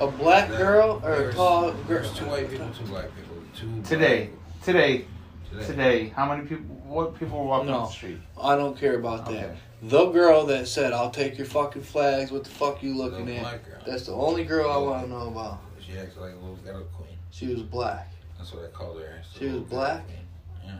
one. 0.00 0.08
A 0.08 0.12
black 0.18 0.48
That- 0.48 0.58
girl 0.58 1.00
or 1.04 1.12
a 1.28 1.32
tall 1.32 1.70
girl? 1.70 1.76
There's 1.86 2.12
two 2.12 2.26
white 2.26 2.50
people, 2.50 2.68
two 2.76 2.84
black 2.86 3.14
people, 3.14 3.36
two. 3.56 3.82
Today, 3.82 4.26
people. 4.26 4.38
today, 4.64 5.04
Today. 5.50 5.66
today. 5.66 6.08
How 6.16 6.28
many 6.28 6.44
people? 6.44 6.64
What 6.88 7.16
people 7.20 7.38
were 7.38 7.44
walking 7.46 7.70
No. 7.70 7.82
up 7.82 7.88
the 7.90 7.92
street? 7.94 8.18
I 8.40 8.56
don't 8.56 8.76
care 8.76 8.98
about 8.98 9.26
that. 9.26 9.54
The 9.82 10.06
girl 10.06 10.44
that 10.46 10.66
said, 10.66 10.92
"I'll 10.92 11.10
take 11.12 11.38
your 11.38 11.46
fucking 11.46 11.82
flags." 11.82 12.32
What 12.32 12.42
the 12.42 12.50
fuck 12.50 12.82
you 12.82 12.94
The 12.94 12.98
looking 13.04 13.30
at? 13.36 13.42
black 13.42 13.64
girl. 13.64 13.80
That's 13.86 14.06
the 14.06 14.12
only 14.14 14.42
girl 14.44 14.68
I 14.72 14.76
want 14.78 15.04
to 15.04 15.08
know 15.08 15.28
about. 15.28 15.58
She 15.80 15.96
acts 15.96 16.16
like 16.16 16.32
a 16.32 16.36
little 16.36 16.56
ghetto 16.64 16.82
queen. 16.96 16.97
She 17.30 17.46
was 17.48 17.62
black. 17.62 18.10
That's 18.36 18.52
what 18.52 18.64
I 18.64 18.68
called 18.68 19.00
her. 19.00 19.20
It's 19.20 19.38
She 19.38 19.46
was 19.46 19.62
black? 19.62 20.04
queen. 20.06 20.78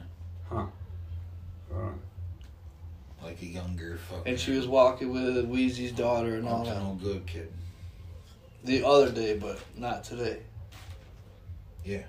Huh. 0.49 0.67
Like 3.23 3.43
a 3.43 3.47
younger 3.47 3.97
fucking. 4.09 4.31
And 4.33 4.41
she 4.41 4.53
was 4.53 4.67
walking 4.67 5.13
with 5.13 5.49
Weezy's 5.51 5.93
daughter 5.93 6.37
and 6.37 6.49
all 6.49 6.61
up 6.61 6.65
to 6.69 6.71
that. 6.71 6.83
no 6.83 6.95
good 6.95 7.27
kid. 7.27 7.53
The 8.65 8.85
other 8.85 9.11
day, 9.11 9.37
but 9.37 9.59
not 9.77 10.05
today. 10.05 10.39
Yeah. 11.85 12.03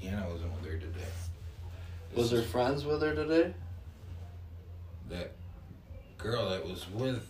Kiana 0.00 0.30
wasn't 0.30 0.52
with 0.60 0.70
her 0.70 0.78
today. 0.78 1.04
Was 2.14 2.30
her 2.32 2.38
is 2.38 2.46
friends 2.46 2.84
with 2.84 3.02
her 3.02 3.14
today? 3.14 3.54
that 5.08 5.32
girl 6.18 6.50
that 6.50 6.64
was 6.64 6.88
with 6.90 7.26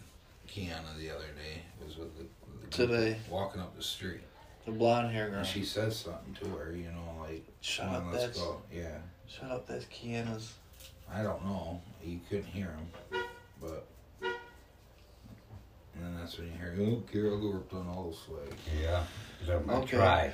Kiana 0.49 0.99
the 0.99 1.11
other 1.11 1.25
day 1.37 1.63
was 1.85 1.97
with 1.97 2.15
the, 2.19 2.25
the 2.63 2.67
Today. 2.71 3.17
walking 3.31 3.61
up 3.61 3.75
the 3.77 3.83
street. 3.83 4.21
The 4.71 4.79
blonde 4.79 5.11
hair 5.13 5.29
girl. 5.31 5.39
And 5.39 5.47
she 5.47 5.65
said 5.65 5.93
something 5.93 6.35
to 6.43 6.49
her, 6.57 6.73
you 6.75 6.85
know, 6.93 7.21
like, 7.23 7.45
Shut 7.61 7.87
"Come 7.87 7.95
up, 7.97 8.03
on, 8.07 8.13
let's 8.13 8.39
go. 8.39 8.63
Yeah. 8.73 8.99
shut 9.29 9.51
up. 9.51 9.67
That's 9.67 9.85
Kiana's. 9.87 10.55
I 11.13 11.23
don't 11.23 11.45
know. 11.45 11.81
You 12.05 12.21
couldn't 12.29 12.45
hear 12.47 12.67
him, 12.67 13.23
but. 13.61 13.87
And 14.23 16.05
then 16.05 16.17
that's 16.19 16.39
when 16.39 16.47
you 16.47 16.53
hear, 16.53 16.75
oh, 16.81 17.03
Carol 17.13 17.39
Gorp 17.39 17.71
done 17.71 17.87
all 17.89 18.11
this 18.11 18.29
way. 18.29 18.57
Yeah. 18.81 19.05
Let 19.47 19.67
me 19.67 19.75
Okay. 19.75 19.97
try. 19.97 20.33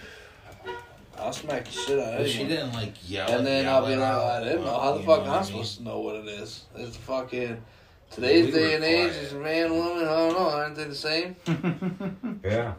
I'll 1.18 1.32
smack 1.32 1.64
the 1.64 1.70
shit 1.70 1.99
out 1.99 2.12
of 2.14 2.18
But 2.20 2.28
she 2.30 2.45
didn't 2.47 2.74
like 2.74 2.93
yell. 3.09 3.30
And 3.30 3.47
then 3.47 3.64
yell 3.64 3.76
I'll 3.76 3.87
be 3.87 3.97
like, 3.97 4.07
out, 4.07 4.20
uh, 4.22 4.26
I 4.41 4.45
didn't 4.45 4.64
know. 4.64 4.78
How 4.78 4.93
the 4.93 5.03
fuck 5.03 5.20
know 5.20 5.24
am 5.24 5.30
I 5.30 5.34
I 5.34 5.37
mean? 5.39 5.45
supposed 5.47 5.76
to 5.78 5.82
know 5.84 6.01
what 6.01 6.16
it 6.16 6.26
is? 6.26 6.66
It's 6.76 6.97
fucking 6.99 7.62
today's 8.11 8.47
We 8.47 8.53
day 8.53 8.68
were 8.68 8.74
and 8.76 8.84
age. 8.84 9.12
Is 9.12 9.32
man, 9.32 9.72
woman. 9.72 10.03
I 10.07 10.14
don't 10.14 10.32
know. 10.34 10.49
Aren't 10.51 10.76
they 10.76 10.84
the 10.84 10.95
same? 10.95 11.37
Yeah. 12.45 12.74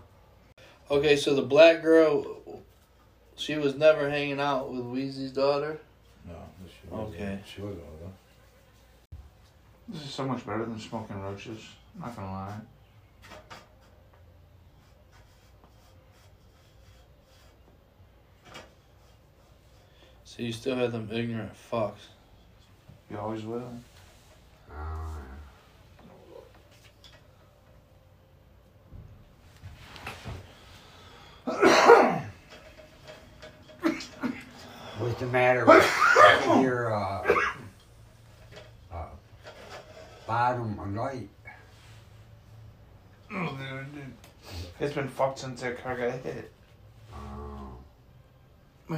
Okay, 0.90 1.18
so 1.18 1.36
the 1.36 1.42
black 1.42 1.82
girl, 1.82 2.62
she 3.36 3.58
was 3.58 3.76
never 3.76 4.10
hanging 4.10 4.40
out 4.40 4.72
with 4.72 4.84
Weezy's 4.86 5.32
daughter. 5.32 5.80
No, 6.26 6.36
she 6.66 6.90
wasn't. 6.90 7.16
Okay. 7.16 7.40
She 7.46 7.62
wasn't 7.62 7.86
with 7.92 8.00
them. 8.00 8.14
This 9.90 10.04
is 10.04 10.10
so 10.10 10.26
much 10.26 10.46
better 10.46 10.66
than 10.66 10.80
smoking 10.80 11.22
roaches. 11.22 11.60
Not 12.00 12.16
gonna 12.16 12.32
lie. 12.32 12.60
So 20.24 20.44
you 20.44 20.54
still 20.54 20.76
have 20.76 20.92
them 20.92 21.10
ignorant 21.12 21.52
fucks. 21.72 22.12
You 23.10 23.18
always 23.18 23.44
will. 23.44 23.72
Uh, 24.70 24.74
What's 35.00 35.20
the 35.20 35.28
matter 35.28 35.66
with 35.66 35.86
your 36.62 36.94
uh, 36.94 37.36
uh, 38.92 39.06
bottom 40.26 40.96
light? 40.96 41.30
It's 44.80 44.96
been 44.96 45.08
fucked 45.08 45.40
since 45.40 45.62
that 45.62 45.84
car 45.84 45.98
got 45.98 46.20
hit. 46.20 46.52
Uh, 47.14 48.96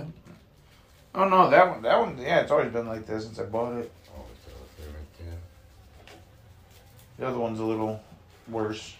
Oh 1.16 1.28
no, 1.28 1.50
that 1.50 1.68
one, 1.70 1.82
that 1.82 2.00
one, 2.00 2.18
yeah, 2.18 2.42
it's 2.42 2.52
always 2.52 2.72
been 2.72 2.88
like 2.88 3.06
this 3.06 3.26
since 3.26 3.40
I 3.40 3.44
bought 3.44 3.74
it. 3.80 3.92
oh, 4.16 4.22
it's 4.78 4.88
right 4.88 4.96
there. 5.18 5.38
The 7.18 7.28
other 7.28 7.40
one's 7.40 7.60
a 7.60 7.64
little 7.66 8.00
worse. 8.48 8.94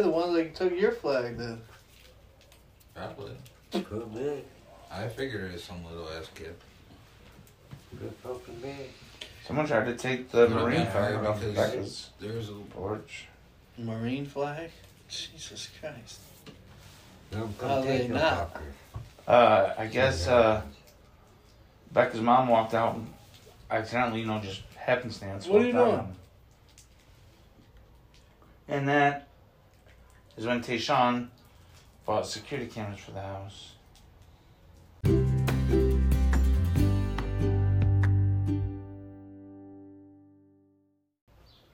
Probably 0.00 0.10
the 0.10 0.26
ones 0.26 0.34
that 0.36 0.54
took 0.54 0.78
your 0.78 0.92
flag 0.92 1.36
then. 1.36 1.60
Probably. 2.94 3.32
Could 3.72 4.14
be. 4.14 4.42
I 4.90 5.08
figured 5.08 5.50
it 5.50 5.52
was 5.54 5.64
some 5.64 5.84
little 5.84 6.08
ass 6.10 6.28
kid. 6.34 6.54
Could 7.98 8.14
fucking 8.22 8.56
be. 8.56 8.74
Someone 9.46 9.66
tried 9.66 9.84
to 9.86 9.96
take 9.96 10.30
the 10.30 10.46
Could've 10.46 10.62
marine 10.62 10.82
been 10.82 10.92
flag 10.92 11.14
her 11.14 11.28
off 11.28 11.40
because 11.40 11.54
Becca's 11.54 12.10
There's 12.20 12.48
a 12.48 12.52
little 12.52 12.66
porch. 12.66 13.26
Marine 13.78 14.26
flag? 14.26 14.70
Jesus 15.08 15.68
Christ. 15.80 16.20
Don't 17.30 17.52
How 17.60 17.76
come 17.76 17.86
they 17.86 17.98
take 17.98 18.10
no 18.10 18.16
not? 18.16 18.54
fuckers. 18.54 19.28
Uh, 19.28 19.74
I 19.78 19.86
guess 19.86 20.26
uh, 20.26 20.62
Becca's 21.92 22.20
mom 22.20 22.48
walked 22.48 22.74
out 22.74 22.96
and 22.96 23.06
accidentally, 23.70 24.20
you 24.20 24.26
know, 24.26 24.40
just 24.40 24.62
happenstance. 24.76 25.46
What 25.46 25.62
are 25.62 25.66
you 25.66 25.76
out 25.76 25.90
doing? 25.90 26.16
And 28.68 28.88
that 28.88 29.29
is 30.40 30.46
when 30.46 30.62
Tayshawn 30.62 31.28
bought 32.06 32.26
security 32.26 32.66
cameras 32.66 32.98
for 32.98 33.10
the 33.10 33.20
house. 33.20 33.72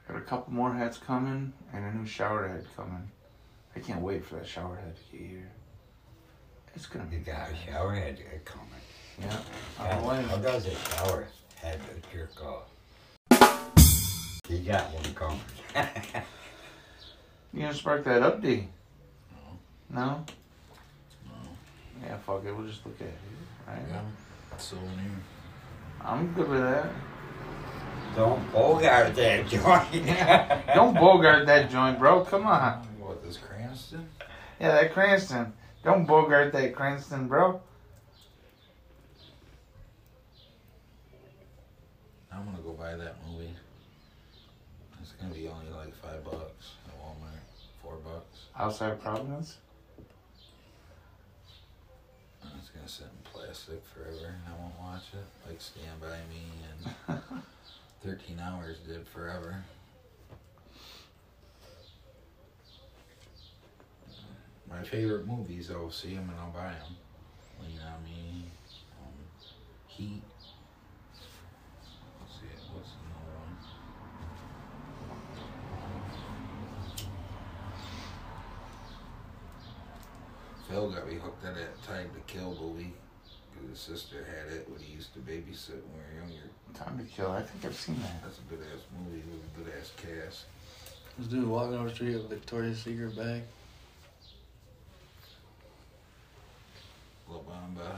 Got 0.09 0.17
a 0.17 0.21
couple 0.23 0.53
more 0.53 0.75
hats 0.75 0.99
coming 0.99 1.53
and 1.73 1.85
a 1.85 1.97
new 1.97 2.07
shower 2.07 2.49
head 2.49 2.67
coming. 2.77 3.09
I 3.77 3.79
can't 3.79 4.01
wait 4.01 4.25
for 4.25 4.35
that 4.35 4.49
shower 4.49 4.75
head 4.75 4.97
to 4.97 5.17
get 5.17 5.27
here. 5.29 5.49
It's 6.75 6.87
gonna 6.87 7.05
be 7.05 7.19
You 7.19 7.23
got 7.23 7.49
a 7.49 7.53
bad. 7.53 7.61
shower 7.64 7.95
head 7.95 8.19
coming. 8.45 8.67
Yeah. 9.21 9.37
How, 9.79 9.85
I'll 9.85 10.09
wait. 10.09 10.27
how 10.27 10.37
does 10.39 10.67
a 10.67 10.75
shower 10.75 11.29
head 11.55 11.81
jerk 12.12 12.33
off? 12.45 12.64
You 14.49 14.59
got 14.59 14.93
one 14.93 15.14
coming. 15.14 15.41
You 17.57 17.63
gonna 17.63 17.75
spark 17.75 18.05
that 18.05 18.23
up, 18.23 18.43
D? 18.43 18.69
No. 19.89 20.23
Yeah, 22.03 22.19
fuck 22.19 22.45
it. 22.45 22.55
We'll 22.55 22.67
just 22.67 22.85
look 22.85 23.01
at 23.01 23.07
it, 23.07 23.15
right? 23.67 23.79
yeah, 23.89 24.57
souvenir. 24.59 24.91
I'm 26.03 26.35
good 26.35 26.51
with 26.51 26.61
that. 26.61 26.91
Don't 28.15 28.53
bogart 28.53 29.15
that 29.15 29.49
joint. 29.49 30.67
Don't 30.75 30.95
bogart 30.95 31.47
that 31.47 31.71
joint, 31.71 31.99
bro. 31.99 32.27
Come 32.27 32.47
on. 32.47 32.87
What, 32.99 33.25
this 33.25 33.39
Cranston? 33.39 34.07
Yeah, 34.61 34.73
that 34.73 34.93
Cranston. 34.93 35.55
Don't 35.83 36.05
bogart 36.05 36.53
that 36.53 36.75
Cranston, 36.75 37.27
bro. 37.27 37.63
I'm 42.31 42.45
gonna 42.45 42.59
go 42.59 42.73
buy 42.73 42.97
that 42.97 43.17
movie. 43.27 43.49
It's 45.01 45.13
gonna 45.13 45.33
be 45.33 45.49
only 45.49 45.71
like 45.73 45.95
five 45.97 46.23
bucks 46.23 46.73
at 46.87 46.95
Walmart. 47.01 47.41
Four 47.83 47.97
bucks. 48.05 48.46
Outside 48.59 48.93
of 48.93 49.03
Providence. 49.03 49.59
And 52.43 52.53
it's 52.59 52.71
gonna 52.71 52.89
sit 52.89 53.05
in 53.07 53.31
plastic 53.31 53.83
forever. 53.85 54.35
And 54.35 54.55
I 54.55 54.59
won't 54.59 54.79
watch 54.81 55.05
it. 55.13 55.49
Like 55.49 55.61
Stand 55.61 56.01
By 56.01 56.19
Me 56.31 56.43
and 57.09 57.21
13 58.03 58.41
Hours 58.41 58.79
did 58.87 59.07
forever. 59.07 59.63
My 64.69 64.83
favorite 64.83 65.27
movies, 65.27 65.71
I'll 65.71 65.91
see 65.91 66.15
them 66.15 66.29
and 66.31 66.41
I'll 66.41 66.51
buy 66.51 66.73
them. 66.73 66.97
Lean 67.63 67.79
on 67.81 68.03
Me, 68.05 68.45
um, 69.01 69.13
Heat. 69.87 70.23
Let's 72.21 72.35
see, 72.35 72.47
what's 72.75 72.91
another 72.91 73.39
one? 73.39 73.57
Phil 80.77 80.91
got 80.91 81.09
me 81.09 81.14
hooked 81.14 81.43
on 81.47 81.55
that 81.55 81.83
Time 81.85 82.11
to 82.14 82.20
Kill 82.31 82.55
movie. 82.61 82.93
His 83.70 83.81
sister 83.81 84.16
had 84.29 84.53
it 84.53 84.68
when 84.68 84.79
he 84.79 84.93
used 84.93 85.14
to 85.14 85.20
babysit 85.20 85.70
when 85.70 85.95
we 85.97 86.20
were 86.20 86.20
younger. 86.20 86.51
Time 86.74 86.99
to 86.99 87.05
kill. 87.05 87.31
I 87.33 87.41
think 87.41 87.64
I've 87.64 87.74
seen 87.74 87.97
that. 88.03 88.22
That's 88.22 88.37
a 88.41 88.55
good 88.55 88.59
ass 88.61 88.83
movie 88.95 89.22
with 89.31 89.41
a 89.41 89.64
good 89.64 89.72
ass 89.81 89.93
cast. 89.97 90.45
This 91.18 91.29
dude 91.29 91.49
walking 91.49 91.79
over 91.79 91.89
the 91.89 91.95
street 91.95 92.16
with 92.16 92.27
a 92.27 92.29
Victoria's 92.29 92.79
Secret 92.83 93.16
bag. 93.16 93.45
La 97.31 97.39
Bamba. 97.39 97.97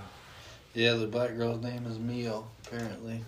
Yeah, 0.73 0.93
the 0.93 1.09
black 1.09 1.37
girl's 1.37 1.61
name 1.61 1.85
is 1.85 1.99
Mio, 1.99 2.47
apparently. 2.65 3.25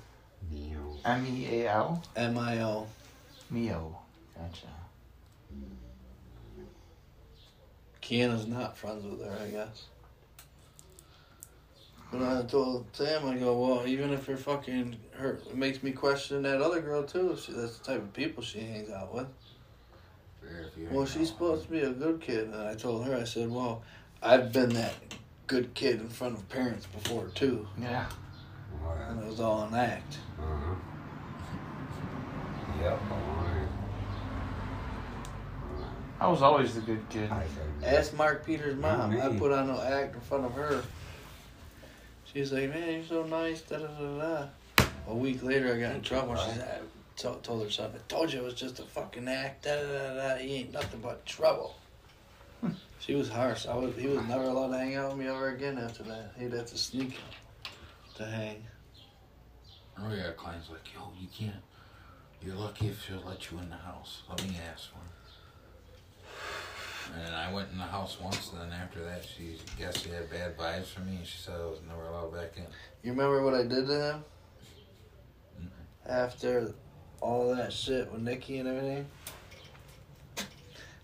Neo. 0.52 0.96
M 1.04 1.26
E 1.26 1.62
A 1.62 1.72
L. 1.72 2.04
M 2.14 2.38
I 2.38 2.62
O. 2.62 2.86
Mio. 3.50 3.98
Gotcha. 4.36 4.79
Kiana's 8.10 8.48
not 8.48 8.76
friends 8.76 9.04
with 9.04 9.24
her, 9.24 9.38
I 9.40 9.50
guess. 9.50 9.84
But 12.10 12.22
I 12.22 12.42
told 12.42 12.86
Sam, 12.92 13.28
I 13.28 13.36
go, 13.36 13.56
well, 13.56 13.86
even 13.86 14.12
if 14.12 14.26
you're 14.26 14.36
fucking 14.36 14.96
her, 15.12 15.38
it 15.48 15.54
makes 15.54 15.80
me 15.84 15.92
question 15.92 16.42
that 16.42 16.60
other 16.60 16.80
girl 16.80 17.04
too. 17.04 17.30
If 17.30 17.44
she, 17.44 17.52
that's 17.52 17.78
the 17.78 17.84
type 17.84 18.02
of 18.02 18.12
people 18.12 18.42
she 18.42 18.58
hangs 18.58 18.90
out 18.90 19.14
with. 19.14 19.28
Fair 20.40 20.62
if 20.62 20.76
you 20.76 20.88
Well, 20.90 21.06
she's 21.06 21.28
supposed 21.28 21.66
to 21.66 21.70
be 21.70 21.82
a 21.82 21.90
good 21.90 22.20
kid, 22.20 22.48
and 22.48 22.56
I 22.56 22.74
told 22.74 23.06
her, 23.06 23.14
I 23.14 23.22
said, 23.22 23.48
well, 23.48 23.84
I've 24.20 24.52
been 24.52 24.70
that 24.70 24.94
good 25.46 25.72
kid 25.74 26.00
in 26.00 26.08
front 26.08 26.34
of 26.34 26.48
parents 26.48 26.86
before 26.86 27.28
too, 27.28 27.68
Yeah. 27.80 28.06
And 29.08 29.22
it 29.22 29.26
was 29.26 29.38
all 29.38 29.62
an 29.68 29.74
act. 29.74 30.18
Uh-huh. 30.36 30.74
Yep, 32.82 33.00
alright. 33.12 33.39
I 36.20 36.28
was 36.28 36.42
always 36.42 36.74
the 36.74 36.82
good 36.82 37.08
kid. 37.08 37.30
Ask 37.82 38.14
Mark 38.14 38.44
Peters' 38.44 38.76
mom. 38.76 39.18
I 39.18 39.34
put 39.38 39.52
on 39.52 39.68
no 39.68 39.80
act 39.80 40.14
in 40.14 40.20
front 40.20 40.44
of 40.44 40.52
her. 40.52 40.82
She's 42.30 42.52
like, 42.52 42.68
man, 42.68 42.92
you're 42.92 43.04
so 43.04 43.22
nice. 43.24 43.62
Da 43.62 43.78
da 43.78 43.86
da 43.86 44.18
da. 44.18 44.84
A 45.08 45.14
week 45.14 45.42
later, 45.42 45.74
I 45.74 45.80
got 45.80 45.94
in 45.94 46.02
trouble. 46.02 46.36
She 46.36 46.50
said, 46.50 46.82
I 46.82 47.34
told 47.42 47.64
her 47.64 47.70
son, 47.70 47.90
I 47.94 47.98
told 48.06 48.32
you 48.32 48.40
it 48.40 48.44
was 48.44 48.54
just 48.54 48.78
a 48.80 48.82
fucking 48.82 49.28
act. 49.28 49.64
Da 49.64 49.74
da 49.74 49.88
da 49.88 50.14
da. 50.14 50.36
He 50.36 50.56
ain't 50.56 50.72
nothing 50.72 51.00
but 51.00 51.24
trouble. 51.24 51.74
she 53.00 53.14
was 53.14 53.30
harsh. 53.30 53.66
I 53.66 53.74
was. 53.74 53.96
He 53.96 54.06
was 54.06 54.22
never 54.26 54.44
allowed 54.44 54.72
to 54.72 54.78
hang 54.78 54.96
out 54.96 55.10
with 55.10 55.18
me 55.18 55.26
ever 55.26 55.48
again 55.48 55.78
after 55.78 56.02
that. 56.02 56.32
He'd 56.38 56.52
have 56.52 56.66
to 56.66 56.78
sneak 56.78 57.16
to 58.16 58.26
hang. 58.26 58.62
I 59.96 60.02
know 60.02 60.10
we 60.10 60.32
clients 60.36 60.68
like, 60.68 60.86
yo, 60.94 61.10
you 61.18 61.28
can't. 61.34 61.62
You're 62.42 62.56
lucky 62.56 62.88
if 62.88 63.04
she'll 63.04 63.22
let 63.26 63.50
you 63.50 63.58
in 63.58 63.70
the 63.70 63.76
house. 63.76 64.22
Let 64.28 64.42
me 64.46 64.56
ask 64.70 64.90
for 64.90 64.98
And 67.14 67.34
I 67.34 67.52
went 67.52 67.70
in 67.72 67.78
the 67.78 67.84
house 67.84 68.18
once, 68.20 68.52
and 68.52 68.60
then 68.60 68.78
after 68.78 69.02
that, 69.04 69.24
she 69.24 69.56
guess 69.78 70.02
she 70.02 70.10
had 70.10 70.30
bad 70.30 70.56
vibes 70.56 70.86
for 70.86 71.00
me, 71.00 71.16
and 71.16 71.26
she 71.26 71.38
said 71.38 71.54
I 71.60 71.64
was 71.64 71.80
never 71.88 72.06
allowed 72.06 72.34
back 72.34 72.56
in. 72.56 72.64
You 73.02 73.12
remember 73.12 73.42
what 73.42 73.54
I 73.54 73.62
did 73.62 73.86
to 73.86 74.12
him? 74.12 74.24
After 76.06 76.74
all 77.20 77.54
that 77.54 77.72
shit 77.72 78.10
with 78.10 78.22
Nikki 78.22 78.58
and 78.58 78.68
everything? 78.68 79.06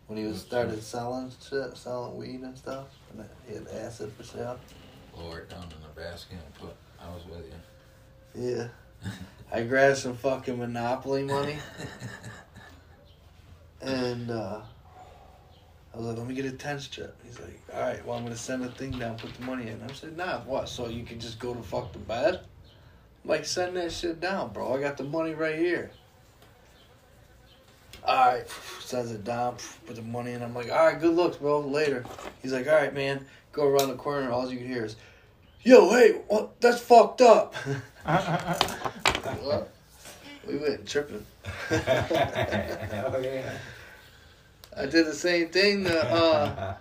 When 0.07 0.19
he 0.19 0.25
was 0.25 0.41
started 0.41 0.83
selling 0.83 1.33
shit, 1.49 1.77
selling 1.77 2.17
weed 2.17 2.41
and 2.43 2.57
stuff, 2.57 2.87
and 3.13 3.29
he 3.49 3.55
had 3.55 3.67
acid 3.69 4.13
for 4.17 4.23
sale. 4.23 4.59
Lower 5.17 5.41
it 5.41 5.51
down 5.51 5.65
in 5.65 5.83
the 5.83 6.01
basket 6.01 6.39
and 6.45 6.55
put, 6.55 6.77
I 7.01 7.09
was 7.09 7.25
with 7.27 7.45
you. 8.35 8.51
Yeah. 8.53 8.69
I 9.53 9.63
grabbed 9.63 9.99
some 9.99 10.17
fucking 10.17 10.59
Monopoly 10.59 11.23
money 11.25 11.57
and 13.81 14.31
uh, 14.31 14.61
I 15.97 15.99
was 15.99 16.09
like, 16.09 16.19
let 16.19 16.27
me 16.27 16.35
get 16.35 16.45
a 16.45 16.53
10 16.53 16.79
strip. 16.79 17.17
He's 17.25 17.41
like, 17.41 17.59
all 17.73 17.81
right, 17.81 18.05
well, 18.05 18.19
I'm 18.19 18.23
going 18.23 18.35
to 18.35 18.39
send 18.39 18.63
a 18.63 18.69
thing 18.69 18.91
down, 18.91 19.17
put 19.17 19.33
the 19.33 19.43
money 19.45 19.69
in. 19.69 19.81
I'm 19.83 19.95
said, 19.95 20.15
nah, 20.15 20.41
what? 20.41 20.69
So 20.69 20.89
you 20.89 21.05
can 21.05 21.19
just 21.19 21.39
go 21.39 21.55
to 21.55 21.63
fuck 21.63 21.93
the 21.95 21.99
bed? 21.99 22.41
I'm 23.25 23.31
like, 23.31 23.47
send 23.47 23.79
that 23.79 23.91
shit 23.93 24.21
down, 24.21 24.53
bro. 24.53 24.75
I 24.77 24.81
got 24.81 24.99
the 24.99 25.05
money 25.05 25.33
right 25.33 25.57
here. 25.57 25.91
All 28.05 28.33
right, 28.33 28.47
sends 28.81 29.11
it 29.11 29.25
down, 29.25 29.57
put 29.87 29.97
the 29.97 30.03
money 30.03 30.33
in. 30.33 30.43
I'm 30.43 30.55
like, 30.55 30.71
all 30.71 30.85
right, 30.85 31.01
good 31.01 31.17
looks, 31.17 31.39
bro. 31.39 31.61
Later. 31.61 32.05
He's 32.43 32.53
like, 32.53 32.69
all 32.69 32.75
right, 32.75 32.93
man, 32.93 33.25
go 33.53 33.67
around 33.67 33.89
the 33.89 33.97
corner. 33.97 34.31
All 34.31 34.51
you 34.51 34.59
can 34.59 34.67
hear 34.67 34.85
is, 34.85 34.97
yo, 35.63 35.89
hey, 35.93 36.21
what? 36.29 36.61
That's 36.61 36.81
fucked 36.81 37.23
up. 37.23 37.55
Uh, 38.09 38.55
uh, 38.55 38.91
uh, 39.25 39.35
what? 39.43 39.73
We 40.47 40.59
went 40.59 40.87
tripping. 40.87 41.27
oh 41.73 43.21
yeah. 43.21 43.53
I 44.77 44.87
did 44.87 45.07
the 45.07 45.15
same 45.15 45.49
thing 45.49 45.85
to 45.85 46.13
uh, 46.13 46.75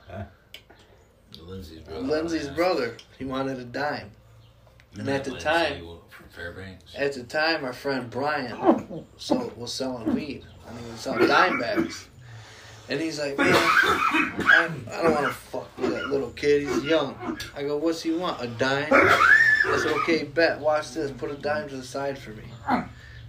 Lindsay's 1.42 1.80
brother. 1.80 2.02
Lindsay's 2.02 2.48
brother. 2.50 2.98
He 3.18 3.26
wanted 3.26 3.60
a 3.60 3.64
dime. 3.64 4.12
And 4.98 5.08
at 5.10 5.24
the 5.24 5.32
Lindsay 5.32 5.46
time- 5.46 5.88
From 6.10 6.28
Fairbanks. 6.30 6.94
At 6.96 7.14
the 7.14 7.24
time, 7.24 7.64
our 7.64 7.74
friend 7.74 8.10
Brian 8.10 9.06
so, 9.18 9.52
was 9.56 9.74
selling 9.74 10.14
weed. 10.14 10.44
I 10.68 10.74
mean, 10.74 10.84
he 10.86 10.92
was 10.92 11.00
selling 11.00 11.28
dime 11.28 11.60
bags. 11.60 12.08
And 12.88 13.00
he's 13.00 13.20
like, 13.20 13.38
man, 13.38 13.48
I, 13.52 14.70
I 14.92 15.02
don't 15.02 15.14
want 15.14 15.26
to 15.28 15.34
fuck 15.34 15.78
with 15.78 15.92
that 15.92 16.08
little 16.10 16.30
kid. 16.32 16.68
He's 16.68 16.84
young. 16.84 17.40
I 17.56 17.64
go, 17.64 17.78
what's 17.78 18.04
he 18.04 18.12
want? 18.12 18.42
A 18.44 18.48
dime? 18.48 18.88
I 18.92 19.78
said, 19.82 19.92
okay, 20.02 20.24
bet. 20.24 20.60
Watch 20.60 20.92
this. 20.92 21.10
Put 21.12 21.32
a 21.32 21.36
dime 21.36 21.68
to 21.70 21.78
the 21.78 21.84
side 21.84 22.20
for 22.20 22.32
me. 22.32 22.44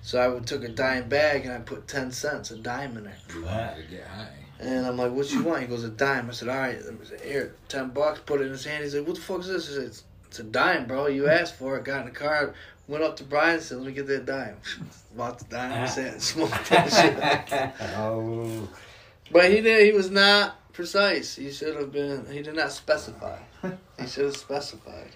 So 0.03 0.37
I 0.37 0.39
took 0.45 0.62
a 0.62 0.69
dime 0.69 1.09
bag 1.09 1.47
and 1.47 1.55
I 1.55 1.59
put 1.59 1.89
10 1.89 2.12
cents, 2.12 2.51
a 2.51 2.57
dime 2.59 2.97
in 2.99 3.05
there. 3.05 3.17
We 3.35 3.43
wanted 3.43 3.77
to 3.77 3.91
get 3.91 4.07
high. 4.07 4.45
And 4.59 4.86
I'm 4.86 4.96
like, 4.96 5.12
what 5.12 5.30
you 5.32 5.42
want? 5.42 5.61
He 5.62 5.66
goes, 5.66 5.84
a 5.84 5.90
dime. 5.90 6.30
I 6.30 6.32
said, 6.32 6.48
all 6.48 6.57
right, 6.57 6.78
here, 7.22 7.54
10 7.68 7.90
bucks. 7.90 8.20
Put 8.24 8.40
it 8.40 8.44
in 8.44 8.50
his 8.50 8.64
hand. 8.64 8.84
He's 8.84 8.94
like, 8.94 9.07
what 9.07 9.16
the 9.16 9.20
fuck 9.20 9.40
is 9.40 9.48
this? 9.48 9.70
I 9.70 9.74
said, 9.74 9.82
it's, 9.84 10.04
it's 10.28 10.38
a 10.38 10.44
dime, 10.44 10.86
bro. 10.86 11.09
You 11.09 11.28
asked 11.28 11.57
for 11.57 11.76
it. 11.76 11.84
Got 11.84 12.00
in 12.00 12.07
the 12.07 12.12
car. 12.12 12.54
Went 12.88 13.02
up 13.02 13.16
to 13.16 13.24
Brian 13.24 13.54
and 13.54 13.62
said, 13.62 13.78
let 13.78 13.86
me 13.88 13.92
get 13.92 14.07
that 14.07 14.26
dime. 14.26 14.57
Bought 15.16 15.38
the 15.38 15.44
dime. 15.46 15.86
Sat 15.88 16.12
and 16.14 16.22
smoked 16.22 16.70
that 16.70 16.90
shit. 16.90 17.72
oh. 17.96 18.68
But 19.30 19.50
he 19.50 19.61
did. 19.61 19.84
He 19.86 19.92
was 19.92 20.11
not 20.11 20.72
precise. 20.72 21.36
He 21.36 21.50
should 21.50 21.76
have 21.76 21.92
been. 21.92 22.26
He 22.30 22.42
did 22.42 22.54
not 22.54 22.70
specify. 22.70 23.38
He 23.98 24.07
should 24.07 24.26
have 24.26 24.36
specified 24.36 25.11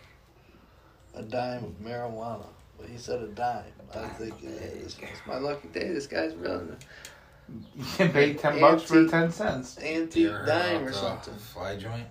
a 1.15 1.23
dime 1.23 1.65
of 1.65 1.81
marijuana. 1.81 2.47
But 2.79 2.89
he 2.89 2.99
said 2.99 3.23
a 3.23 3.29
dime. 3.29 3.65
I 3.95 4.01
was 4.01 4.11
thinking, 4.13 4.51
yeah, 4.51 4.83
this 4.83 4.97
is 4.97 4.99
my 5.27 5.39
lucky 5.39 5.69
day. 5.69 5.93
This 5.93 6.07
guy's 6.07 6.35
really 6.35 6.75
You 7.77 7.85
can 7.97 8.13
pay 8.13 8.35
ten 8.35 8.61
bucks 8.61 8.85
for 8.85 9.07
ten 9.07 9.31
cents. 9.31 9.79
You 9.81 10.03
antique 10.03 10.27
ever 10.27 10.39
heard 10.39 10.47
dime 10.47 10.83
uh, 10.83 10.87
or 10.87 10.93
something. 10.93 11.35
Fly 11.35 11.77
joint? 11.77 12.07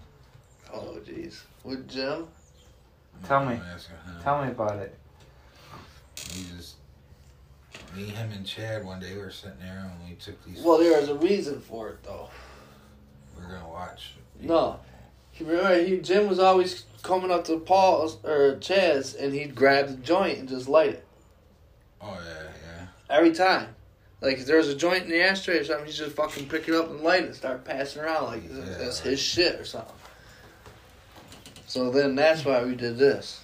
Oh, 0.73 0.97
jeez. 1.05 1.41
With 1.63 1.87
Jim? 1.87 2.27
Tell 3.25 3.45
me. 3.45 3.53
I'm 3.55 3.61
asking 3.61 3.95
him. 3.95 4.21
Tell 4.23 4.43
me 4.43 4.51
about 4.51 4.77
it. 4.77 4.97
We 6.35 6.43
just, 6.55 6.75
me, 7.95 8.05
him, 8.05 8.31
and 8.31 8.45
Chad 8.45 8.85
one 8.85 8.99
day 8.99 9.13
we 9.13 9.19
were 9.19 9.31
sitting 9.31 9.59
there 9.59 9.91
and 9.91 10.09
we 10.09 10.15
took 10.15 10.43
these. 10.45 10.61
Well, 10.61 10.77
there 10.77 10.99
was 10.99 11.09
a 11.09 11.15
reason 11.15 11.59
for 11.59 11.89
it, 11.89 12.03
though. 12.03 12.29
we 13.37 13.43
are 13.43 13.47
gonna 13.47 13.69
watch. 13.69 14.13
No. 14.39 14.79
He, 15.31 15.43
remember, 15.43 15.83
he, 15.83 15.97
Jim 15.97 16.27
was 16.27 16.39
always 16.39 16.85
coming 17.01 17.31
up 17.31 17.45
to 17.45 17.57
Paul's 17.59 18.23
or 18.23 18.57
Chad's 18.57 19.13
and 19.13 19.33
he'd 19.33 19.55
grab 19.55 19.87
the 19.87 19.95
joint 19.95 20.39
and 20.39 20.49
just 20.49 20.67
light 20.67 20.89
it. 20.89 21.05
Oh 22.01 22.17
yeah, 22.25 22.43
yeah. 22.43 22.85
Every 23.09 23.31
time. 23.31 23.75
Like 24.21 24.37
if 24.39 24.45
there 24.45 24.57
was 24.57 24.67
a 24.67 24.75
joint 24.75 25.03
in 25.05 25.09
the 25.09 25.21
ashtray 25.21 25.59
or 25.59 25.63
something, 25.63 25.85
he'd 25.85 25.93
just 25.93 26.15
fucking 26.15 26.47
pick 26.49 26.67
it 26.67 26.75
up 26.75 26.89
and 26.89 27.01
light 27.01 27.21
it 27.23 27.27
and 27.27 27.35
start 27.35 27.63
passing 27.63 28.01
around 28.01 28.25
like 28.25 28.43
it's- 28.45 28.77
that's 28.77 28.99
his 28.99 29.19
shit 29.19 29.59
or 29.59 29.65
something. 29.65 29.95
So 31.67 31.89
then 31.91 32.15
that's 32.15 32.43
why 32.43 32.63
we 32.63 32.75
did 32.75 32.97
this. 32.97 33.41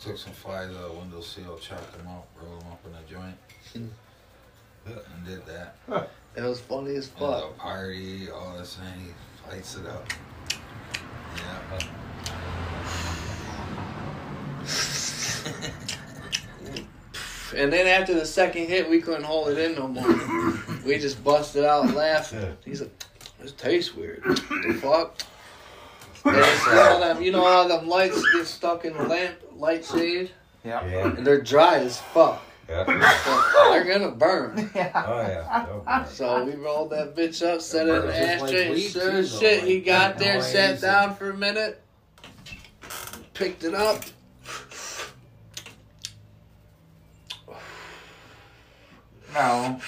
Took 0.00 0.16
some 0.18 0.32
flies 0.32 0.70
out 0.70 0.76
of 0.76 0.92
the 0.92 0.98
windowsill, 0.98 1.58
chopped 1.58 1.92
them 1.96 2.06
up, 2.08 2.26
rolled 2.40 2.60
them 2.62 2.72
up 2.72 2.80
in 2.86 2.94
a 2.94 3.02
joint, 3.20 3.36
and 3.74 3.92
did 5.26 5.44
that. 5.46 5.76
It 6.34 6.42
was 6.42 6.60
funny 6.60 6.96
as 6.96 7.08
It 7.08 7.20
was 7.20 7.42
fuck. 7.42 7.58
party, 7.58 8.30
all 8.30 8.56
this, 8.58 8.78
and 8.82 9.00
he 9.00 9.08
lights 9.50 9.76
it 9.76 9.86
up. 9.86 10.06
Yeah. 11.36 11.78
And 17.54 17.72
then 17.72 17.86
after 17.86 18.14
the 18.14 18.24
second 18.26 18.66
hit, 18.68 18.88
we 18.88 19.00
couldn't 19.00 19.24
hold 19.24 19.48
it 19.48 19.58
in 19.58 19.74
no 19.74 19.88
more. 19.88 20.54
we 20.86 20.98
just 20.98 21.22
busted 21.22 21.64
out 21.64 21.92
laughing. 21.94 22.56
He's 22.64 22.80
like, 22.80 23.04
"This 23.40 23.52
tastes 23.52 23.94
weird. 23.94 24.22
the 24.24 24.78
fuck?" 24.80 25.20
And 26.24 26.36
it's 26.36 26.68
all 26.68 27.00
them, 27.00 27.20
you 27.22 27.32
know 27.32 27.44
how 27.44 27.66
them 27.66 27.88
lights 27.88 28.22
get 28.32 28.46
stuck 28.46 28.84
in 28.84 28.96
the 28.96 29.02
lamp 29.02 29.34
light 29.56 29.84
shade, 29.84 30.30
Yeah. 30.64 30.86
Yeah. 30.86 31.06
and 31.08 31.26
they're 31.26 31.40
dry 31.42 31.78
as 31.80 31.98
fuck. 32.00 32.40
Yeah. 32.68 32.84
So 33.24 33.70
they're 33.72 33.84
gonna 33.84 34.12
burn. 34.12 34.70
Oh 34.74 34.78
yeah. 35.20 35.66
Okay. 35.68 36.10
So 36.14 36.44
we 36.44 36.52
rolled 36.54 36.90
that 36.90 37.16
bitch 37.16 37.44
up, 37.44 37.60
set 37.60 37.88
it 37.88 37.94
in 37.94 38.06
the 38.06 38.12
Just 38.12 38.20
like 38.42 38.52
ashtray, 38.54 38.66
and 38.66 38.74
weed, 38.74 38.88
sure 38.90 39.10
too, 39.10 39.16
as 39.18 39.32
though, 39.32 39.40
shit, 39.40 39.64
he 39.64 39.74
like, 39.76 39.84
got 39.86 40.18
there, 40.18 40.34
noise 40.34 40.52
sat 40.52 40.70
and- 40.74 40.80
down 40.80 41.16
for 41.16 41.30
a 41.30 41.36
minute, 41.36 41.82
picked 43.34 43.64
it 43.64 43.74
up. 43.74 44.04
No. 49.34 49.80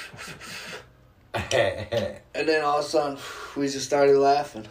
And 1.34 2.49
then 2.49 2.62
all 2.64 2.78
of 2.78 2.84
a 2.84 2.88
sudden, 2.88 3.18
we 3.57 3.66
just 3.68 3.84
started 3.86 4.16
laughing. 4.16 4.66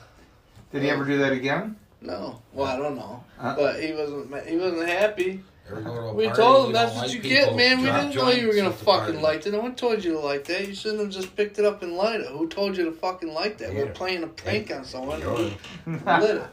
Did 0.71 0.83
he 0.83 0.89
ever 0.89 1.05
do 1.05 1.17
that 1.19 1.31
again? 1.33 1.75
No, 2.01 2.41
well, 2.51 2.67
I 2.67 2.77
don't 2.77 2.95
know, 2.95 3.23
Uh. 3.39 3.55
but 3.55 3.81
he 3.81 3.93
wasn't. 3.93 4.47
He 4.47 4.57
wasn't 4.57 4.87
happy. 4.89 5.43
To 5.69 6.13
We 6.13 6.25
party, 6.25 6.41
told 6.41 6.67
him 6.67 6.73
that's 6.73 6.93
what 6.95 7.07
like 7.07 7.13
you 7.15 7.21
get, 7.21 7.55
man. 7.55 7.77
We 7.79 7.85
didn't 7.85 8.15
know 8.15 8.29
you 8.29 8.47
were 8.47 8.53
gonna 8.55 8.71
fucking 8.71 9.13
party. 9.15 9.17
light 9.19 9.47
it. 9.47 9.51
No 9.53 9.61
one 9.61 9.75
told 9.75 10.03
you 10.03 10.11
to 10.13 10.19
like 10.19 10.43
that. 10.45 10.67
You 10.67 10.75
shouldn't 10.75 10.99
have 10.99 11.09
just 11.11 11.33
picked 11.37 11.59
it 11.59 11.63
up 11.65 11.81
and 11.83 11.93
light 11.93 12.19
it. 12.19 12.27
Who 12.27 12.49
told 12.49 12.75
you 12.75 12.83
to 12.85 12.91
fucking 12.91 13.33
like 13.33 13.57
that? 13.59 13.73
We're 13.73 13.85
playing 13.87 14.23
a 14.23 14.27
prank 14.27 14.71
on 14.71 14.83
someone. 14.83 15.21
Yours. 15.21 15.53
and 15.85 16.05
we 16.05 16.11
lit 16.11 16.35
it. 16.37 16.43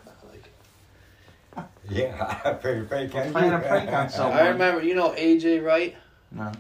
Like, 1.57 1.65
Yeah, 1.89 2.41
I 2.45 2.53
pretty 2.53 2.87
fake 2.87 3.11
Playing 3.11 3.53
a 3.53 3.59
prank 3.59 3.91
on 3.91 4.09
someone. 4.11 4.39
I 4.39 4.49
remember, 4.49 4.83
you 4.83 4.95
know 4.95 5.11
AJ 5.11 5.65
Wright. 5.65 5.97
No. 6.31 6.53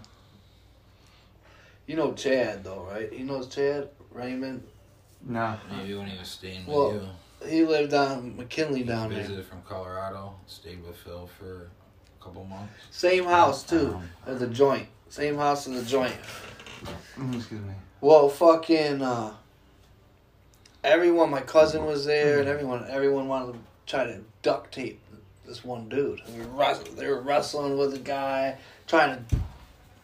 You 1.90 1.96
know 1.96 2.12
Chad 2.12 2.62
though, 2.62 2.86
right? 2.88 3.12
He 3.12 3.24
knows 3.24 3.48
Chad 3.48 3.88
Raymond. 4.12 4.62
No. 5.26 5.58
Maybe 5.76 5.94
when 5.96 6.06
he 6.06 6.16
was 6.16 6.28
staying 6.28 6.64
Well, 6.64 6.92
with 6.92 7.02
you. 7.42 7.48
He 7.48 7.64
lived 7.64 7.92
on 7.94 8.36
McKinley 8.36 8.78
He 8.78 8.84
down 8.84 9.10
there. 9.10 9.22
visited 9.22 9.44
from 9.44 9.62
Colorado, 9.62 10.36
stayed 10.46 10.84
with 10.86 10.94
Phil 10.98 11.28
for 11.36 11.68
a 12.20 12.24
couple 12.24 12.44
months. 12.44 12.72
Same 12.92 13.24
house 13.24 13.64
too, 13.64 13.94
Um, 13.96 14.08
as 14.24 14.38
the 14.38 14.46
joint. 14.46 14.86
Same 15.08 15.36
house 15.36 15.66
as 15.66 15.82
the 15.82 15.90
joint. 15.90 16.14
Mm, 17.18 17.34
Excuse 17.34 17.60
me. 17.60 17.74
Well, 18.00 18.28
fucking 18.28 19.02
uh, 19.02 19.34
everyone. 20.84 21.28
My 21.30 21.40
cousin 21.40 21.86
was 21.86 22.04
there, 22.04 22.38
and 22.38 22.48
everyone. 22.48 22.86
Everyone 22.88 23.26
wanted 23.26 23.54
to 23.54 23.58
try 23.86 24.04
to 24.04 24.20
duct 24.42 24.72
tape 24.72 25.00
this 25.44 25.64
one 25.64 25.88
dude. 25.88 26.20
And 26.24 26.38
we 26.38 26.46
were 26.46 26.52
wrestling, 26.52 26.94
they 26.94 27.08
were 27.08 27.20
wrestling 27.20 27.76
with 27.76 27.94
a 27.94 27.98
guy, 27.98 28.58
trying 28.86 29.24
to 29.26 29.36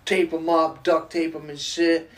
tape 0.06 0.32
him 0.32 0.48
up, 0.48 0.82
duct 0.82 1.12
tape 1.12 1.34
him 1.34 1.50
and 1.50 1.58
shit. 1.58 2.10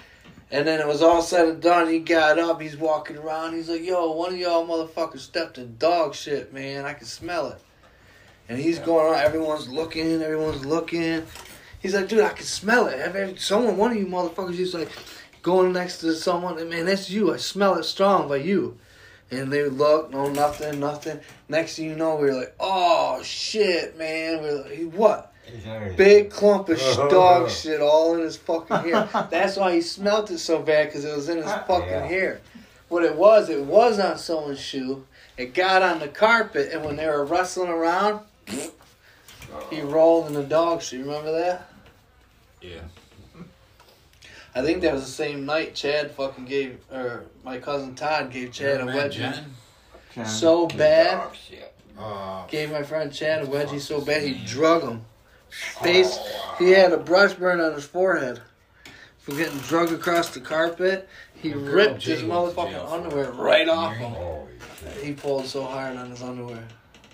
And 0.51 0.67
then 0.67 0.81
it 0.81 0.87
was 0.87 1.03
all 1.03 1.21
said 1.21 1.47
and 1.49 1.61
done. 1.61 1.89
He 1.89 1.99
got 1.99 2.39
up. 2.39 2.61
He's 2.61 2.77
walking 2.77 3.19
around. 3.19 3.55
He's 3.55 3.69
like, 3.69 3.85
"Yo, 3.85 4.13
one 4.13 4.33
of 4.33 4.39
y'all 4.39 4.67
motherfuckers 4.67 5.19
stepped 5.21 5.59
in 5.59 5.77
dog 5.77 6.15
shit, 6.15 6.55
man. 6.55 6.87
I 6.87 6.95
can 6.95 7.07
smell 7.07 7.49
it." 7.49 7.61
And 8.49 8.59
he's 8.59 8.79
going 8.79 9.13
on, 9.13 9.21
everyone's 9.21 9.69
looking, 9.69 10.23
everyone's 10.23 10.65
looking. 10.65 11.27
He's 11.81 11.95
like, 11.95 12.09
dude, 12.09 12.21
I 12.21 12.31
can 12.31 12.47
smell 12.47 12.87
it. 12.87 12.99
Every- 12.99 13.37
Someone, 13.37 13.77
one 13.77 13.93
of 13.93 13.99
you 13.99 14.07
motherfuckers, 14.07 14.55
he's 14.55 14.75
like 14.75 14.89
going 15.43 15.73
next 15.73 15.99
to 15.99 16.15
someone, 16.15 16.59
and 16.59 16.71
man, 16.71 16.87
that's 16.87 17.11
you. 17.11 17.33
I 17.33 17.37
smell 17.37 17.75
it 17.75 17.85
strong 17.85 18.29
by 18.29 18.37
you. 18.37 18.79
And 19.31 19.53
they 19.53 19.63
would 19.63 19.75
look, 19.75 20.11
no, 20.11 20.31
nothing, 20.31 20.81
nothing. 20.81 21.21
Next 21.51 21.77
thing 21.77 21.91
you 21.91 21.97
know, 21.97 22.17
we 22.17 22.29
were 22.29 22.33
like, 22.33 22.55
oh 22.59 23.23
shit, 23.23 23.99
man. 23.99 24.43
We 24.43 24.49
are 24.49 24.63
like, 24.63 24.93
what? 24.95 25.35
Big 25.97 26.31
clump 26.31 26.69
of 26.69 26.79
sh- 26.79 26.97
dog 26.97 27.51
shit 27.51 27.81
all 27.81 28.15
in 28.15 28.21
his 28.21 28.37
fucking 28.37 28.77
hair. 28.91 29.09
That's 29.31 29.57
why 29.57 29.75
he 29.75 29.81
smelt 29.81 30.31
it 30.31 30.39
so 30.39 30.61
bad 30.61 30.87
because 30.89 31.05
it 31.05 31.15
was 31.15 31.29
in 31.29 31.39
his 31.39 31.47
fucking 31.47 31.89
Yeah. 31.89 32.07
hair. 32.07 32.41
What 32.89 33.05
it 33.05 33.15
was, 33.17 33.49
it 33.51 33.63
was 33.65 33.99
on 33.99 34.17
someone's 34.19 34.61
shoe. 34.61 35.05
It 35.37 35.55
got 35.55 35.83
on 35.83 35.99
the 36.01 36.09
carpet, 36.09 36.71
and 36.73 36.85
when 36.85 36.97
they 36.97 37.07
were 37.07 37.25
wrestling 37.25 37.69
around, 37.71 38.21
he 39.71 39.81
rolled 39.83 40.27
in 40.29 40.33
the 40.35 40.43
dog 40.43 40.83
shit. 40.83 41.01
Remember 41.01 41.33
that? 41.33 41.69
Yeah. 42.61 42.81
I 44.55 44.63
think 44.63 44.81
that 44.83 44.93
was 44.95 45.05
the 45.05 45.11
same 45.11 45.45
night 45.47 45.75
Chad 45.75 46.11
fucking 46.13 46.47
gave, 46.47 46.79
or 46.91 47.25
my 47.45 47.59
cousin 47.59 47.95
Todd 47.95 48.31
gave 48.33 48.53
Chad 48.53 48.81
a 48.81 48.85
wedgie 48.85 49.13
Jen? 49.13 49.55
Jen. 50.15 50.27
so 50.27 50.67
bad. 50.67 51.19
Dog. 51.19 51.37
Uh, 52.01 52.47
Gave 52.47 52.71
my 52.71 52.83
friend 52.85 53.13
Chad 53.13 53.43
a 53.43 53.47
wedgie 53.47 53.81
so 53.81 54.01
bad 54.01 54.23
he 54.23 54.35
drug 54.47 54.83
him. 54.83 55.05
Face, 55.51 56.19
he 56.59 56.71
had 56.71 56.93
a 56.93 56.99
brush 56.99 57.35
burn 57.35 57.61
on 57.61 57.73
his 57.75 57.85
forehead 57.87 58.41
from 59.19 59.37
getting 59.37 59.59
drugged 59.59 59.93
across 59.93 60.31
the 60.31 60.41
carpet. 60.41 61.09
He 61.35 61.51
Girl 61.51 61.63
ripped 61.63 62.03
his 62.03 62.23
motherfucking 62.23 62.91
underwear 62.93 63.31
right 63.33 63.69
off 63.69 63.95
him. 63.97 64.11
Holy. 64.13 64.49
He 65.03 65.13
pulled 65.13 65.47
so 65.47 65.65
hard 65.65 65.97
on 65.97 66.11
his 66.11 66.23
underwear. 66.23 66.57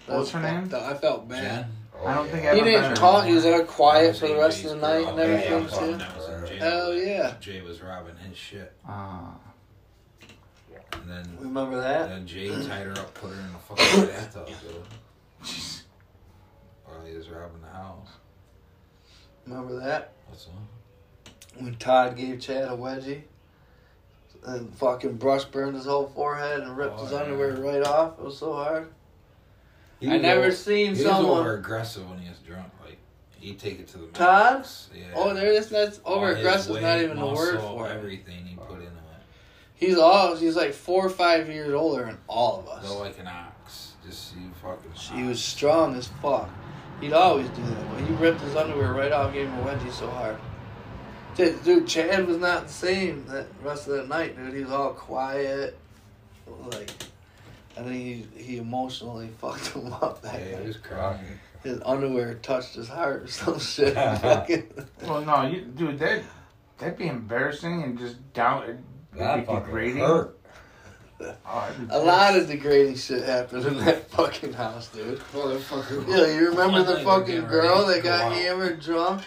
That 0.06 0.16
What's 0.16 0.18
was 0.18 0.30
her 0.32 0.40
name? 0.40 0.72
up. 0.74 0.82
I 0.82 0.94
felt 0.94 1.28
bad. 1.28 1.66
Oh, 1.96 2.06
I 2.06 2.14
don't 2.14 2.28
think. 2.28 2.46
I 2.46 2.54
He 2.54 2.62
didn't 2.62 2.94
talk. 2.96 3.24
He 3.26 3.32
was 3.34 3.44
like 3.44 3.66
quiet 3.66 4.16
for 4.16 4.26
the 4.28 4.34
Jay's 4.34 4.42
rest 4.42 4.64
of 4.64 4.70
the 4.70 4.76
night 4.76 5.06
and 5.08 5.18
everything 5.18 5.62
Yeah, 5.62 5.78
too. 5.78 5.96
That 5.96 6.16
was 6.16 6.28
in 6.28 6.46
jail. 6.46 6.58
Hell 6.58 6.94
yeah! 6.94 7.34
Jay 7.40 7.60
was 7.62 7.80
robbing 7.80 8.16
his 8.16 8.36
shit. 8.36 8.72
Ah. 8.86 9.34
And 10.92 11.10
then, 11.10 11.36
Remember 11.40 11.80
that? 11.80 12.08
then 12.08 12.26
Jay 12.26 12.48
tied 12.48 12.86
her 12.86 12.92
up, 12.92 13.14
put 13.14 13.30
her 13.32 13.40
in 13.40 13.54
a 13.54 13.58
fucking 13.58 14.06
bathtub, 14.06 14.46
dude. 14.46 15.48
He 17.06 17.16
was 17.16 17.28
robbing 17.28 17.60
the 17.60 17.68
house. 17.68 18.08
Remember 19.46 19.78
that? 19.80 20.12
What's 20.26 20.46
up? 20.46 21.32
When 21.62 21.74
Todd 21.76 22.16
gave 22.16 22.40
Chad 22.40 22.64
a 22.68 22.76
wedgie 22.76 23.22
and 24.46 24.74
fucking 24.74 25.16
brush 25.16 25.44
burned 25.44 25.76
his 25.76 25.84
whole 25.86 26.08
forehead 26.08 26.60
and 26.60 26.76
ripped 26.76 26.98
Oh, 26.98 27.02
his 27.04 27.12
yeah. 27.12 27.18
underwear 27.22 27.52
right 27.56 27.82
off. 27.82 28.18
It 28.18 28.24
was 28.24 28.38
so 28.38 28.52
hard. 28.54 28.88
He 30.00 30.10
I 30.10 30.18
never 30.18 30.46
was- 30.46 30.62
seen 30.62 30.94
He 30.94 31.02
was 31.04 31.12
someone. 31.12 31.40
over 31.40 31.56
aggressive 31.56 32.08
when 32.08 32.18
he 32.18 32.28
was 32.28 32.38
drunk. 32.40 32.70
Like, 32.84 32.98
he'd 33.38 33.58
take 33.58 33.78
it 33.80 33.88
to 33.88 33.98
the 33.98 34.06
Todd? 34.08 34.56
max. 34.58 34.90
Yeah. 34.94 35.04
Oh, 35.14 35.32
there. 35.32 35.52
That's 35.54 35.68
that's 35.68 36.00
over 36.04 36.32
aggressive. 36.34 36.80
Not 36.80 37.00
even 37.00 37.18
the 37.18 37.26
word 37.26 37.54
muscle, 37.54 37.76
for 37.78 37.88
it. 37.88 37.92
Everything 37.94 38.44
he 38.46 38.56
put 38.56 38.78
into 38.78 38.86
it. 38.86 38.90
He's 39.74 39.96
all. 39.98 40.34
He's 40.36 40.56
like 40.56 40.72
four 40.72 41.06
or 41.06 41.10
five 41.10 41.48
years 41.48 41.72
older 41.72 42.04
than 42.06 42.18
all 42.26 42.58
of 42.60 42.68
us. 42.68 42.90
like 42.96 43.18
an 43.18 43.28
ox. 43.28 43.92
Just 44.06 44.30
see 44.32 44.36
fucking. 44.60 45.16
He 45.16 45.22
was 45.24 45.42
strong 45.42 45.94
as 45.96 46.08
fuck. 46.20 46.50
He'd 47.00 47.12
always 47.12 47.48
do 47.50 47.62
that. 47.62 47.90
But 47.90 48.00
he 48.04 48.12
ripped 48.14 48.40
his 48.40 48.56
underwear 48.56 48.92
right 48.92 49.12
off, 49.12 49.32
gave 49.32 49.48
him 49.48 49.58
a 49.60 49.62
wedgie 49.62 49.92
so 49.92 50.08
hard. 50.08 50.36
Dude, 51.36 51.62
dude, 51.64 51.86
Chad 51.88 52.26
was 52.26 52.38
not 52.38 52.68
the 52.68 52.72
same 52.72 53.26
that 53.26 53.46
rest 53.62 53.88
of 53.88 53.94
that 53.96 54.08
night, 54.08 54.36
dude. 54.36 54.54
He 54.54 54.62
was 54.62 54.70
all 54.70 54.90
quiet. 54.92 55.76
Like, 56.70 56.90
I 57.76 57.82
think 57.82 57.92
he 57.92 58.26
he 58.42 58.58
emotionally 58.58 59.28
fucked 59.40 59.68
him 59.68 59.92
up 59.94 60.22
that 60.22 60.40
Yeah, 60.40 60.60
he 60.60 60.66
was 60.68 60.76
crying. 60.76 61.24
His 61.64 61.80
underwear 61.84 62.34
touched 62.34 62.74
his 62.74 62.88
heart 62.88 63.22
or 63.22 63.26
some 63.26 63.58
shit. 63.58 63.96
Well, 65.02 65.22
no, 65.22 65.42
you, 65.46 65.62
dude, 65.62 65.98
that 65.98 66.22
that'd 66.78 66.96
be 66.98 67.08
embarrassing 67.08 67.82
and 67.82 67.98
just 67.98 68.16
down. 68.32 68.62
It'd 68.64 68.78
That 69.14 69.36
be 69.40 69.44
fucking 69.46 69.64
degrading. 69.64 69.98
hurt. 70.02 70.38
Oh, 71.46 71.74
a 71.90 71.98
lot 71.98 72.36
of 72.36 72.46
degrading 72.46 72.96
shit 72.96 73.24
happened 73.24 73.66
in 73.66 73.78
that 73.84 74.10
fucking 74.10 74.52
house, 74.52 74.88
dude. 74.88 75.18
Motherfucker. 75.32 76.06
Yeah, 76.08 76.34
you 76.34 76.50
remember 76.50 76.82
the 76.82 77.00
fucking 77.00 77.46
girl 77.46 77.86
that 77.86 78.02
got 78.02 78.32
hammered 78.32 78.80
drunk? 78.80 79.22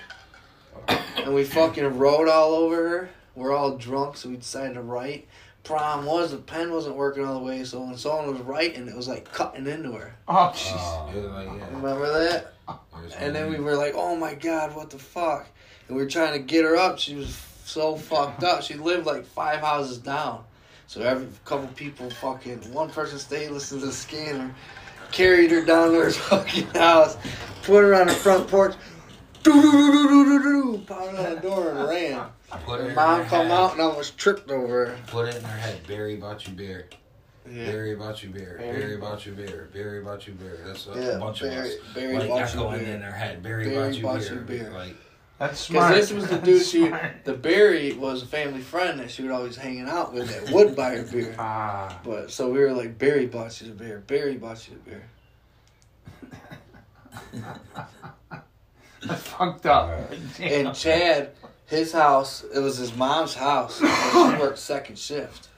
And 0.88 1.34
we 1.34 1.44
fucking 1.44 1.98
wrote 1.98 2.30
all 2.30 2.54
over 2.54 2.90
her. 2.90 3.10
We're 3.36 3.56
all 3.56 3.78
drunk, 3.78 4.18
so 4.18 4.30
we 4.30 4.38
decided 4.38 4.76
to 4.76 4.82
write. 4.82 5.28
Problem 5.64 6.06
was, 6.06 6.32
the 6.32 6.38
pen 6.38 6.72
wasn't 6.72 6.96
working 6.96 7.26
all 7.26 7.40
the 7.40 7.46
way, 7.46 7.64
so 7.66 7.82
when 7.82 7.98
someone 7.98 8.32
was 8.32 8.42
writing, 8.42 8.88
it 8.88 8.96
was 8.96 9.08
like 9.08 9.32
cutting 9.34 9.68
into 9.68 9.92
her. 9.92 10.16
Oh, 10.28 10.52
jeez. 10.56 10.74
Uh, 10.74 11.34
like, 11.34 11.48
yeah. 11.48 11.68
Remember 11.76 12.08
that? 12.08 12.54
And 13.20 13.36
then 13.36 13.50
we 13.50 13.60
were 13.60 13.76
like, 13.76 13.94
oh 13.96 14.16
my 14.16 14.34
god, 14.34 14.76
what 14.76 14.90
the 14.90 14.98
fuck? 14.98 15.48
And 15.88 15.98
we 15.98 16.04
were 16.04 16.10
trying 16.10 16.34
to 16.34 16.40
get 16.40 16.64
her 16.64 16.78
up. 16.78 17.00
She 17.00 17.16
was 17.16 17.36
so 17.66 17.96
fucked 17.98 18.44
up. 18.44 18.62
She 18.64 18.76
lived 18.76 19.06
like 19.06 19.26
five 19.26 19.60
houses 19.60 19.98
down. 19.98 20.46
So 20.88 21.02
every 21.02 21.28
couple 21.46 21.68
people 21.70 22.10
fucking, 22.10 22.60
one 22.74 22.90
person 22.90 23.20
stayed, 23.20 23.52
listened 23.52 23.82
to 23.82 23.88
the 23.88 23.92
scanner, 23.92 24.54
carried 25.12 25.52
her 25.52 25.64
down 25.66 25.92
to 25.92 26.00
her 26.00 26.12
fucking 26.12 26.68
house, 26.68 27.18
put 27.64 27.84
her 27.84 27.94
on 27.94 28.08
the 28.08 28.14
front 28.14 28.48
porch, 28.48 28.74
doo-doo-doo-doo-doo-doo, 29.44 30.84
pounded 30.88 31.26
on 31.26 31.36
the 31.36 31.42
door 31.42 31.72
and 31.72 31.90
ran. 31.90 32.26
Put 32.66 32.80
it 32.82 32.96
mom 32.96 33.26
come 33.26 33.48
head. 33.48 33.52
out 33.52 33.74
and 33.74 33.82
almost 33.82 34.18
tripped 34.18 34.50
over 34.50 34.86
her. 34.88 34.98
Put 35.08 35.28
it 35.28 35.36
in 35.36 35.44
her 35.44 35.58
head. 35.58 35.86
Barry 35.86 36.16
bought 36.16 36.48
you 36.48 36.54
beer. 36.54 36.88
Yeah. 37.50 37.66
Barry 37.66 37.96
bought 37.96 38.24
you 38.24 38.30
beer. 38.30 38.56
Barry. 38.58 38.80
Barry 38.80 38.98
bought 38.98 39.26
you 39.26 39.32
beer. 39.34 39.70
Barry 39.74 40.02
bought 40.02 40.28
you 40.28 40.34
beer. 40.34 40.60
That's 40.66 40.88
a 40.88 40.92
Yeah, 41.00 41.18
bunch 41.18 41.42
Barry, 41.42 41.74
of 41.76 41.80
us. 41.82 41.94
Barry 41.94 42.18
like 42.30 42.30
echoing 42.42 42.86
in 42.86 43.00
their 43.02 43.12
head. 43.12 43.44
Barry, 43.44 43.66
Barry 43.70 44.02
bought 44.02 44.22
you 44.22 44.36
beer. 44.36 44.36
you 44.36 44.64
beer. 44.64 44.72
Like 44.72 44.96
That's 45.40 45.68
Because 45.68 45.94
this 45.96 46.12
was 46.12 46.24
the 46.30 46.36
That's 46.38 46.46
dude 46.46 46.66
she, 46.66 46.88
smart. 46.88 47.24
the 47.24 47.34
Barry 47.34 47.94
was 47.94 48.24
a 48.24 48.26
family 48.26 48.62
friend 48.62 49.00
that 49.00 49.12
she 49.12 49.22
would 49.22 49.32
always 49.32 49.56
hanging 49.56 49.88
out 49.88 50.12
with 50.14 50.30
that 50.30 50.52
would 50.54 50.76
buy 50.76 50.96
her 50.96 51.04
beer. 51.04 51.36
Ah. 51.40 52.00
But 52.04 52.32
so 52.32 52.50
we 52.52 52.60
were 52.60 52.72
like, 52.74 52.98
Barry 52.98 53.28
bought 53.28 53.60
you 53.62 53.68
the 53.68 53.74
beer. 53.76 54.04
Barry 54.08 54.36
bought 54.38 54.68
you 54.68 54.78
the 54.84 54.90
beer. 54.90 55.04
That's 59.06 59.22
fucked 59.30 59.66
up. 59.68 60.12
And 60.40 60.74
Chad, 60.74 61.32
his 61.68 61.92
house, 61.92 62.44
it 62.54 62.60
was 62.60 62.78
his 62.78 62.96
mom's 62.96 63.36
house. 63.36 63.80
and 63.82 64.36
she 64.36 64.42
worked 64.42 64.58
second 64.58 64.98
shift. 64.98 65.50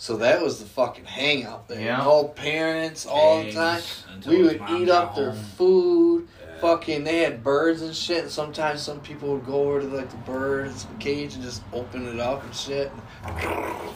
So 0.00 0.16
that 0.18 0.40
was 0.40 0.60
the 0.60 0.66
fucking 0.66 1.04
hangout 1.06 1.66
there. 1.68 1.80
Yeah. 1.80 2.04
All 2.06 2.28
parents 2.28 3.04
all 3.04 3.42
the 3.42 3.50
time. 3.52 3.78
eggs 3.78 4.04
We 4.26 4.42
would 4.44 4.62
eat 4.70 4.86
got 4.86 5.08
up 5.08 5.16
their 5.16 5.32
food. 5.32 6.28
Fucking, 6.60 7.04
they 7.04 7.18
had 7.18 7.42
birds 7.42 7.82
and 7.82 7.94
shit. 7.94 8.24
And 8.24 8.30
sometimes 8.30 8.82
some 8.82 9.00
people 9.00 9.34
would 9.34 9.46
go 9.46 9.68
over 9.68 9.80
to 9.80 9.86
like 9.86 10.10
the 10.10 10.16
birds 10.18 10.86
cage 10.98 11.34
and 11.34 11.42
just 11.42 11.62
open 11.72 12.06
it 12.08 12.20
up 12.20 12.42
and 12.44 12.54
shit. 12.54 12.90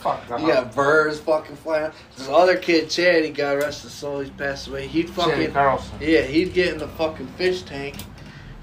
fucked 0.00 0.30
up. 0.30 0.40
You 0.40 0.48
got 0.48 0.74
birds 0.74 1.20
fucking 1.20 1.56
flying. 1.56 1.92
This 2.16 2.28
other 2.28 2.56
kid, 2.56 2.90
Chad, 2.90 3.24
he 3.24 3.30
got 3.30 3.56
arrested, 3.56 3.90
so 3.90 4.20
he's 4.20 4.30
passed 4.30 4.68
away. 4.68 4.86
He'd 4.86 5.10
fucking 5.10 5.52
Carlson. 5.52 5.96
yeah, 6.00 6.22
he'd 6.22 6.52
get 6.54 6.72
in 6.72 6.78
the 6.78 6.88
fucking 6.88 7.28
fish 7.28 7.62
tank. 7.62 7.96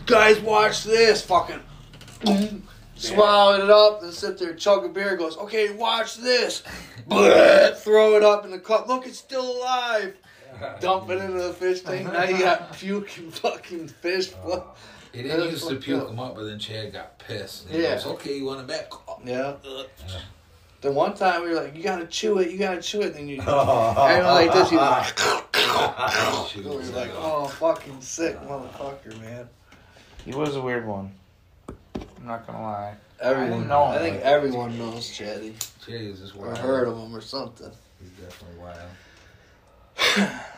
Guys, 0.06 0.40
watch 0.40 0.84
this. 0.84 1.22
Fucking 1.24 1.60
swallow 2.96 3.64
it 3.64 3.70
up, 3.70 4.04
and 4.04 4.14
sit 4.14 4.38
there, 4.38 4.54
chug 4.54 4.86
a 4.86 4.90
beer. 4.90 5.16
Goes, 5.16 5.38
okay, 5.38 5.72
watch 5.74 6.18
this. 6.18 6.64
Bleh, 7.08 7.76
throw 7.84 8.16
it 8.16 8.24
up 8.24 8.46
in 8.46 8.52
the 8.52 8.60
cup. 8.60 8.88
Look, 8.88 9.08
it's 9.08 9.18
still 9.20 9.58
alive. 9.58 10.16
Dump 10.80 11.10
it 11.10 11.18
into 11.20 11.42
the 11.42 11.54
fish 11.54 11.82
tank. 11.82 12.12
Now 12.12 12.24
you 12.24 12.40
got 12.40 12.74
puking 12.74 13.32
fucking 13.32 13.88
fish. 13.88 14.28
flo- 14.28 14.68
He 15.14 15.24
didn't 15.24 15.50
used 15.52 15.68
to 15.70 15.76
puke 15.76 16.04
up. 16.04 16.10
him 16.10 16.20
up, 16.20 16.36
but 16.36 16.44
then 16.44 16.60
Chad 16.60 16.94
got 16.94 17.18
pissed. 17.20 17.66
And 17.68 17.76
he 17.76 17.82
Yeah. 17.84 17.96
goes, 17.96 18.06
okay, 18.08 18.38
you 18.38 18.46
want 18.46 18.62
it 18.62 18.68
back? 18.68 18.92
Yeah. 19.26 19.56
Ugh. 19.68 19.86
The 20.82 20.92
one 20.92 21.14
time 21.14 21.44
we 21.44 21.50
were 21.50 21.56
like, 21.56 21.76
you 21.76 21.84
gotta 21.84 22.06
chew 22.08 22.38
it, 22.40 22.52
you 22.52 22.58
gotta 22.58 22.82
chew 22.82 23.02
it. 23.02 23.14
Then 23.14 23.28
you, 23.28 23.36
and 23.42 23.46
like 23.48 24.54
this, 24.54 24.72
you 24.72 24.78
like, 24.78 25.20
She 26.48 26.62
we 26.62 26.70
were 26.70 26.78
was 26.78 26.92
like, 26.92 27.10
like, 27.14 27.18
oh, 27.18 27.48
fucking 27.48 28.00
sick 28.02 28.40
motherfucker, 28.44 29.20
man. 29.20 29.50
He 30.24 30.32
was 30.32 30.56
a 30.56 30.62
weird 30.62 30.88
one. 30.88 31.12
I'm 31.68 32.26
not 32.26 32.48
gonna 32.48 32.62
lie. 32.62 32.96
Everyone, 33.20 33.52
didn't 33.52 33.68
know 33.68 33.84
I 33.84 33.98
think 33.98 34.22
everyone 34.22 34.78
knows 34.78 35.10
Chatty 35.10 35.54
Chad 35.86 35.96
is 35.96 36.32
or 36.38 36.46
wild. 36.46 36.58
heard 36.60 36.88
of 36.88 36.98
him 36.98 37.14
or 37.14 37.20
something. 37.20 37.70
He's 38.02 38.12
definitely 38.12 38.60
wild. 38.62 38.78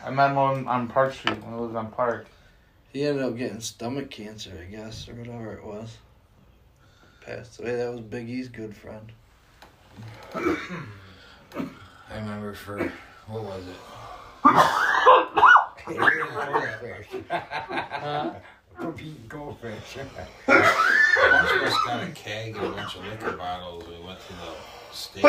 I 0.04 0.10
met 0.10 0.30
him 0.30 0.38
on, 0.38 0.66
on 0.68 0.88
Park 0.88 1.12
Street 1.14 1.42
when 1.42 1.54
I 1.54 1.56
lived 1.58 1.76
on 1.76 1.90
Park. 1.90 2.26
He 2.92 3.04
ended 3.04 3.24
up 3.24 3.36
getting 3.36 3.60
stomach 3.60 4.10
cancer, 4.10 4.52
I 4.60 4.64
guess, 4.70 5.08
or 5.08 5.14
whatever 5.14 5.52
it 5.54 5.64
was. 5.64 5.98
Passed 7.24 7.60
away. 7.60 7.76
That 7.76 7.90
was 7.92 8.00
Big 8.00 8.28
E's 8.28 8.48
good 8.48 8.76
friend. 8.76 9.12
I 10.34 10.56
remember 12.14 12.54
for, 12.54 12.92
what 13.26 13.44
was 13.44 13.64
it? 13.68 13.76
We're 15.86 16.10
eating 18.94 19.26
goldfish. 19.28 19.96
A 19.96 20.06
bunch 20.48 21.50
of 21.50 21.62
us 21.62 21.76
got 21.86 22.02
a 22.02 22.10
keg 22.14 22.56
and 22.56 22.66
a 22.66 22.70
bunch 22.70 22.96
of 22.96 23.04
liquor 23.04 23.36
bottles. 23.36 23.86
We 23.86 23.98
went 24.04 24.18
to 24.20 24.32
the 24.32 24.54
state 24.92 25.24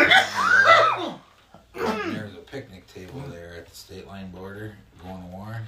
line 1.75 1.83
border. 1.85 2.01
And 2.03 2.15
there 2.15 2.25
was 2.25 2.33
a 2.35 2.37
picnic 2.37 2.87
table 2.87 3.21
there 3.29 3.55
at 3.57 3.67
the 3.67 3.75
state 3.75 4.07
line 4.07 4.31
border 4.31 4.75
going 5.01 5.21
to 5.21 5.27
Warren. 5.27 5.63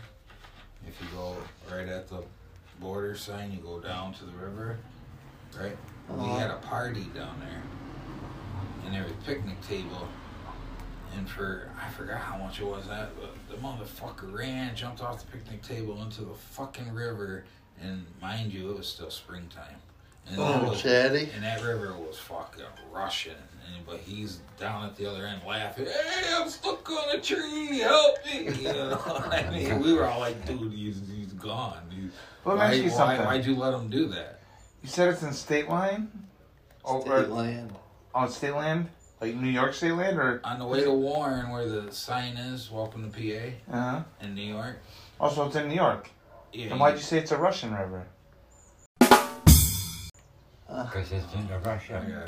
if 0.88 0.99
you 1.01 1.08
go 1.16 1.36
right 1.72 1.88
at 1.88 2.08
the 2.10 2.24
border 2.80 3.16
sign, 3.16 3.51
you 3.51 3.58
go 3.60 3.80
down 3.80 4.14
to 4.14 4.26
the 4.26 4.32
river, 4.34 4.78
right? 5.60 5.76
We 6.10 6.16
Uh-huh. 6.16 6.38
had 6.38 6.51
a 6.51 6.58
party 6.58 7.06
down 7.16 7.39
there, 7.39 7.64
and 8.86 8.93
there 8.93 9.03
was 9.03 9.12
a 9.12 9.26
picnic 9.26 9.60
table. 9.68 10.08
And 11.16 11.28
for 11.30 11.72
I 11.82 11.89
forgot 11.91 12.20
how 12.20 12.38
much 12.38 12.60
it 12.60 12.66
was 12.66 12.88
that, 12.88 13.10
but 13.20 13.34
the 13.49 13.56
motherfucker 13.56 14.32
ran, 14.34 14.76
jumped 14.76 15.01
off 15.01 15.22
the 15.26 15.32
picnic 15.32 15.62
table 15.64 16.01
into 16.03 16.22
the 16.22 16.34
fucking 16.36 16.93
river, 16.93 17.45
and 17.82 18.06
mind 18.22 18.51
you, 18.53 18.70
it 18.72 18.78
was 18.78 18.88
still 18.88 19.10
springtime. 19.10 19.78
And 20.28 20.38
that 20.38 20.62
Oh, 20.64 20.70
was- 20.70 20.82
Chatty. 20.82 21.32
and 21.34 21.43
that 21.43 21.62
river 21.64 21.93
was 21.93 22.18
fucking 22.20 22.66
rushing. 22.91 23.34
And, 23.74 23.86
but 23.86 23.97
he's 23.97 24.39
down 24.59 24.86
at 24.86 24.95
the 24.95 25.05
other 25.09 25.26
end 25.26 25.41
laughing. 25.47 25.86
Hey, 25.86 26.34
I'm 26.34 26.49
stuck 26.49 26.89
on 26.89 27.16
a 27.18 27.22
tree. 27.22 27.80
Help 27.80 28.18
me! 28.26 28.43
You 28.53 28.63
know, 28.74 28.99
I 29.32 29.49
mean, 29.51 29.80
we 29.80 29.93
were 29.93 30.05
all 30.05 30.20
like, 30.20 30.45
dude, 30.45 30.72
he's, 30.74 31.01
he's 31.13 31.34
gone. 31.34 31.80
He's, 31.89 32.11
Let 32.45 32.53
me 32.55 32.59
why, 32.59 32.66
ask 32.68 32.76
you 32.78 32.84
why, 32.84 32.89
something. 32.97 33.26
why'd 33.26 33.45
you 33.45 33.55
let 33.55 33.74
him 33.74 33.89
do 33.89 34.07
that? 34.09 34.39
You 34.84 34.89
said 34.89 35.09
it's 35.09 35.24
in 35.24 35.34
state 35.34 35.68
line? 35.68 36.09
Oh, 36.84 37.01
State 37.01 37.11
or- 37.11 37.28
land. 37.28 37.74
on 38.13 38.30
state 38.30 38.53
land? 38.53 38.89
Like 39.22 39.34
New 39.36 39.49
York 39.49 39.74
state 39.74 39.93
land 39.93 40.18
or? 40.20 40.41
On 40.43 40.59
the 40.59 40.66
way 40.68 40.84
to 40.84 40.91
Warren, 40.91 41.49
where 41.49 41.68
the 41.68 41.91
sign 41.91 42.36
is, 42.38 42.70
welcome 42.70 43.09
to 43.11 43.18
PA 43.18 43.74
Uh 43.76 43.82
huh. 43.91 44.03
in 44.22 44.36
New 44.36 44.53
York. 44.53 44.78
Also, 45.20 45.47
it's 45.47 45.55
in 45.55 45.68
New 45.70 45.76
York. 45.76 46.09
Yeah, 46.53 46.70
Then 46.70 46.80
why'd 46.80 46.95
you 46.95 47.01
say 47.01 47.18
it's 47.20 47.32
a 47.32 47.38
Russian 47.38 47.74
river? 47.74 48.05
Because 50.68 51.11
it's 51.11 51.34
in 51.34 51.47
the 51.47 51.55
I 51.55 51.57
Russia. 51.59 52.28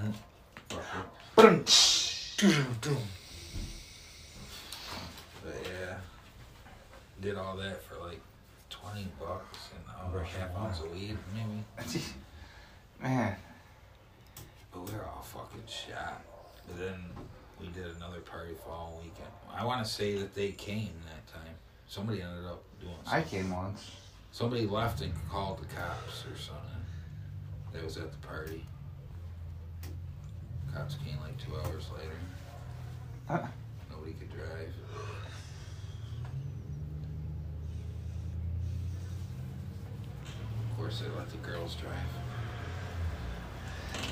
gotcha. 0.00 0.10
But 5.44 5.54
yeah, 5.64 5.96
did 7.20 7.36
all 7.36 7.56
that 7.56 7.82
for 7.82 7.96
like 8.06 8.20
twenty 8.70 9.06
bucks 9.18 9.70
and 9.74 10.14
Russian 10.14 10.40
half 10.40 10.56
ounce 10.56 10.80
of 10.80 10.92
weed, 10.92 11.16
maybe. 11.34 11.64
Man, 13.02 13.36
But 14.72 14.80
we 14.86 14.92
were 14.92 15.04
all 15.04 15.22
fucking 15.22 15.62
shot. 15.66 16.22
But 16.66 16.78
then 16.78 16.94
we 17.60 17.68
did 17.68 17.86
another 17.96 18.20
party 18.20 18.54
fall 18.64 19.00
weekend. 19.02 19.30
I 19.54 19.64
want 19.64 19.84
to 19.84 19.90
say 19.90 20.16
that 20.16 20.34
they 20.34 20.52
came 20.52 20.92
that 21.06 21.26
time. 21.32 21.54
Somebody 21.88 22.22
ended 22.22 22.44
up 22.46 22.62
doing 22.80 22.94
I 23.06 23.22
came 23.22 23.50
once. 23.50 23.90
Somebody 24.32 24.66
left 24.66 25.00
and 25.00 25.12
called 25.30 25.60
the 25.60 25.66
cops 25.66 26.24
or 26.24 26.36
something. 26.36 26.62
That 27.72 27.84
was 27.84 27.96
at 27.96 28.10
the 28.10 28.26
party. 28.26 28.66
Cops 30.76 30.96
came 30.96 31.18
like 31.22 31.38
two 31.38 31.56
hours 31.56 31.86
later. 31.96 32.18
Huh. 33.26 33.46
Nobody 33.90 34.12
could 34.12 34.30
drive. 34.30 34.74
Of 40.70 40.76
course, 40.76 41.00
they 41.00 41.08
let 41.16 41.30
the 41.30 41.38
girls 41.38 41.76
drive. 41.76 41.94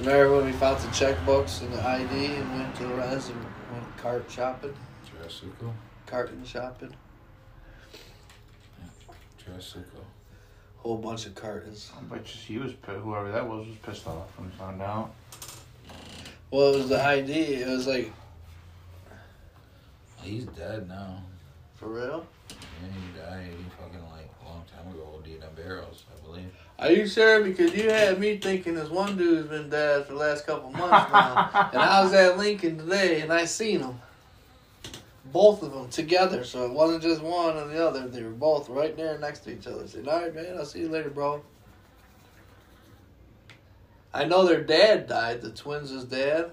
Remember 0.00 0.36
when 0.36 0.46
we 0.46 0.52
found 0.52 0.80
the 0.80 0.88
checkbooks 0.88 1.60
and 1.60 1.70
the 1.72 1.86
ID 1.86 2.34
and 2.36 2.58
went 2.58 2.74
to 2.76 2.84
the 2.84 2.94
res 2.94 3.28
and 3.28 3.44
went 3.70 3.96
cart 3.98 4.24
shopping? 4.30 4.74
Trasuco? 5.06 5.70
Carton 6.06 6.44
shopping? 6.46 6.94
Trasuco. 9.38 10.02
Whole 10.78 10.96
bunch 10.96 11.26
of 11.26 11.34
cartons. 11.34 11.92
I 11.98 12.02
bet 12.04 12.24
just 12.24 12.44
he 12.46 12.56
was 12.56 12.72
whoever 12.86 13.30
that 13.30 13.46
was 13.46 13.66
was 13.66 13.76
pissed 13.82 14.06
off 14.06 14.38
when 14.38 14.50
he 14.50 14.56
found 14.56 14.80
out. 14.80 15.12
Well, 16.54 16.72
it 16.72 16.76
was 16.76 16.88
the 16.88 17.04
ID. 17.04 17.32
It 17.32 17.68
was 17.68 17.88
like, 17.88 18.12
He's 20.22 20.44
dead 20.44 20.86
now. 20.86 21.20
for 21.74 21.88
real? 21.88 22.24
Yeah, 22.48 22.56
he 22.92 23.18
died. 23.18 23.50
He 23.58 23.64
fucking 23.70 24.08
like 24.08 24.30
a 24.40 24.48
long 24.48 24.62
time 24.72 24.94
ago. 24.94 25.18
OD'd 25.18 25.42
on 25.42 25.52
barrels, 25.56 26.04
I 26.08 26.24
believe. 26.24 26.54
Are 26.78 26.92
you 26.92 27.08
sure? 27.08 27.42
Because 27.42 27.74
you 27.74 27.90
had 27.90 28.20
me 28.20 28.38
thinking 28.38 28.76
this 28.76 28.88
one 28.88 29.16
dude's 29.16 29.48
been 29.48 29.68
dead 29.68 30.06
for 30.06 30.12
the 30.12 30.20
last 30.20 30.46
couple 30.46 30.70
months 30.70 31.12
now. 31.12 31.70
and 31.72 31.82
I 31.82 32.04
was 32.04 32.12
at 32.12 32.38
Lincoln 32.38 32.78
today 32.78 33.22
and 33.22 33.32
I 33.32 33.46
seen 33.46 33.80
them. 33.80 34.00
Both 35.32 35.64
of 35.64 35.72
them 35.72 35.88
together. 35.88 36.44
So 36.44 36.66
it 36.66 36.72
wasn't 36.72 37.02
just 37.02 37.20
one 37.20 37.56
and 37.56 37.68
the 37.68 37.84
other. 37.84 38.06
They 38.06 38.22
were 38.22 38.30
both 38.30 38.68
right 38.68 38.96
there 38.96 39.18
next 39.18 39.40
to 39.40 39.52
each 39.52 39.66
other. 39.66 39.82
I 39.82 39.86
said, 39.86 40.06
all 40.06 40.22
right, 40.22 40.32
man, 40.32 40.56
I'll 40.56 40.64
see 40.64 40.82
you 40.82 40.88
later, 40.88 41.10
bro. 41.10 41.42
I 44.14 44.24
know 44.24 44.46
their 44.46 44.62
dad 44.62 45.08
died. 45.08 45.42
The 45.42 45.50
twins' 45.50 46.04
dad. 46.04 46.52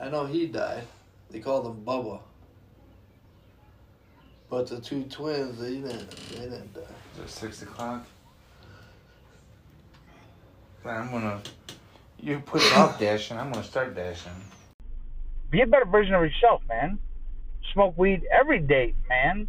I 0.00 0.08
know 0.08 0.26
he 0.26 0.46
died. 0.48 0.82
They 1.30 1.38
called 1.38 1.64
him 1.66 1.84
Bubba. 1.84 2.20
But 4.50 4.66
the 4.66 4.80
two 4.80 5.04
twins, 5.04 5.60
they 5.60 5.74
didn't. 5.76 6.10
They 6.30 6.40
didn't 6.40 6.74
die. 6.74 6.80
Is 7.14 7.24
it 7.24 7.30
six 7.30 7.62
o'clock? 7.62 8.04
Man, 10.84 11.02
I'm 11.02 11.10
gonna. 11.12 11.40
You 12.18 12.40
put 12.40 12.62
it 12.62 12.76
off 12.76 12.98
dashing. 12.98 13.38
I'm 13.38 13.52
gonna 13.52 13.64
start 13.64 13.94
dashing. 13.94 14.32
be 15.50 15.60
a 15.60 15.66
better 15.66 15.84
version 15.84 16.14
of 16.14 16.22
yourself, 16.22 16.62
man. 16.68 16.98
Smoke 17.74 17.96
weed 17.96 18.22
every 18.32 18.58
day, 18.58 18.94
man. 19.08 19.46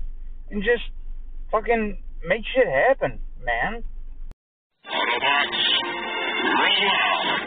And 0.51 0.61
just 0.61 0.83
fucking 1.51 1.97
make 2.27 2.41
shit 2.53 2.67
happen, 2.67 3.19
man. 3.43 3.83
Autobots, 4.85 5.57
roll 6.59 6.91
out. 6.91 7.38